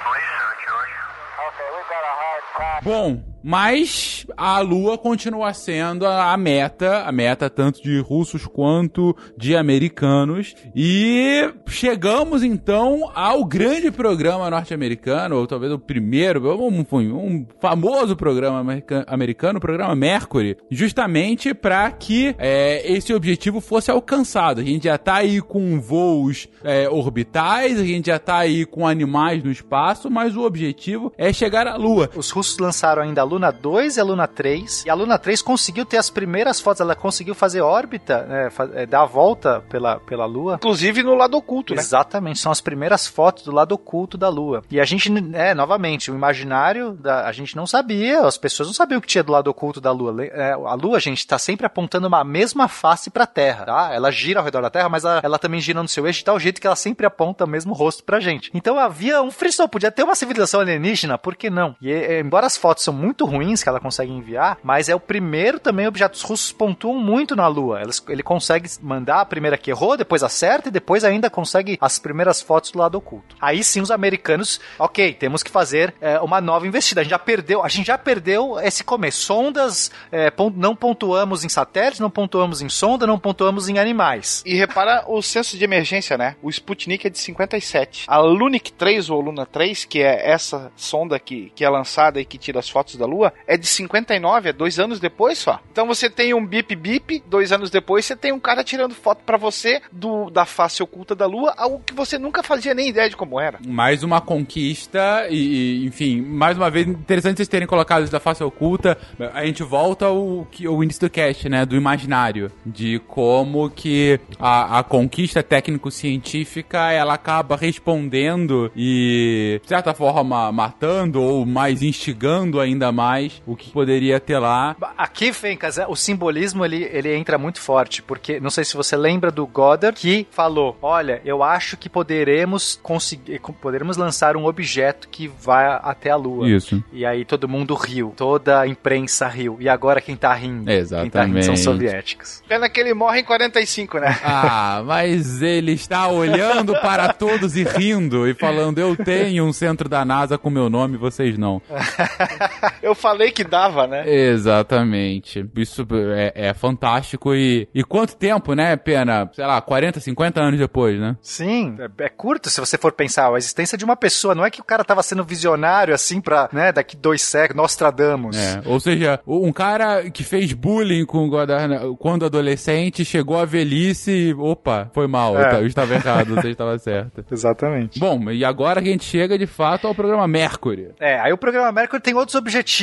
[2.84, 9.56] Bom, mas a Lua continua sendo a meta, a meta tanto de russos quanto de
[9.56, 10.54] americanos.
[10.76, 18.60] E chegamos então ao grande programa norte-americano, ou talvez o primeiro, um, um famoso programa
[18.60, 24.60] america- americano, o programa Mercury, justamente para que é, esse objetivo fosse alcançado.
[24.60, 28.86] A gente já tá aí com voos é, orbitais, a gente já tá aí com
[28.86, 32.10] animais no espaço, mas o objetivo é chegar à Lua.
[32.14, 34.86] Os russos lançaram ainda a Luna 2 e a Luna 3.
[34.86, 38.86] E a Luna 3 conseguiu ter as primeiras fotos, ela conseguiu fazer órbita, né, é,
[38.86, 40.56] dar a volta pela, pela Lua.
[40.56, 41.82] Inclusive no lado oculto, né?
[41.82, 44.64] Exatamente, são as primeiras fotos do lado oculto da Lua.
[44.72, 48.74] E a gente, é, novamente, o imaginário, da, a gente não sabia, as pessoas não
[48.74, 50.26] sabiam o que tinha do lado oculto da Lua.
[50.26, 53.90] É, a Lua, gente, está sempre apontando uma mesma face para a Terra, tá?
[53.94, 56.26] Ela gira ao redor da Terra, mas ela, ela também gira no seu eixo de
[56.26, 58.50] tal jeito que ela sempre aponta o mesmo rosto pra gente.
[58.54, 61.76] Então havia um frisson, podia ter uma civilização alienígena, por que não?
[61.80, 65.00] E é, embora as fotos são muito ruins que ela consegue enviar, mas é o
[65.00, 66.16] primeiro também objeto.
[66.16, 67.82] Os russos pontuam muito na Lua.
[67.82, 72.00] Eles- ele consegue mandar a primeira que errou, depois acerta e depois ainda consegue as
[72.00, 73.36] primeiras fotos do lado oculto.
[73.42, 77.02] Aí sim os americanos, ok, temos que fazer é, uma nova investida.
[77.02, 79.22] A gente já perdeu, a gente já perdeu esse começo.
[79.22, 84.44] Sondas, é, não pontuamos em satélites, não pontuamos em sonda, não pontuamos em animais.
[84.46, 86.36] E repara o senso de emergência, né?
[86.42, 88.06] O Sputnik é de 57.
[88.08, 92.26] A Lunik 3 ou Luna 3, que é essa sonda que, que é lançada e
[92.26, 95.60] que tira as fotos da Lua, é de 59, é dois anos depois só.
[95.72, 99.24] Então você tem um bip bip, dois anos depois você tem um cara tirando foto
[99.26, 103.10] pra você do, da face oculta da Lua, algo que você nunca fazia nem ideia
[103.10, 103.60] de como era.
[103.66, 108.20] Mais uma conquista e, e, enfim, mais uma vez, interessante vocês terem colocado isso da
[108.20, 108.98] face oculta.
[109.34, 114.80] A gente volta ao, ao início do cast, né, do imaginário, de como que a,
[114.80, 122.92] a conquista técnico-científica, ela acaba respondendo e, de certa forma, matando ou mais instigando ainda
[122.98, 124.76] mais o que poderia ter lá.
[124.98, 128.98] Aqui, Fencas, é, o simbolismo ele, ele entra muito forte, porque não sei se você
[128.98, 135.08] lembra do Goddard que falou: olha, eu acho que poderemos conseguir, poderemos lançar um objeto
[135.10, 136.50] que vai até a Lua.
[136.50, 136.84] Isso.
[136.92, 139.58] E aí todo mundo riu, toda a imprensa riu.
[139.60, 140.66] E agora quem tá rindo?
[140.66, 141.60] Quem tá rindo são Exatamente.
[141.60, 142.44] soviéticos.
[142.48, 144.18] Pena que ele morre em 45, né?
[144.50, 149.88] Ah, mas ele está olhando para todos e rindo e falando: Eu tenho um centro
[149.88, 151.62] da NASA com meu nome, vocês não.
[152.88, 154.04] Eu falei que dava, né?
[154.10, 155.46] Exatamente.
[155.56, 155.86] Isso
[156.16, 157.36] é, é fantástico.
[157.36, 159.30] E, e quanto tempo, né, Pena?
[159.34, 161.18] Sei lá, 40, 50 anos depois, né?
[161.22, 163.32] Sim, é, é curto se você for pensar.
[163.34, 166.50] A existência de uma pessoa, não é que o cara tava sendo visionário assim pra,
[166.52, 168.38] né, daqui dois séculos, Nostradamus.
[168.38, 173.46] É, ou seja, um cara que fez bullying com o Goddard quando adolescente chegou à
[173.46, 175.56] velhice e, opa, foi mal, É.
[175.56, 177.26] eu eu estava errado, você estava certo.
[177.30, 178.00] Exatamente.
[178.00, 180.90] Bom, e agora que a gente chega de fato ao programa Mercury.
[181.00, 182.77] É, aí o programa Mercury tem outros objetivos.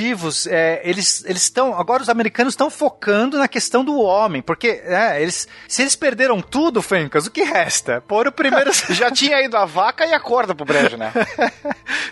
[0.46, 5.20] É, eles eles estão agora os americanos estão focando na questão do homem, porque é,
[5.20, 8.02] eles se eles perderam tudo, Fencas, o que resta?
[8.06, 11.12] Pôr o primeiro Já tinha ido a vaca e a corda pro brejo, né?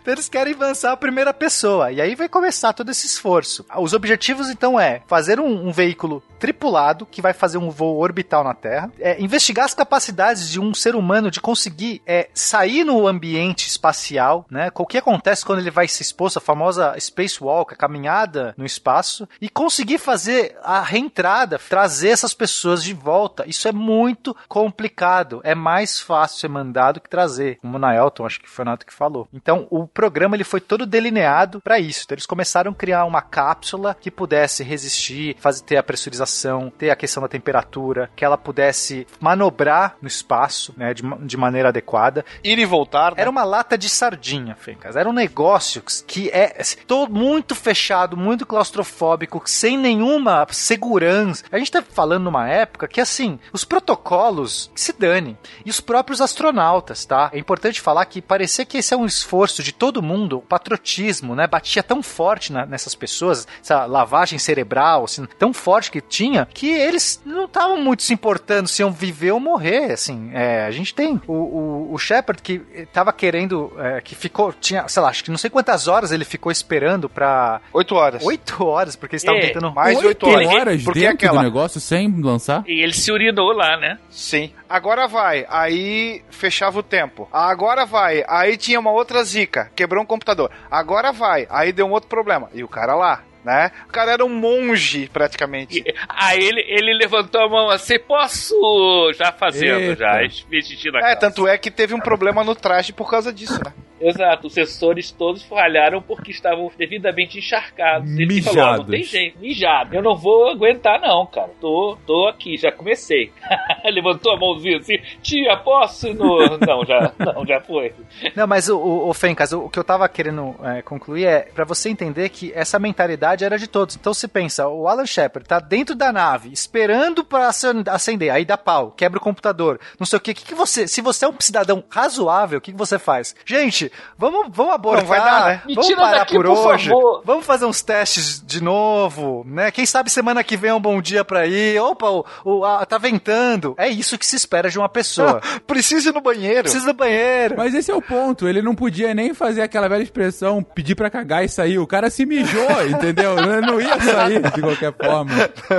[0.03, 1.93] Então eles querem avançar a primeira pessoa.
[1.93, 3.65] E aí vai começar todo esse esforço.
[3.79, 8.43] Os objetivos, então, é fazer um, um veículo tripulado que vai fazer um voo orbital
[8.43, 13.07] na Terra, é, investigar as capacidades de um ser humano de conseguir é, sair no
[13.07, 14.71] ambiente espacial, né?
[14.75, 19.49] O que acontece quando ele vai se expor, a famosa spacewalk, caminhada no espaço, e
[19.49, 23.45] conseguir fazer a reentrada, trazer essas pessoas de volta.
[23.47, 25.41] Isso é muito complicado.
[25.45, 27.59] É mais fácil ser mandado que trazer.
[27.61, 29.29] Como na Elton, acho que foi o Nato que falou.
[29.33, 32.03] Então, o programa ele foi todo delineado para isso.
[32.05, 36.91] Então, eles começaram a criar uma cápsula que pudesse resistir, fazer ter a pressurização, ter
[36.91, 42.25] a questão da temperatura, que ela pudesse manobrar no espaço, né, de, de maneira adequada.
[42.43, 43.13] Ir e voltar.
[43.13, 43.21] né?
[43.21, 44.97] Era uma lata de sardinha, Fencas.
[44.97, 51.45] Era um negócio que é tô muito fechado, muito claustrofóbico, sem nenhuma segurança.
[51.51, 55.37] A gente tá falando numa época que, assim, os protocolos se dane.
[55.65, 57.31] E os próprios astronautas, tá?
[57.33, 61.35] É importante falar que parecia que esse é um esforço de todo mundo, o patriotismo,
[61.35, 61.47] né?
[61.47, 66.69] Batia tão forte na- nessas pessoas, essa lavagem cerebral, assim, tão forte que tinha, que
[66.69, 70.31] eles não estavam muito se importando se iam viver ou morrer, assim.
[70.33, 72.59] É, a gente tem o, o, o Shepard que
[72.93, 76.25] tava querendo, é, que ficou, tinha, sei lá, acho que não sei quantas horas ele
[76.25, 77.52] ficou esperando pra...
[77.73, 78.25] Oito horas.
[78.25, 79.73] Oito horas, porque eles estavam É, tentando...
[79.73, 80.49] mais Oito oito horas.
[80.49, 82.63] horas Porque dentro aquela- do negócio sem lançar?
[82.67, 83.99] E ele se urinou lá, né?
[84.11, 84.53] Sim.
[84.69, 85.45] Agora vai.
[85.49, 87.29] Aí fechava o tempo.
[87.33, 88.25] Agora vai.
[88.29, 89.71] Aí tinha uma outra zica.
[89.77, 90.51] Quebrou um computador.
[90.71, 91.47] Agora vai.
[91.51, 92.49] Aí deu um outro problema.
[92.55, 93.71] E o cara lá, né?
[93.89, 95.83] O cara era um monge, praticamente.
[96.09, 99.13] Aí ele, ele levantou a mão assim, posso?
[99.15, 99.97] Já fazendo, Eita.
[99.97, 101.17] já, xixi na É, calça.
[101.17, 103.73] tanto é que teve um problema no traje por causa disso, né?
[104.03, 108.11] Exato, os sensores todos falharam porque estavam devidamente encharcados.
[108.19, 109.95] Ele falou, ó, não tem jeito, mijado.
[109.95, 111.51] Eu não vou aguentar não, cara.
[111.61, 113.33] Tô, tô aqui, já comecei.
[113.85, 116.09] Levantou a mãozinha assim, tia, posso?
[116.09, 116.33] ir No...
[116.73, 117.93] Não, já, não, já foi.
[118.35, 121.41] Não, mas o, o, o Fencas, o, o que eu tava querendo é, concluir é
[121.41, 123.97] pra você entender que essa mentalidade era de todos.
[123.97, 128.45] Então se pensa, o Alan Shepard tá dentro da nave, esperando pra acen- acender, aí
[128.45, 130.35] dá pau, quebra o computador, não sei o que.
[130.35, 133.35] que, que você, se você é um cidadão razoável, o que, que você faz?
[133.45, 135.63] Gente, vamos, vamos abortar, Não vai dar, né?
[135.67, 137.23] Me vamos tira parar daqui, por por hoje, favor.
[137.25, 139.71] vamos fazer uns testes de novo, né?
[139.71, 141.81] Quem sabe semana que vem é um bom dia pra ir.
[141.81, 143.75] Opa, o, o- a- tá ventando.
[143.79, 145.41] É isso que se espera de uma pessoa.
[145.67, 146.63] Precisa ir no banheiro.
[146.63, 147.55] Precisa do banheiro.
[147.57, 148.47] Mas esse é o ponto.
[148.49, 151.79] Ele não podia nem fazer aquela velha expressão, pedir pra cagar e sair.
[151.79, 153.37] O cara se mijou, entendeu?
[153.63, 155.33] Não ia sair de qualquer forma.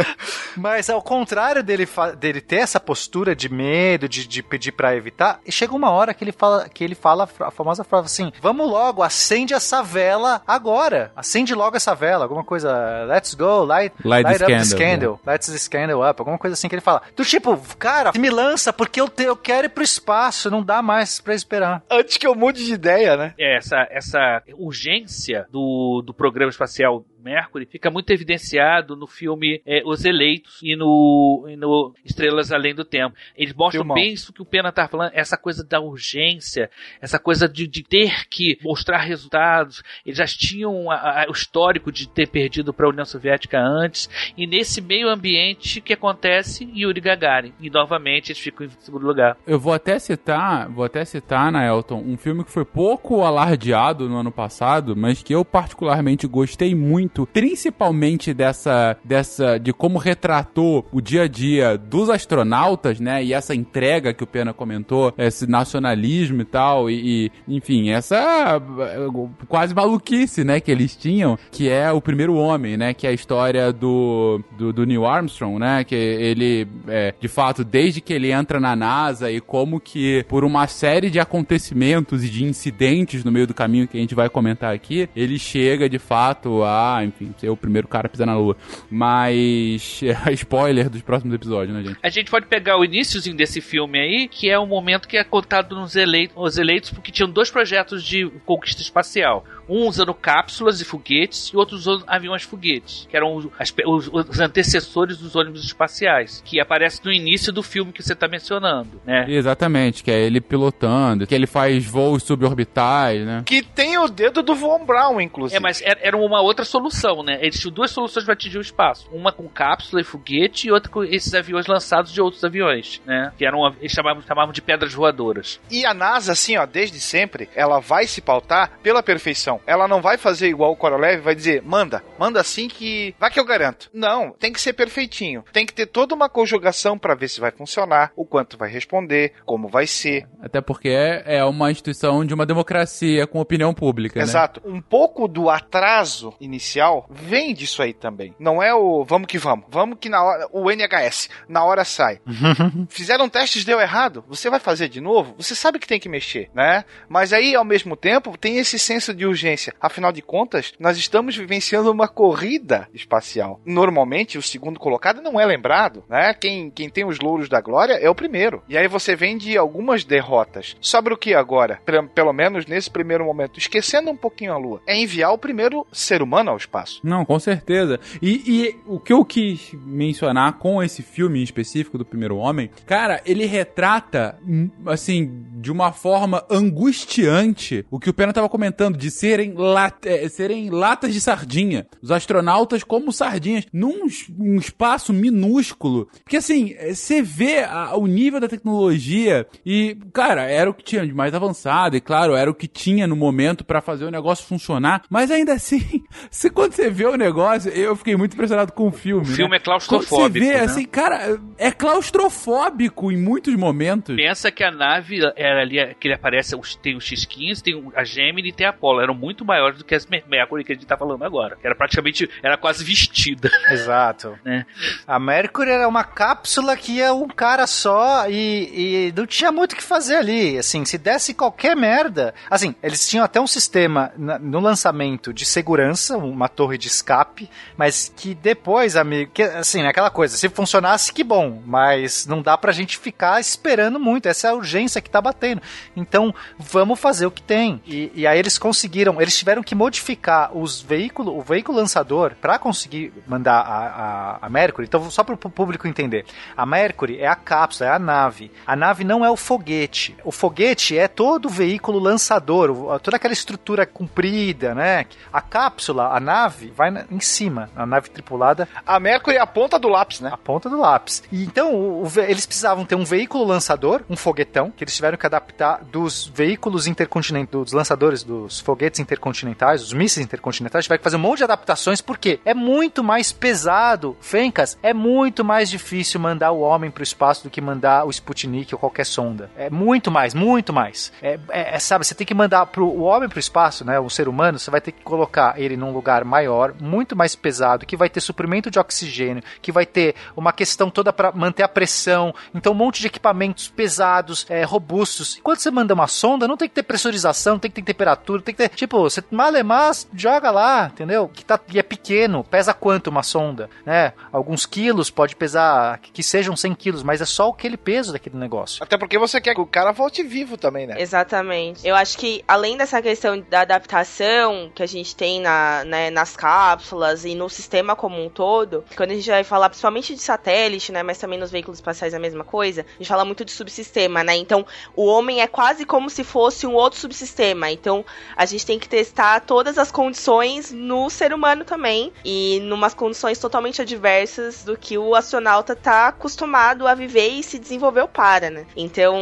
[0.55, 1.87] Mas ao contrário dele,
[2.17, 6.23] dele ter essa postura de medo, de, de pedir pra evitar, chega uma hora que
[6.23, 11.11] ele fala, que ele fala a famosa frase assim: vamos logo, acende essa vela agora.
[11.15, 12.25] Acende logo essa vela.
[12.25, 15.19] Alguma coisa, let's go, light, Light the up the scandal, scandal.
[15.25, 16.19] Light the scandal up.
[16.21, 17.01] Alguma coisa assim que ele fala.
[17.15, 20.81] Do tipo, cara, me lança porque eu, te- eu quero ir pro espaço, não dá
[20.81, 21.83] mais pra esperar.
[21.89, 23.33] Antes que eu mude de ideia, né?
[23.39, 29.81] É, essa, essa urgência do, do programa espacial Mercury fica muito evidenciado no filme é,
[29.85, 33.15] Os Eleitos e no, e no Estrelas Além do Tempo.
[33.37, 33.95] Eles mostram Filmão.
[33.95, 36.69] bem isso que o Pena tá falando, essa coisa da urgência,
[37.01, 39.83] essa coisa de, de ter que mostrar resultados.
[40.05, 44.09] Eles já tinham a- a- o histórico de ter perdido para a União Soviética antes,
[44.37, 47.53] e nesse meio ambiente que acontece Yuri Gagarin.
[47.59, 49.37] E novamente eles ficam em segundo lugar.
[49.45, 54.17] Eu vou até citar, vou até citar, Naelton, um filme que foi pouco alardeado no
[54.17, 61.01] ano passado, mas que eu particularmente gostei muito, principalmente dessa, dessa, de como retratou o
[61.01, 66.41] dia a dia dos astronautas, né, e essa entrega que o Pena comentou, esse nacionalismo
[66.41, 69.07] e tal, e, e, enfim, essa eh,
[69.47, 73.13] quase maluquice, né, que eles tinham, que é o primeiro homem, né, que é a
[73.13, 78.31] história do, do, do Neil Armstrong, né, que ele, é, de fato, desde que ele
[78.31, 83.31] entra na NASA e como que por uma série de acontecimentos e de incidentes no
[83.31, 87.33] meio do caminho que a gente vai comentar aqui, ele chega de fato a, enfim,
[87.37, 88.55] ser o primeiro cara a pisar na Lua.
[88.89, 91.99] Mas, é, spoiler dos próximos episódios, né, gente?
[92.01, 95.23] A gente pode pegar o iníciozinho desse filme aí, que é um momento que é
[95.23, 99.45] contado nos eleitos, os eleitos, porque tinham dois projetos de conquista espacial.
[99.69, 103.45] Um usando cápsulas e foguetes e outros usando aviões foguetes, que eram os,
[103.85, 108.27] os- os antecessores dos ônibus espaciais, que aparece no início do filme que você está
[108.27, 109.25] mencionando, né?
[109.27, 113.43] Exatamente, que é ele pilotando, que ele faz voos suborbitais, né?
[113.45, 115.57] Que tem o dedo do Von Braun, inclusive.
[115.57, 117.39] É, mas era era uma outra solução, né?
[117.41, 119.07] Eles tinham duas soluções para atingir o espaço.
[119.11, 123.31] Uma com cápsula e foguete e outra com esses aviões lançados de outros aviões, né?
[123.37, 125.59] Que eram, eles chamavam, chamavam de pedras voadoras.
[125.71, 129.52] E a NASA, assim, ó, desde sempre, ela vai se pautar pela perfeição.
[129.65, 133.39] Ela não vai fazer igual o Korolev, vai dizer, manda, manda assim que vai que
[133.39, 133.89] eu garanto.
[133.93, 135.43] Não, tem que ser perfeitinho.
[135.51, 139.33] Tem que ter toda uma conjugação para ver se vai funcionar, o quanto vai responder,
[139.45, 140.27] como vai ser.
[140.41, 144.23] Até porque é é uma instituição de uma democracia com opinião pública, né?
[144.23, 144.61] Exato.
[144.63, 148.35] Um pouco do atraso inicial vem disso aí também.
[148.39, 149.65] Não é o vamos que vamos.
[149.69, 150.47] Vamos que na hora.
[150.51, 152.19] O NHS, na hora sai.
[152.89, 154.23] Fizeram testes, deu errado.
[154.27, 155.35] Você vai fazer de novo?
[155.37, 156.85] Você sabe que tem que mexer, né?
[157.09, 159.42] Mas aí, ao mesmo tempo, tem esse senso de urgência.
[159.79, 163.59] Afinal de contas, nós estamos vivenciando uma corrida espacial.
[163.65, 166.33] Normalmente, o segundo colocado não é lembrado, né?
[166.33, 168.63] Quem, quem tem os louros da glória é o primeiro.
[168.69, 170.75] E aí você vem de algumas derrotas.
[170.79, 171.79] Sobre o que agora?
[172.13, 176.21] Pelo menos nesse primeiro momento, esquecendo um pouquinho a Lua, é enviar o primeiro ser
[176.21, 176.99] humano ao espaço.
[177.03, 177.99] Não, com certeza.
[178.21, 182.69] E, e o que eu quis mencionar com esse filme em específico do Primeiro Homem,
[182.85, 188.97] cara, ele retrata, hum, assim, de uma forma angustiante o que o Pena tava comentando,
[188.97, 191.87] de serem, lat é, serem latas de sardinha.
[192.01, 194.05] Os astronautas como sardinhas, num
[194.39, 196.07] um espaço minúsculo.
[196.23, 200.83] Porque assim, é, você vê a- o nível da tecnologia e, cara, era o que
[200.83, 204.11] tinha de mais avançado, e claro, era o que tinha no momento pra fazer o
[204.11, 205.03] negócio funcionar.
[205.09, 205.81] Mas ainda assim,
[206.29, 209.23] se, quando você vê o negócio, eu fiquei muito impressionado com o filme.
[209.23, 209.57] O filme né?
[209.57, 210.59] é claustrofóbico, Quando você vê, né?
[210.59, 214.15] assim, cara, é claustrofóbico em muitos momentos.
[214.15, 218.03] Pensa que a nave era ali, que ele aparece, tem os X-15, tem o- a
[218.03, 219.01] Gemini e tem a Apollo.
[219.01, 221.57] Eram muito maiores do que as Mer- Mercury que a gente tá falando agora.
[221.63, 223.49] Era praticamente, era quase vestida.
[223.71, 224.37] Exato.
[224.43, 224.65] Né?
[225.07, 229.71] A Mercury era uma cápsula que ia um cara só e, e não tinha muito
[229.73, 230.57] o que fazer ali.
[230.57, 232.33] Assim, se desse qualquer merda.
[232.49, 238.11] Assim, eles tinham até um sistema no lançamento de segurança, uma torre de escape, mas
[238.15, 242.57] que depois, amigo, que, assim, é aquela coisa, se funcionasse, que bom, mas não dá
[242.57, 244.27] pra gente ficar esperando muito.
[244.27, 245.61] Essa é a urgência que tá batendo.
[245.95, 247.81] Então, vamos fazer o que tem.
[247.85, 252.57] E, e aí eles conseguiram, eles tiveram que modificar os veículos, o veículo lançador para
[252.59, 254.87] conseguir mandar a, a, a Mercury.
[254.87, 256.25] Então, só para o público entender,
[256.55, 258.51] a Mercury é a cápsula, é a nave.
[258.65, 260.15] A nave não é o foguete.
[260.23, 265.05] O foguete é todo o veículo lançador, toda aquela estrutura comprida, né?
[265.31, 268.67] A cápsula, a nave, vai em cima, a nave tripulada.
[268.85, 270.29] A Mercury é a ponta do lápis, né?
[270.31, 271.23] A ponta do lápis.
[271.31, 275.17] E então, o- o eles precisavam ter um veículo lançador, um foguetão, que eles tiveram
[275.17, 281.03] que adaptar dos veículos intercontinentais, dos lançadores dos foguetes intercontinentais, os mísseis intercontinentais, tiveram que
[281.03, 286.19] fazer um monte de adaptações, porque é muito mais pesado, Fencas, é muito mais difícil
[286.19, 289.49] mandar o homem pro espaço do que mandar o Sputnik ou qualquer sonda.
[289.55, 291.11] É muito mais, muito mais.
[291.21, 294.09] É, é- é, sabe, você tem que mandar pro, o homem pro espaço, né, o
[294.09, 297.97] ser humano, você vai ter que colocar ele num lugar maior, muito mais pesado, que
[297.97, 302.33] vai ter suprimento de oxigênio, que vai ter uma questão toda para manter a pressão,
[302.53, 305.37] então um monte de equipamentos pesados, é, robustos.
[305.37, 308.53] Enquanto você manda uma sonda, não tem que ter pressurização, tem que ter temperatura, tem
[308.53, 311.27] que ter, tipo, você malemar, joga lá, entendeu?
[311.27, 314.13] Que tá e é pequeno, pesa quanto uma sonda, né?
[314.31, 318.83] Alguns quilos pode pesar que sejam 100 quilos, mas é só aquele peso daquele negócio.
[318.83, 320.95] Até porque você quer que o cara volte vivo também, né?
[320.99, 321.87] Exatamente.
[321.87, 326.35] Eu acho que, além dessa questão da adaptação que a gente tem na, né, nas
[326.35, 330.91] cápsulas e no sistema como um todo, quando a gente vai falar principalmente de satélite,
[330.91, 333.51] né, mas também nos veículos espaciais é a mesma coisa, a gente fala muito de
[333.51, 334.35] subsistema, né?
[334.35, 334.65] Então,
[334.95, 337.71] o homem é quase como se fosse um outro subsistema.
[337.71, 338.05] Então,
[338.35, 343.37] a gente tem que testar todas as condições no ser humano também e numas condições
[343.37, 348.65] totalmente adversas do que o astronauta tá acostumado a viver e se desenvolveu para, né?
[348.75, 349.15] Então,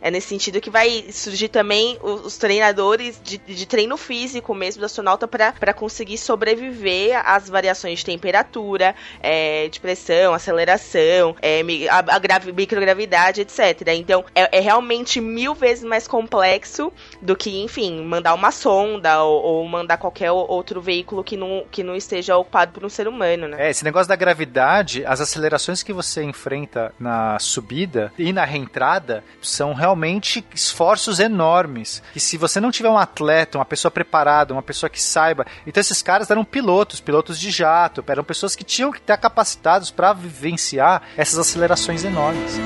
[0.00, 4.80] é nesse sentido que vai surgir também os, os treinadores de, de treino físico mesmo
[4.80, 11.98] do astronauta para conseguir sobreviver às variações de temperatura, é, de pressão, aceleração, é, a,
[12.16, 13.88] a gravi- microgravidade, etc.
[13.94, 18.79] Então, é, é realmente mil vezes mais complexo do que, enfim, mandar uma sonda
[19.22, 23.08] ou, ou mandar qualquer outro veículo que não, que não esteja ocupado por um ser
[23.08, 23.66] humano, né?
[23.66, 29.22] É, esse negócio da gravidade, as acelerações que você enfrenta na subida e na reentrada
[29.40, 32.02] são realmente esforços enormes.
[32.14, 35.46] E se você não tiver um atleta, uma pessoa preparada, uma pessoa que saiba.
[35.66, 39.90] Então esses caras eram pilotos, pilotos de jato, eram pessoas que tinham que estar capacitados
[39.90, 42.58] para vivenciar essas acelerações enormes.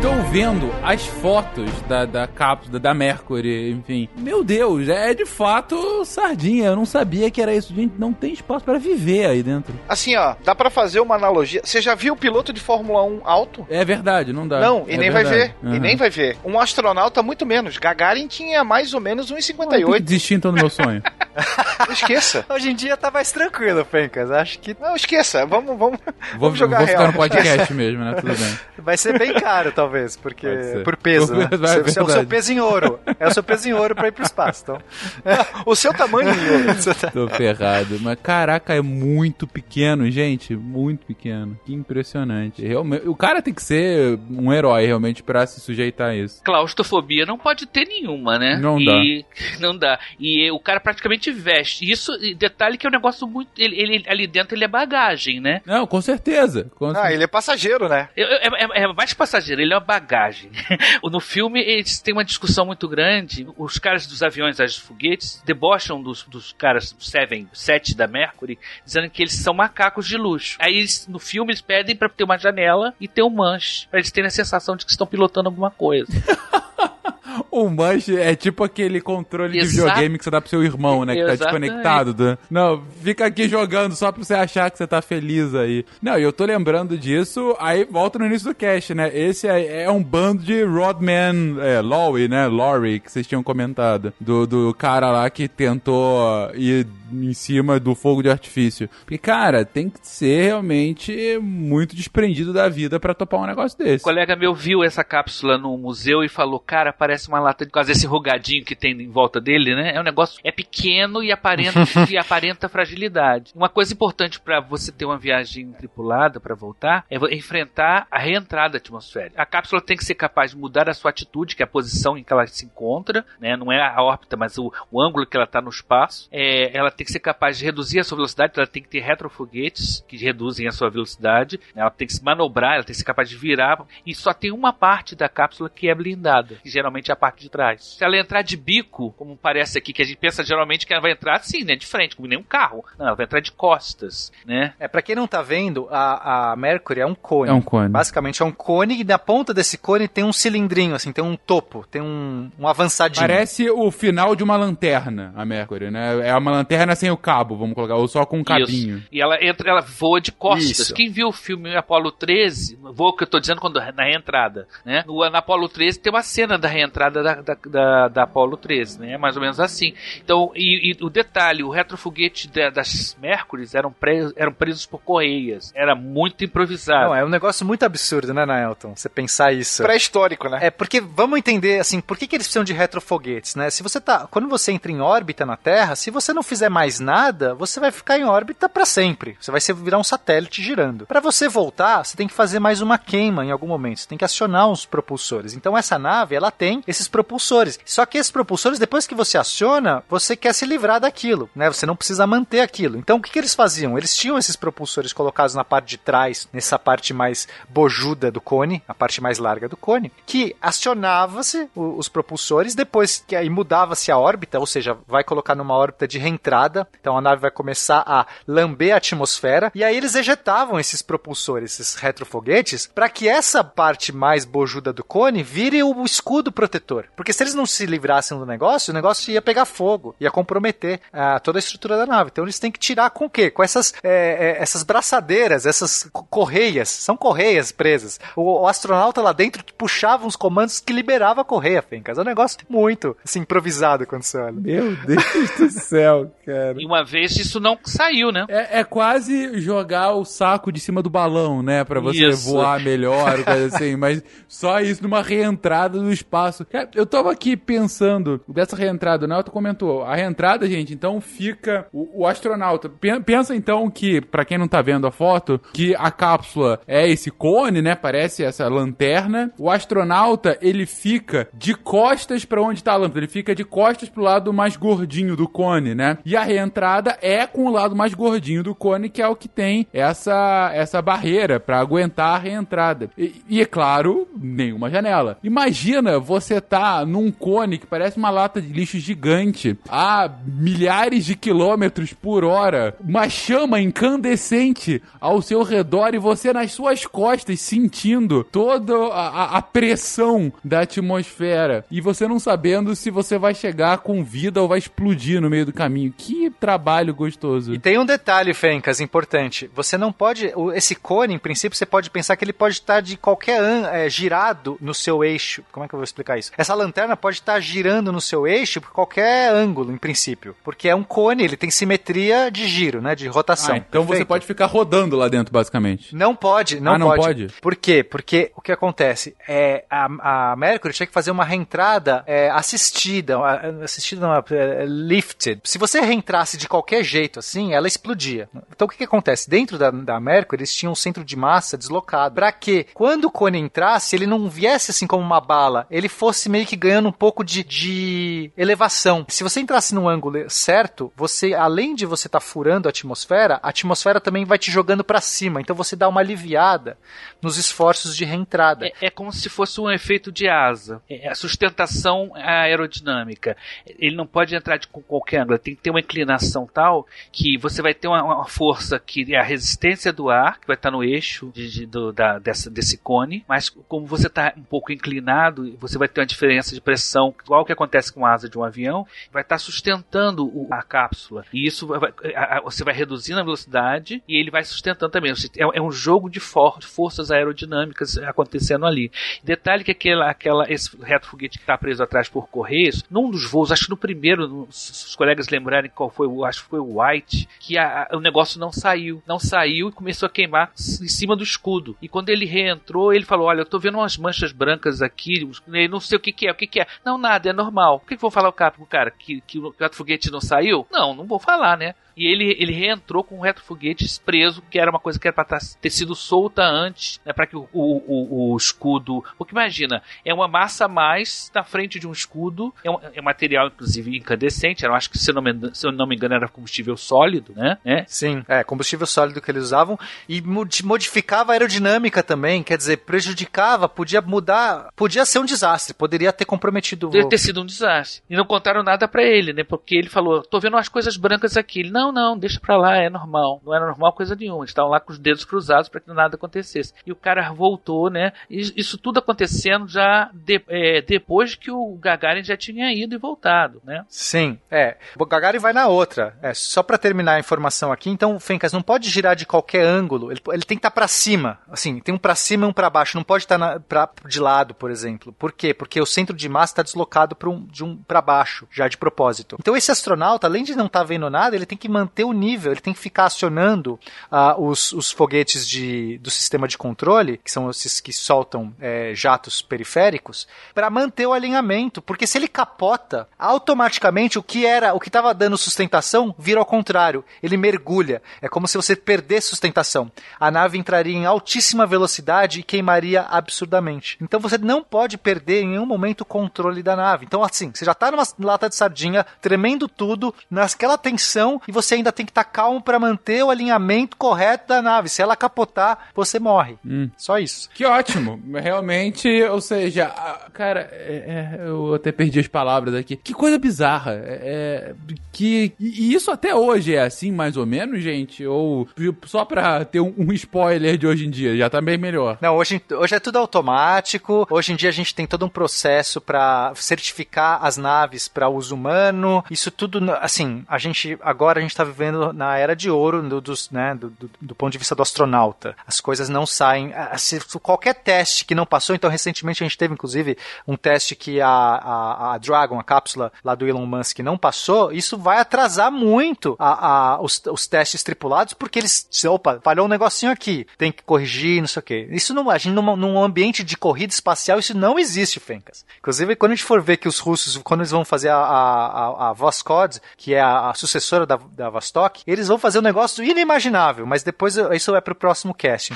[0.00, 4.08] Estou vendo as fotos da, da cápsula, da Mercury, enfim.
[4.16, 6.68] Meu Deus, é de fato sardinha.
[6.68, 7.74] Eu não sabia que era isso.
[7.74, 9.74] Gente, não tem espaço para viver aí dentro.
[9.86, 11.60] Assim, ó, dá pra fazer uma analogia.
[11.62, 13.66] Você já viu o piloto de Fórmula 1 alto?
[13.68, 14.58] É verdade, não dá.
[14.60, 15.30] Não, e É nem vai ver.
[15.60, 15.76] verdade.
[15.76, 16.38] E nem vai ver.
[16.46, 17.76] Um astronauta, muito menos.
[17.76, 20.00] Gagarin tinha mais ou menos Eu tenho que 1,58.
[20.00, 21.02] desistir então do meu sonho.
[21.90, 22.44] Esqueça.
[22.50, 24.30] Hoje em dia tá mais tranquilo, Fencas.
[24.30, 25.44] Acho que Não, esqueça.
[25.44, 25.98] Vamos, vamos,
[26.32, 26.98] Vou, vamos jogar vou real.
[27.00, 28.14] ficar no podcast mesmo, né?
[28.14, 28.58] Tudo bem.
[28.78, 29.89] vai ser bem caro, talvez,
[30.22, 30.84] porque Pode ser.
[30.84, 31.48] por peso, né?
[31.56, 32.98] Vai, Você- é o seu peso em ouro.
[33.18, 34.78] É o seu peso em ouro para ir pro espaço, então.
[35.66, 36.74] o seu tamanho, Yuri.
[37.12, 37.98] Tô ferrado.
[38.00, 40.54] Mas caraca, é muito pequeno, gente.
[40.56, 41.58] Muito pequeno.
[41.64, 42.62] Que impressionante.
[42.66, 46.42] Realmente, o cara tem que ser um herói realmente pra se sujeitar a isso.
[46.44, 48.56] Claustrofobia não pode ter nenhuma, né?
[48.60, 49.24] Não e,
[49.58, 49.98] Não dá.
[50.18, 51.90] E o cara praticamente veste.
[51.90, 53.50] Isso, e detalhe que é um negócio muito.
[53.58, 55.60] Ele, ele- ali dentro ele é bagagem, né?
[55.66, 56.70] Não, com certeza.
[56.76, 58.08] Com Ah, ele é passageiro, né?
[58.16, 60.50] É, é- é mais passageiro, ele é uma bagagem.
[61.02, 63.46] no filme, eles têm uma discussão muito grande.
[63.56, 68.58] Os caras dos aviões, as foguetes, debocham dos, dos caras do Seven, 7 da Mercury,
[68.84, 70.56] dizendo que eles são macacos de luxo.
[70.60, 73.98] Aí eles, no filme eles pedem pra ter uma janela e ter um manche, pra
[73.98, 76.12] eles terem a sensação de que estão pilotando alguma coisa.
[77.50, 79.88] O manche é tipo aquele controle de Exato.
[79.88, 81.14] videogame que você dá pro seu irmão, né?
[81.14, 81.60] Que tá Exatamente.
[81.60, 82.14] desconectado.
[82.14, 82.38] Do...
[82.50, 85.84] Não, fica aqui jogando só pra você achar que você tá feliz aí.
[86.00, 89.10] Não, e eu tô lembrando disso, aí volta no início do cast, né?
[89.12, 92.46] Esse é, é um bando de Rodman, é, Lowe, né?
[92.46, 94.12] Laurie, que vocês tinham comentado.
[94.20, 98.88] Do, do cara lá que tentou ir em cima do fogo de artifício.
[99.00, 103.84] Porque, cara, tem que ser realmente muito desprendido da vida pra topar um negócio Um
[103.84, 104.04] desse.
[104.04, 107.70] colega meu viu essa cápsula no museu e falou: Cara, parece uma lata de.
[107.72, 109.92] Causa desse rugadinho que tem em volta dele, né?
[109.94, 110.40] É um negócio.
[110.44, 111.80] É pequeno e aparenta,
[112.10, 113.52] e aparenta fragilidade.
[113.54, 118.78] Uma coisa importante pra você ter uma viagem tripulada pra voltar é enfrentar a reentrada
[118.78, 119.40] atmosférica.
[119.40, 122.18] A cápsula tem que ser capaz de mudar a sua atitude, que é a posição
[122.18, 123.56] em que ela se encontra, né?
[123.56, 126.28] Não é a órbita, mas o, o ângulo que ela está no espaço.
[126.32, 129.00] É, ela tem que ser capaz de reduzir a sua velocidade, ela tem que ter
[129.00, 131.58] retrofoguetes que reduzem a sua velocidade.
[131.74, 131.80] né?
[131.80, 133.82] Ela tem que se manobrar, ela tem que ser capaz de virar.
[134.06, 137.40] E só tem uma parte da cápsula que é blindada, que geralmente é a parte
[137.40, 137.96] de trás.
[137.98, 141.00] Se ela entrar de bico, como parece aqui, que a gente pensa geralmente que ela
[141.00, 141.74] vai entrar assim, né?
[141.74, 142.84] De frente, como nenhum carro.
[142.98, 144.74] Não, ela vai entrar de costas, né?
[144.78, 147.50] É, pra quem não tá vendo, a, a Mercury é um cone.
[147.50, 147.88] É um cone.
[147.88, 151.34] Basicamente é um cone e na ponta desse cone tem um cilindrinho, assim, tem um
[151.36, 153.26] topo, tem um, um avançadinho.
[153.26, 156.28] Parece o final de uma lanterna, a Mercury, né?
[156.28, 158.98] É uma lanterna sem o cabo, vamos colocar, ou só com um cabinho.
[158.98, 159.06] Isso.
[159.12, 160.78] E ela entra, ela voa de costas.
[160.80, 160.94] Isso.
[160.94, 165.04] Quem viu o filme Apollo 13, voa que eu tô dizendo quando na reentrada, né?
[165.06, 169.00] No, na Apollo 13 tem uma cena da reentrada da, da, da, da Apollo 13,
[169.00, 169.16] né?
[169.18, 169.94] Mais ou menos assim.
[170.22, 175.00] Então, e, e o detalhe, o retrofoguete da- das Mercurys eram, presos, eram presos por
[175.00, 175.72] correias.
[175.74, 177.06] Era muito improvisado.
[177.08, 178.94] Não, é um negócio muito absurdo, né, Naelton?
[178.96, 179.82] Você pensar isso.
[179.82, 180.58] Pré-histórico, né?
[180.62, 183.70] É, porque vamos entender, assim, por que, que eles precisam de retrofoguetes, né?
[183.70, 184.26] Se você tá.
[184.30, 187.90] Quando você entra em órbita na Terra, se você não fizer mais nada, você vai
[187.90, 189.36] ficar em órbita pra sempre.
[189.40, 191.06] Você vai ser, virar um satélite girando.
[191.06, 194.00] Pra você voltar, você tem que fazer mais uma queima em algum momento.
[194.00, 195.54] Você tem que acionar uns propulsores.
[195.54, 197.78] Então essa nave, ela tem esses propulsores.
[197.84, 201.68] Só que esses propulsores, depois que você aciona, você quer se livrar daquilo, né?
[201.68, 202.98] Você não precisa manter aquilo.
[202.98, 203.96] Então o que, que eles faziam?
[203.96, 208.82] Eles tinham esses propulsores colocados na parte de trás, nessa parte mais bojuda do cone,
[208.86, 214.18] a parte mais larga do cone, que acionava-se os propulsores, depois que aí mudava-se a
[214.18, 216.69] órbita, ou seja, vai colocar numa órbita de reentrada,
[217.00, 221.78] então a nave vai começar a lamber a atmosfera, e aí eles ejetavam esses propulsores,
[221.78, 227.06] esses retrofoguetes, para que essa parte mais bojuda do cone vire o escudo protetor.
[227.16, 231.00] Porque se eles não se livrassem do negócio, o negócio ia pegar fogo, ia comprometer
[231.12, 232.30] ah, toda a estrutura da nave.
[232.32, 233.50] Então eles têm que tirar com o quê?
[233.50, 238.18] Com essas, é, é, essas braçadeiras, essas co- correias, são correias presas.
[238.36, 242.18] O, o astronauta lá dentro puxava uns comandos que liberava a correia, Fencas.
[242.18, 244.52] É um negócio muito assim, improvisado quando você olha.
[244.52, 245.24] Meu Deus
[245.58, 246.74] do céu, cara.
[246.80, 248.44] E uma vez isso não saiu, né?
[248.48, 251.84] É, é quase jogar o saco de cima do balão, né?
[251.84, 252.50] Pra você Isso.
[252.50, 253.96] voar melhor, coisa assim.
[253.96, 256.64] Mas só isso numa reentrada do espaço.
[256.64, 259.42] Cara, eu tava aqui pensando dessa reentrada, né?
[259.42, 260.02] Tu comentou.
[260.02, 262.88] A reentrada, gente, então fica o, o astronauta.
[262.88, 267.08] Pen- Pensa então que, pra quem não tá vendo a foto, que a cápsula é
[267.08, 267.94] esse cone, né?
[267.94, 269.52] Parece essa lanterna.
[269.58, 273.20] O astronauta, ele fica de costas pra onde tá a lâmpada.
[273.20, 276.18] Ele fica de costas pro lado mais gordinho do cone, né?
[276.24, 279.48] E a reentrada é com o lado mais gordinho do cone, que é o que
[279.48, 283.10] tem essa, essa barreira pra aguentar a reentrada.
[283.16, 285.38] E, e, é claro, nenhuma janela.
[285.42, 291.34] Imagina você tá num cone que parece uma lata de lixo gigante a milhares de
[291.36, 298.44] quilômetros por hora, uma chama incandescente ao seu redor e você nas suas costas sentindo
[298.44, 304.22] toda a- a pressão da atmosfera e você não sabendo se você vai chegar com
[304.22, 306.12] vida ou vai explodir no meio do caminho.
[306.16, 307.74] Que trabalho gostoso.
[307.74, 309.70] E tem um detalhe, Fencas, importante.
[309.74, 310.52] Você não pode.
[310.74, 314.08] Esse cone, em princípio, você pode pensar que ele pode estar de qualquer an, é,
[314.08, 315.62] girado no seu eixo.
[315.72, 316.52] Como é que eu vou explicar isso?
[316.56, 320.54] Essa lanterna pode estar girando no seu eixo por qualquer ângulo, em princípio.
[320.62, 323.14] Porque é um cone, ele tem simetria de giro, né?
[323.14, 323.74] De rotação.
[323.74, 324.28] Ah, então você Perfeito?
[324.28, 326.14] pode ficar rodando lá dentro, basicamente.
[326.14, 327.20] Não pode, não, Ah, não pode.
[327.20, 327.46] pode?
[327.60, 328.02] Por quê?
[328.04, 329.34] Porque o que acontece?
[329.48, 333.38] É, a, a Mercury tinha que fazer uma reentrada é, assistida,
[333.82, 335.60] assistida não, é, lifted.
[335.64, 338.48] Se você reentrasse de qualquer jeito assim, ela explodia.
[338.70, 339.48] Então o que, que acontece?
[339.48, 342.34] Dentro da, da Mercury, eles tinham um centro de massa deslocado.
[342.34, 346.48] Pra que quando o cone entrasse, ele não viesse assim como uma bala, ele fosse
[346.48, 349.24] meio que ganhando um pouco de, de elevação.
[349.28, 353.70] Se você entrasse num ângulo certo, você, além de você estar furando a atmosfera, a
[353.70, 355.60] atmosfera também vai te jogando pra cima.
[355.60, 356.98] Então você dá uma aliviada
[357.40, 358.86] nos esforços de reentrada.
[358.86, 361.02] É, é como se fosse um efeito de asa.
[361.08, 363.56] É a sustentação aerodinâmica.
[363.98, 365.58] Ele não pode entrar de qualquer ângulo.
[365.58, 369.38] Tem que ter uma inclinação tal que você vai ter uma, uma força que é
[369.38, 372.98] a resistência do ar, que vai estar no eixo de- de- do- da- dessa- desse
[372.98, 377.34] cone, mas como você está um pouco inclinado, você vai ter uma diferença de pressão,
[377.44, 381.44] igual que acontece com a asa de um avião, vai estar sustentando o- a cápsula.
[381.52, 385.32] E isso vai- a- a- você vai reduzindo a velocidade e ele vai sustentando também.
[385.32, 389.10] É, é um jogo de for- de forças aerodinâmicas acontecendo ali.
[389.44, 393.70] Detalhe que aquela, aquela, esse retrofoguete que está preso atrás por correios, num dos voos,
[393.70, 397.46] acho que no primeiro, se os colegas lembrarem qual foi, acho que foi o White,
[397.58, 399.22] que a- a- o negócio não saiu.
[399.26, 401.94] Não saiu e começou a queimar em cima do escudo.
[402.00, 405.46] E quando ele reentrou, ele falou: Olha, eu tô vendo umas manchas brancas aqui,
[405.90, 406.86] não sei o que, que é, o que, que é.
[407.04, 408.00] Não, nada, é normal.
[408.00, 410.86] Por que, que vou falar o cara, pro cara que, que o retrofoguete não saiu?
[410.90, 411.94] Não, não vou falar, né?
[412.20, 415.58] E ele, ele reentrou com um retrofoguete preso, que era uma coisa que era para
[415.80, 419.24] ter sido solta antes, né, para que o, o, o- o escudo.
[419.38, 423.20] Porque imagina, é uma massa a mais na frente de um escudo, é um, é
[423.20, 424.84] um material, inclusive, incandescente.
[424.84, 426.96] Eu acho que, se eu, não me, engano- se eu não me engano, era combustível
[426.96, 427.78] sólido, né?
[427.84, 428.04] né?
[428.06, 429.98] Sim, é, combustível sólido que eles usavam
[430.28, 435.94] e modi- modificava a aerodinâmica também, quer dizer, prejudicava, podia mudar, podia ser um desastre,
[435.94, 437.28] poderia ter comprometido voo.
[437.28, 438.22] ter sido um desastre.
[438.28, 439.64] E não contaram nada pra ele, né?
[439.64, 441.80] Porque ele falou: tô vendo umas coisas brancas aqui.
[441.80, 443.60] Ele, não, não, deixa pra lá, é normal.
[443.64, 444.60] Não era normal coisa nenhuma.
[444.60, 446.92] Eles estavam lá com os dedos cruzados pra que nada acontecesse.
[447.06, 448.32] E o cara voltou, né?
[448.48, 453.80] Isso tudo acontecendo já de- é, depois que o Gagarin já tinha ido e voltado,
[453.84, 454.04] né?
[454.08, 454.96] Sim, é.
[455.18, 456.36] O Gagarin vai na outra.
[456.42, 460.30] É, só pra terminar a informação aqui, então, Fencas, não pode girar de qualquer ângulo.
[460.32, 461.58] Ele, ele tem que estar pra cima.
[461.70, 463.16] Assim, tem um pra cima e um pra baixo.
[463.16, 465.32] Não pode estar pra, de lado, por exemplo.
[465.32, 465.72] Por quê?
[465.74, 468.96] Porque o centro de massa está deslocado pra um, de um para baixo, já de
[468.96, 469.56] propósito.
[469.58, 472.72] Então, esse astronauta, além de não estar vendo nada, ele tem que manter o nível,
[472.72, 473.98] ele tem que ficar acionando
[474.30, 479.12] ah, os, os foguetes de, do sistema de controle, que são esses que soltam é,
[479.14, 482.02] jatos periféricos, para manter o alinhamento.
[482.02, 486.66] Porque se ele capota, automaticamente o que era, o que estava dando sustentação, vira ao
[486.66, 487.24] contrário.
[487.42, 488.22] Ele mergulha.
[488.40, 490.10] É como se você perdesse sustentação.
[490.38, 494.16] A nave entraria em altíssima velocidade e queimaria absurdamente.
[494.20, 497.24] Então você não pode perder em nenhum momento o controle da nave.
[497.26, 501.79] Então, assim, você já tá numa lata de sardinha, tremendo tudo, naquela tensão, e você
[501.94, 505.08] ainda tem que estar calmo para manter o alinhamento correto da nave.
[505.08, 506.76] Se ela capotar, você morre.
[507.16, 507.68] Só isso.
[507.74, 508.40] Que ótimo.
[508.60, 513.16] Realmente, ou seja, a- cara, é- é, eu até perdi as palavras aqui.
[513.16, 514.12] Que coisa bizarra.
[514.14, 514.94] É, é,
[515.32, 518.44] que, e isso até hoje é assim, mais ou menos, gente?
[518.46, 518.88] Ou
[519.24, 522.38] só pra ter um, um spoiler de hoje em dia, já tá bem melhor.
[522.40, 524.46] Não, hoje, hoje é tudo automático.
[524.50, 528.74] Hoje em dia a gente tem todo um processo para certificar as naves para uso
[528.74, 529.44] humano.
[529.50, 533.40] Isso tudo, assim, a gente agora a gente tá vivendo na era de ouro do,
[533.40, 535.76] dos, né, do, do- do ponto de vista do astronauta.
[535.86, 536.92] As coisas não saem.
[537.18, 540.36] Se qualquer teste que não passou, então recentemente a gente teve inclusive
[540.66, 544.92] um teste que a, a, a Dragon, a cápsula lá do Elon Musk, não passou.
[544.92, 549.08] Isso vai atrasar muito a, a- os, os testes tripulados, porque eles.
[549.26, 552.08] Opa, falhou um negocinho aqui, tem que corrigir, não sei o quê.
[552.10, 555.84] Isso não, a gente, num, num ambiente de corrida espacial, isso não existe, Fencas.
[555.98, 558.86] Inclusive, quando a gente for ver que os russos, quando eles vão fazer a, a,
[559.26, 562.82] a, a Voskhod, que é a, a sucessora da, da Vostok, eles vão fazer um
[562.82, 565.94] negócio inimaginável, mas depois isso é pro próximo casting.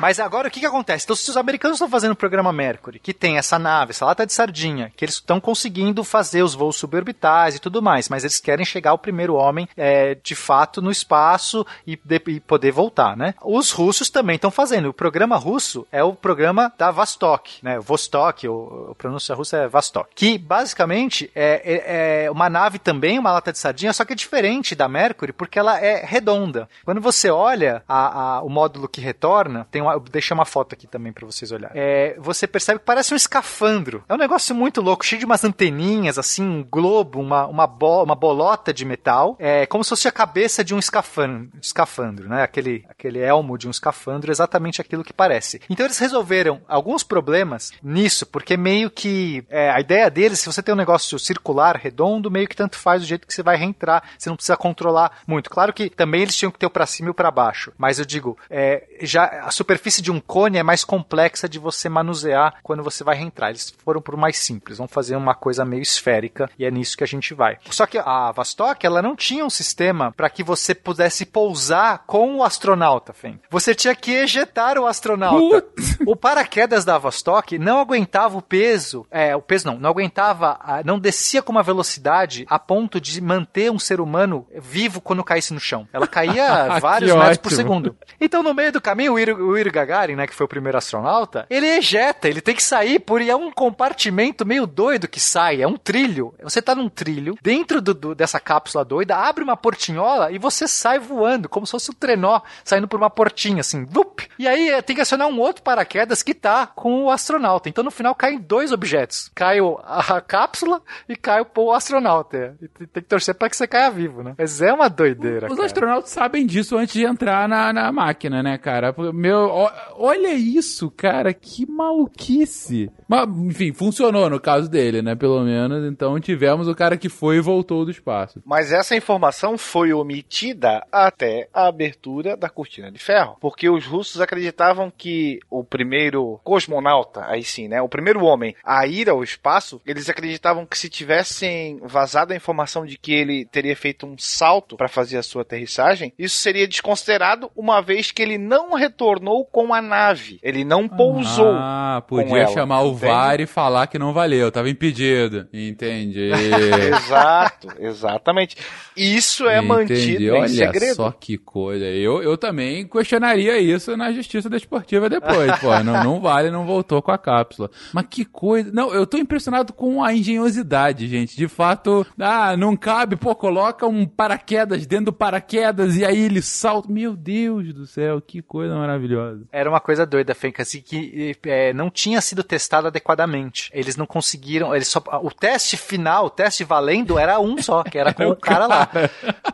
[0.00, 1.04] Mas agora o que, que acontece?
[1.04, 4.26] Então, se os americanos estão fazendo o programa Mercury, que tem essa nave, essa lata
[4.26, 8.40] de sardinha, que eles estão conseguindo fazer os voos suborbitais e tudo mais, mas eles
[8.40, 13.16] querem chegar ao primeiro homem é, de fato no espaço e, de- e poder voltar,
[13.16, 13.34] né?
[13.42, 14.88] Os russos também estão fazendo.
[14.88, 17.78] O programa russo é o programa da Vostok, né?
[17.78, 23.18] Vostok, o, o pronúncia russa é Vostok, que basicamente é, é- é uma nave também,
[23.18, 26.68] uma lata de sardinha, só que é diferente da Mercury porque ela é redonda.
[26.84, 30.74] Quando você olha a- a- o módulo que retorna, tem uma, eu deixei uma foto
[30.74, 31.76] aqui também pra vocês olharem.
[31.80, 34.04] É, você percebe que parece um escafandro.
[34.08, 38.02] É um negócio muito louco, cheio de umas anteninhas, assim, um globo, uma, uma, bo-
[38.02, 39.36] uma bolota de metal.
[39.38, 42.42] É como se fosse a cabeça de um escafandro, escafandro né?
[42.42, 45.60] Aquele, aquele elmo de um escafandro, exatamente aquilo que parece.
[45.68, 50.62] Então eles resolveram alguns problemas nisso, porque meio que é, a ideia deles, se você
[50.62, 54.02] tem um negócio circular, redondo, meio que tanto faz o jeito que você vai reentrar,
[54.18, 55.50] você não precisa controlar muito.
[55.50, 57.98] Claro que também eles tinham que ter o pra cima e o pra baixo, mas
[57.98, 62.56] eu digo, é, já a superfície de um cone é mais complexa de você manusear
[62.62, 63.50] quando você vai reentrar.
[63.50, 67.04] Eles foram por mais simples, vão fazer uma coisa meio esférica e é nisso que
[67.04, 67.56] a gente vai.
[67.70, 72.36] Só que a Vostok, ela não tinha um sistema para que você pudesse pousar com
[72.36, 73.40] o astronauta, Fen.
[73.50, 75.66] Você tinha que ejetar o astronauta.
[76.04, 80.98] O paraquedas da Vostok não aguentava o peso, é, o peso não, não aguentava, não
[80.98, 85.60] descia com uma velocidade a ponto de manter um ser humano vivo quando caísse no
[85.60, 85.86] chão.
[85.92, 87.96] Ela caía Que vários metros por segundo.
[88.20, 90.76] Então, no meio do caminho, o Yuri, o Yuri Gagarin, né, que foi o primeiro
[90.78, 95.62] astronauta, ele ejeta, ele tem que sair por é um compartimento meio doido que sai,
[95.62, 96.34] é um trilho.
[96.42, 100.66] Você tá num trilho, dentro do, do- dessa cápsula doida, abre uma portinhola e você
[100.66, 104.22] sai voando, como se fosse um trenó, saindo por uma portinha, assim, vup.
[104.38, 107.68] E aí eh, tem que acionar um outro paraquedas que tá com o astronauta.
[107.68, 109.30] Então no final caem dois objetos.
[109.34, 112.56] Cai o- a, cápsula e cai o, astronauta.
[112.60, 114.34] E tem que torcer pra que você caia vivo, né?
[114.38, 115.66] Mas é uma doideira, Os cara.
[115.66, 118.94] astronautas sabem disso antes de entrar na, na máquina, né, cara?
[119.12, 119.50] Meu,
[119.96, 122.90] olha isso, cara, que maluquice.
[123.08, 125.84] Mas, enfim, funcionou no caso dele, né, pelo menos.
[125.90, 128.42] Então tivemos o cara que foi e voltou do espaço.
[128.44, 134.20] Mas essa informação foi omitida até a abertura da cortina de ferro, porque os russos
[134.20, 139.80] acreditavam que o primeiro cosmonauta, aí sim, né, o primeiro homem a ir ao espaço,
[139.86, 144.76] eles acreditavam que se tivessem vazado a informação de que ele teria feito um salto
[144.76, 149.72] para fazer a sua aterrissagem, isso seria desconsiderado uma vez que ele não retornou com
[149.72, 151.52] a nave, ele não pousou.
[151.52, 153.06] Ah, podia ela, chamar o entende?
[153.06, 155.46] VAR e falar que não valeu, tava impedido.
[155.52, 156.30] Entendi.
[156.92, 158.56] Exato, exatamente.
[158.96, 160.26] Isso é mantido Entendi.
[160.26, 160.94] em Olha segredo.
[160.96, 161.84] só que coisa.
[161.84, 165.58] Eu, eu também questionaria isso na justiça desportiva depois.
[165.58, 167.70] Pô, não, não vale, não voltou com a cápsula.
[167.92, 168.70] Mas que coisa.
[168.72, 171.36] Não, eu tô impressionado com a engenhosidade, gente.
[171.36, 176.42] De fato, ah, não cabe, pô, coloca um paraquedas dentro do paraquedas e aí ele
[176.42, 176.92] salta.
[176.92, 179.31] Meu Deus do céu, que coisa maravilhosa.
[179.50, 183.70] Era uma coisa doida, Fenca, assim, que é, não tinha sido testado adequadamente.
[183.74, 187.98] Eles não conseguiram, eles só, o teste final, o teste valendo, era um só, que
[187.98, 188.88] era com o cara lá.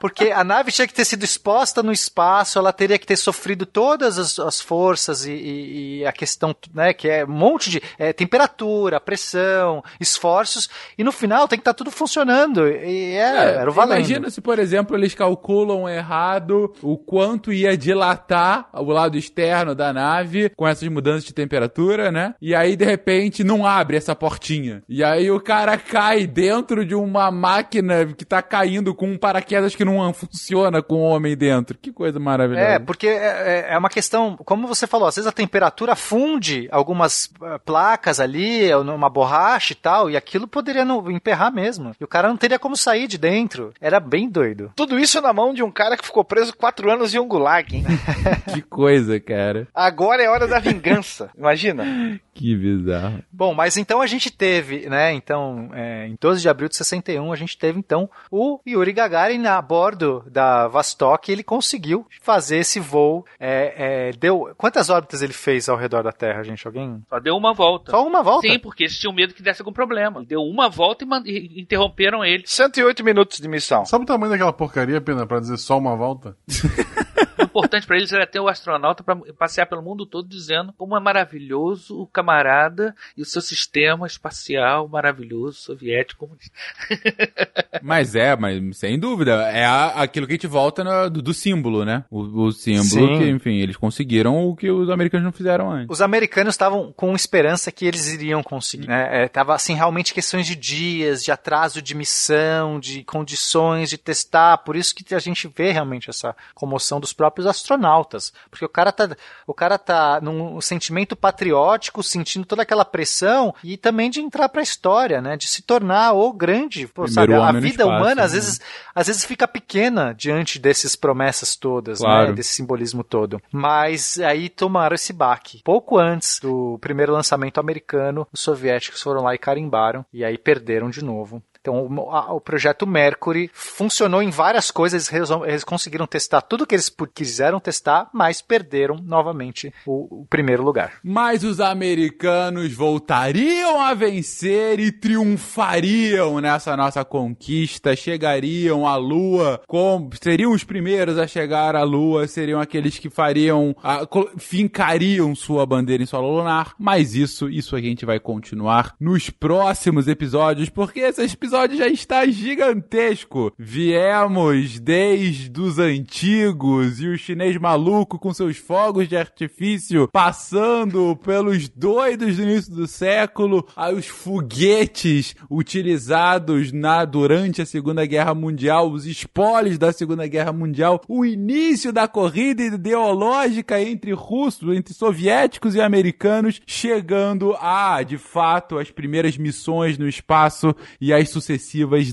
[0.01, 3.67] Porque a nave tinha que ter sido exposta no espaço, ela teria que ter sofrido
[3.67, 7.83] todas as, as forças e, e- e a questão, né, que é um monte de
[7.99, 12.67] é, temperatura, pressão, esforços, e no final tem que estar tudo funcionando.
[12.69, 13.99] E era, era o valendo.
[13.99, 19.93] Imagina se, por exemplo, eles calculam errado o quanto ia dilatar o lado externo da
[19.93, 22.35] nave com essas mudanças de temperatura, né?
[22.41, 24.83] E aí, de repente, não abre essa portinha.
[24.89, 29.75] E aí o cara cai dentro de uma máquina que tá caindo com um paraquedas
[29.75, 31.77] que não funciona com o homem dentro.
[31.81, 32.67] Que coisa maravilhosa.
[32.67, 36.69] É, porque é, é- é uma questão, como você falou, às vezes a temperatura funde
[36.71, 41.93] algumas eh, placas ali, ou numa borracha e tal, e aquilo poderia não emperrar mesmo.
[42.01, 43.73] E o cara não teria como sair de dentro.
[43.81, 44.73] Era bem doido.
[44.77, 47.77] Tudo isso na mão de um cara que ficou preso quatro anos em um gulag,
[47.77, 47.85] hein?
[48.55, 49.58] Que coisa, cara.
[49.75, 51.31] Agora é hora da vingança.
[51.37, 52.21] Imagina.
[52.35, 53.23] Que bizarro.
[53.33, 57.33] Bom, mas então a gente teve, né, então, é, em 12 de abril de 61,
[57.33, 62.79] a gente teve, então, o Yuri Gagarin a bordo da Vostok, ele conseguiu fazer esse
[62.79, 66.67] voo, é, é, deu, quantas órbitas ele fez ao redor da Terra, gente?
[66.67, 67.03] Alguém?
[67.09, 67.91] Só deu uma volta.
[67.91, 68.49] Só uma volta?
[68.49, 70.25] Sim, porque eles tinham medo que desse algum problema.
[70.25, 72.45] Deu uma volta e, e interromperam ele.
[72.47, 73.85] 108 minutos de missão.
[73.85, 76.37] Sabe o tamanho daquela porcaria, Pena, pra dizer só uma volta?
[77.49, 80.97] O importante pra eles era ter o astronauta pra passear pelo mundo todo dizendo como
[80.97, 86.53] é maravilhoso o camarada e o seu sistema espacial maravilhoso soviético comunista.
[87.83, 89.33] Mas é, mas sem dúvida.
[89.53, 92.05] É a- aquilo que a gente volta no- do, do símbolo, né?
[92.11, 93.19] O, o símbolo Sim.
[93.19, 95.87] que, enfim, eles conseguiram o que os americanos não fizeram antes.
[95.89, 98.89] Os americanos estavam com esperança que eles iriam conseguir.
[98.89, 99.25] Né?
[99.25, 104.59] É, tava assim realmente questões de dias, de atraso de missão, de condições de testar.
[104.59, 108.93] Por isso que a gente vê realmente essa comoção dos próprios astronautas, porque o cara
[108.93, 109.09] tá,
[109.47, 114.61] o cara tá num sentimento patriótico, sentindo toda aquela pressão e também de entrar para
[114.61, 115.37] a história, né?
[115.37, 117.35] De se tornar o grande, pô, sabe?
[117.35, 118.39] A vida espaço, humana às né?
[118.39, 118.61] vezes,
[118.95, 122.29] às vezes fica pequena diante desses promessas todas, Claro.
[122.29, 122.35] né?
[122.35, 123.41] Desse simbolismo todo.
[123.51, 125.63] Mas aí tomaram esse baque.
[125.65, 130.91] Pouco antes do primeiro lançamento americano, os soviéticos foram lá e carimbaram, e aí perderam
[130.91, 131.43] de novo.
[131.69, 136.67] Então, o, a- o projeto Mercury funcionou em várias coisas, eles, eles conseguiram testar tudo
[136.67, 140.95] que eles quiseram testar, mas perderam novamente o, o primeiro lugar.
[141.05, 150.09] Mas os americanos voltariam a vencer e triunfariam nessa nossa conquista, chegariam à Lua, com,
[150.21, 154.07] seriam os primeiros a chegar à Lua, seriam aqueles que fariam, a-
[154.39, 156.75] fincariam sua bandeira em solo lunar.
[156.79, 162.27] Mas isso, isso a gente vai continuar nos próximos episódios, porque esse episódio já está
[162.27, 163.53] gigantesco.
[163.59, 171.69] Viemos desde os antigos e o chinês maluco com seus fogos de artifício passando pelos
[171.69, 179.05] doidos do início do século, aos foguetes utilizados na durante a Segunda Guerra Mundial, os
[179.05, 185.81] espólios da Segunda Guerra Mundial, o início da corrida ideológica entre russos, entre soviéticos e
[185.81, 191.31] americanos, chegando a, de fato, as primeiras missões no espaço e as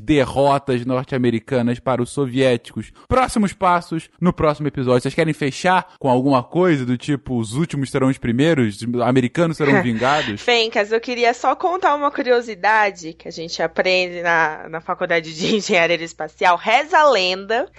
[0.02, 2.92] derrotas norte-americanas para os soviéticos.
[3.08, 5.02] Próximos passos no próximo episódio.
[5.02, 9.58] Vocês querem fechar com alguma coisa do tipo os últimos serão os primeiros, os americanos
[9.58, 10.42] serão vingados?
[10.42, 15.56] Fencas, eu queria só contar uma curiosidade que a gente aprende na, na faculdade de
[15.56, 16.58] engenharia espacial.
[16.58, 17.70] Reza a lenda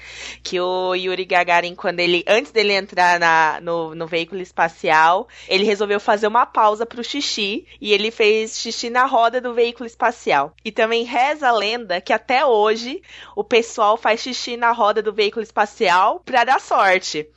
[0.43, 5.65] que o Yuri Gagarin, quando ele, antes dele entrar na, no, no veículo espacial, ele
[5.65, 10.55] resolveu fazer uma pausa pro xixi e ele fez xixi na roda do veículo espacial.
[10.65, 13.03] E também reza a lenda que até hoje
[13.35, 17.29] o pessoal faz xixi na roda do veículo espacial pra dar sorte.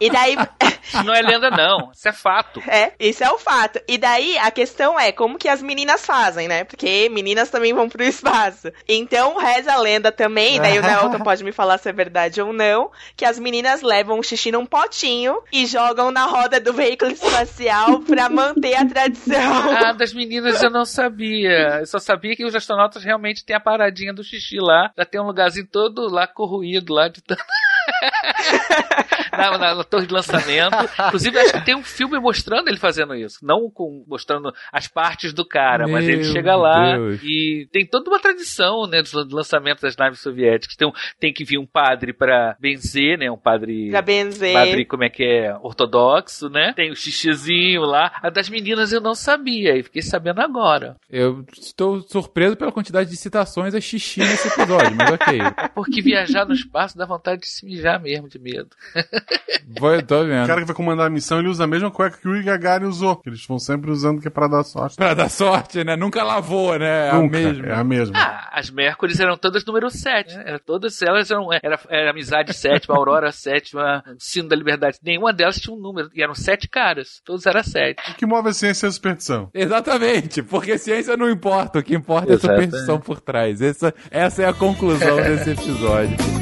[0.00, 0.36] E daí.
[0.82, 1.90] Isso não é lenda, não.
[1.92, 2.60] Isso é fato.
[2.68, 3.80] É, isso é o fato.
[3.86, 6.64] E daí a questão é como que as meninas fazem, né?
[6.64, 8.72] Porque meninas também vão pro espaço.
[8.88, 12.52] Então reza a lenda também, daí o Nelton pode me falar se é verdade ou
[12.52, 17.12] não, que as meninas levam o xixi num potinho e jogam na roda do veículo
[17.12, 19.70] espacial pra manter a tradição.
[19.76, 21.78] Ah, das meninas eu não sabia.
[21.80, 24.92] Eu só sabia que os astronautas realmente têm a paradinha do xixi lá.
[24.96, 27.42] Já tem um lugarzinho todo lá corroído lá de tanto.
[29.32, 30.76] na, na, na, torre de lançamento.
[31.06, 33.38] Inclusive, acho que tem um filme mostrando ele fazendo isso.
[33.42, 37.20] Não com, mostrando as partes do cara, Meu mas ele chega lá Deus.
[37.22, 40.76] e tem toda uma tradição, né, do lançamento das naves soviéticas.
[40.76, 43.90] Tem, um, tem que vir um padre para benzer, né, um padre...
[43.90, 44.52] Pra benzer.
[44.52, 46.72] Padre, como é que é, ortodoxo, né?
[46.74, 48.12] Tem o xixizinho lá.
[48.22, 50.96] A das meninas eu não sabia e fiquei sabendo agora.
[51.10, 55.40] Eu estou surpreso pela quantidade de citações a xixi nesse episódio, mas ok.
[55.40, 58.70] É porque viajar no espaço dá vontade de se mijar mesmo, de medo.
[59.78, 60.44] Vou, tô vendo.
[60.44, 62.44] O cara que vai comandar a missão, ele usa a mesma cueca que o Yuri
[62.44, 63.16] Gagarin usou.
[63.16, 64.96] Que eles vão sempre usando que é pra dar sorte.
[64.96, 65.96] Pra dar sorte, né?
[65.96, 67.12] Nunca lavou, né?
[67.12, 67.66] Nunca, a mesma.
[67.66, 68.18] É a mesma.
[68.18, 70.36] Ah, as Mercury eram todas número 7.
[70.36, 70.42] Né?
[70.46, 71.52] Era, todas elas eram.
[71.52, 74.98] Era, era Amizade sétima, Aurora sétima, Sino da Liberdade.
[75.02, 76.10] Nenhuma delas tinha um número.
[76.14, 77.20] E eram sete caras.
[77.24, 78.10] Todos eram sete.
[78.10, 79.50] O que move a ciência é a superstição.
[79.54, 80.42] Exatamente.
[80.42, 81.78] Porque ciência não importa.
[81.78, 82.62] O que importa Exatamente.
[82.62, 83.62] é a superstição por trás.
[83.62, 86.41] Essa, essa é a conclusão desse episódio.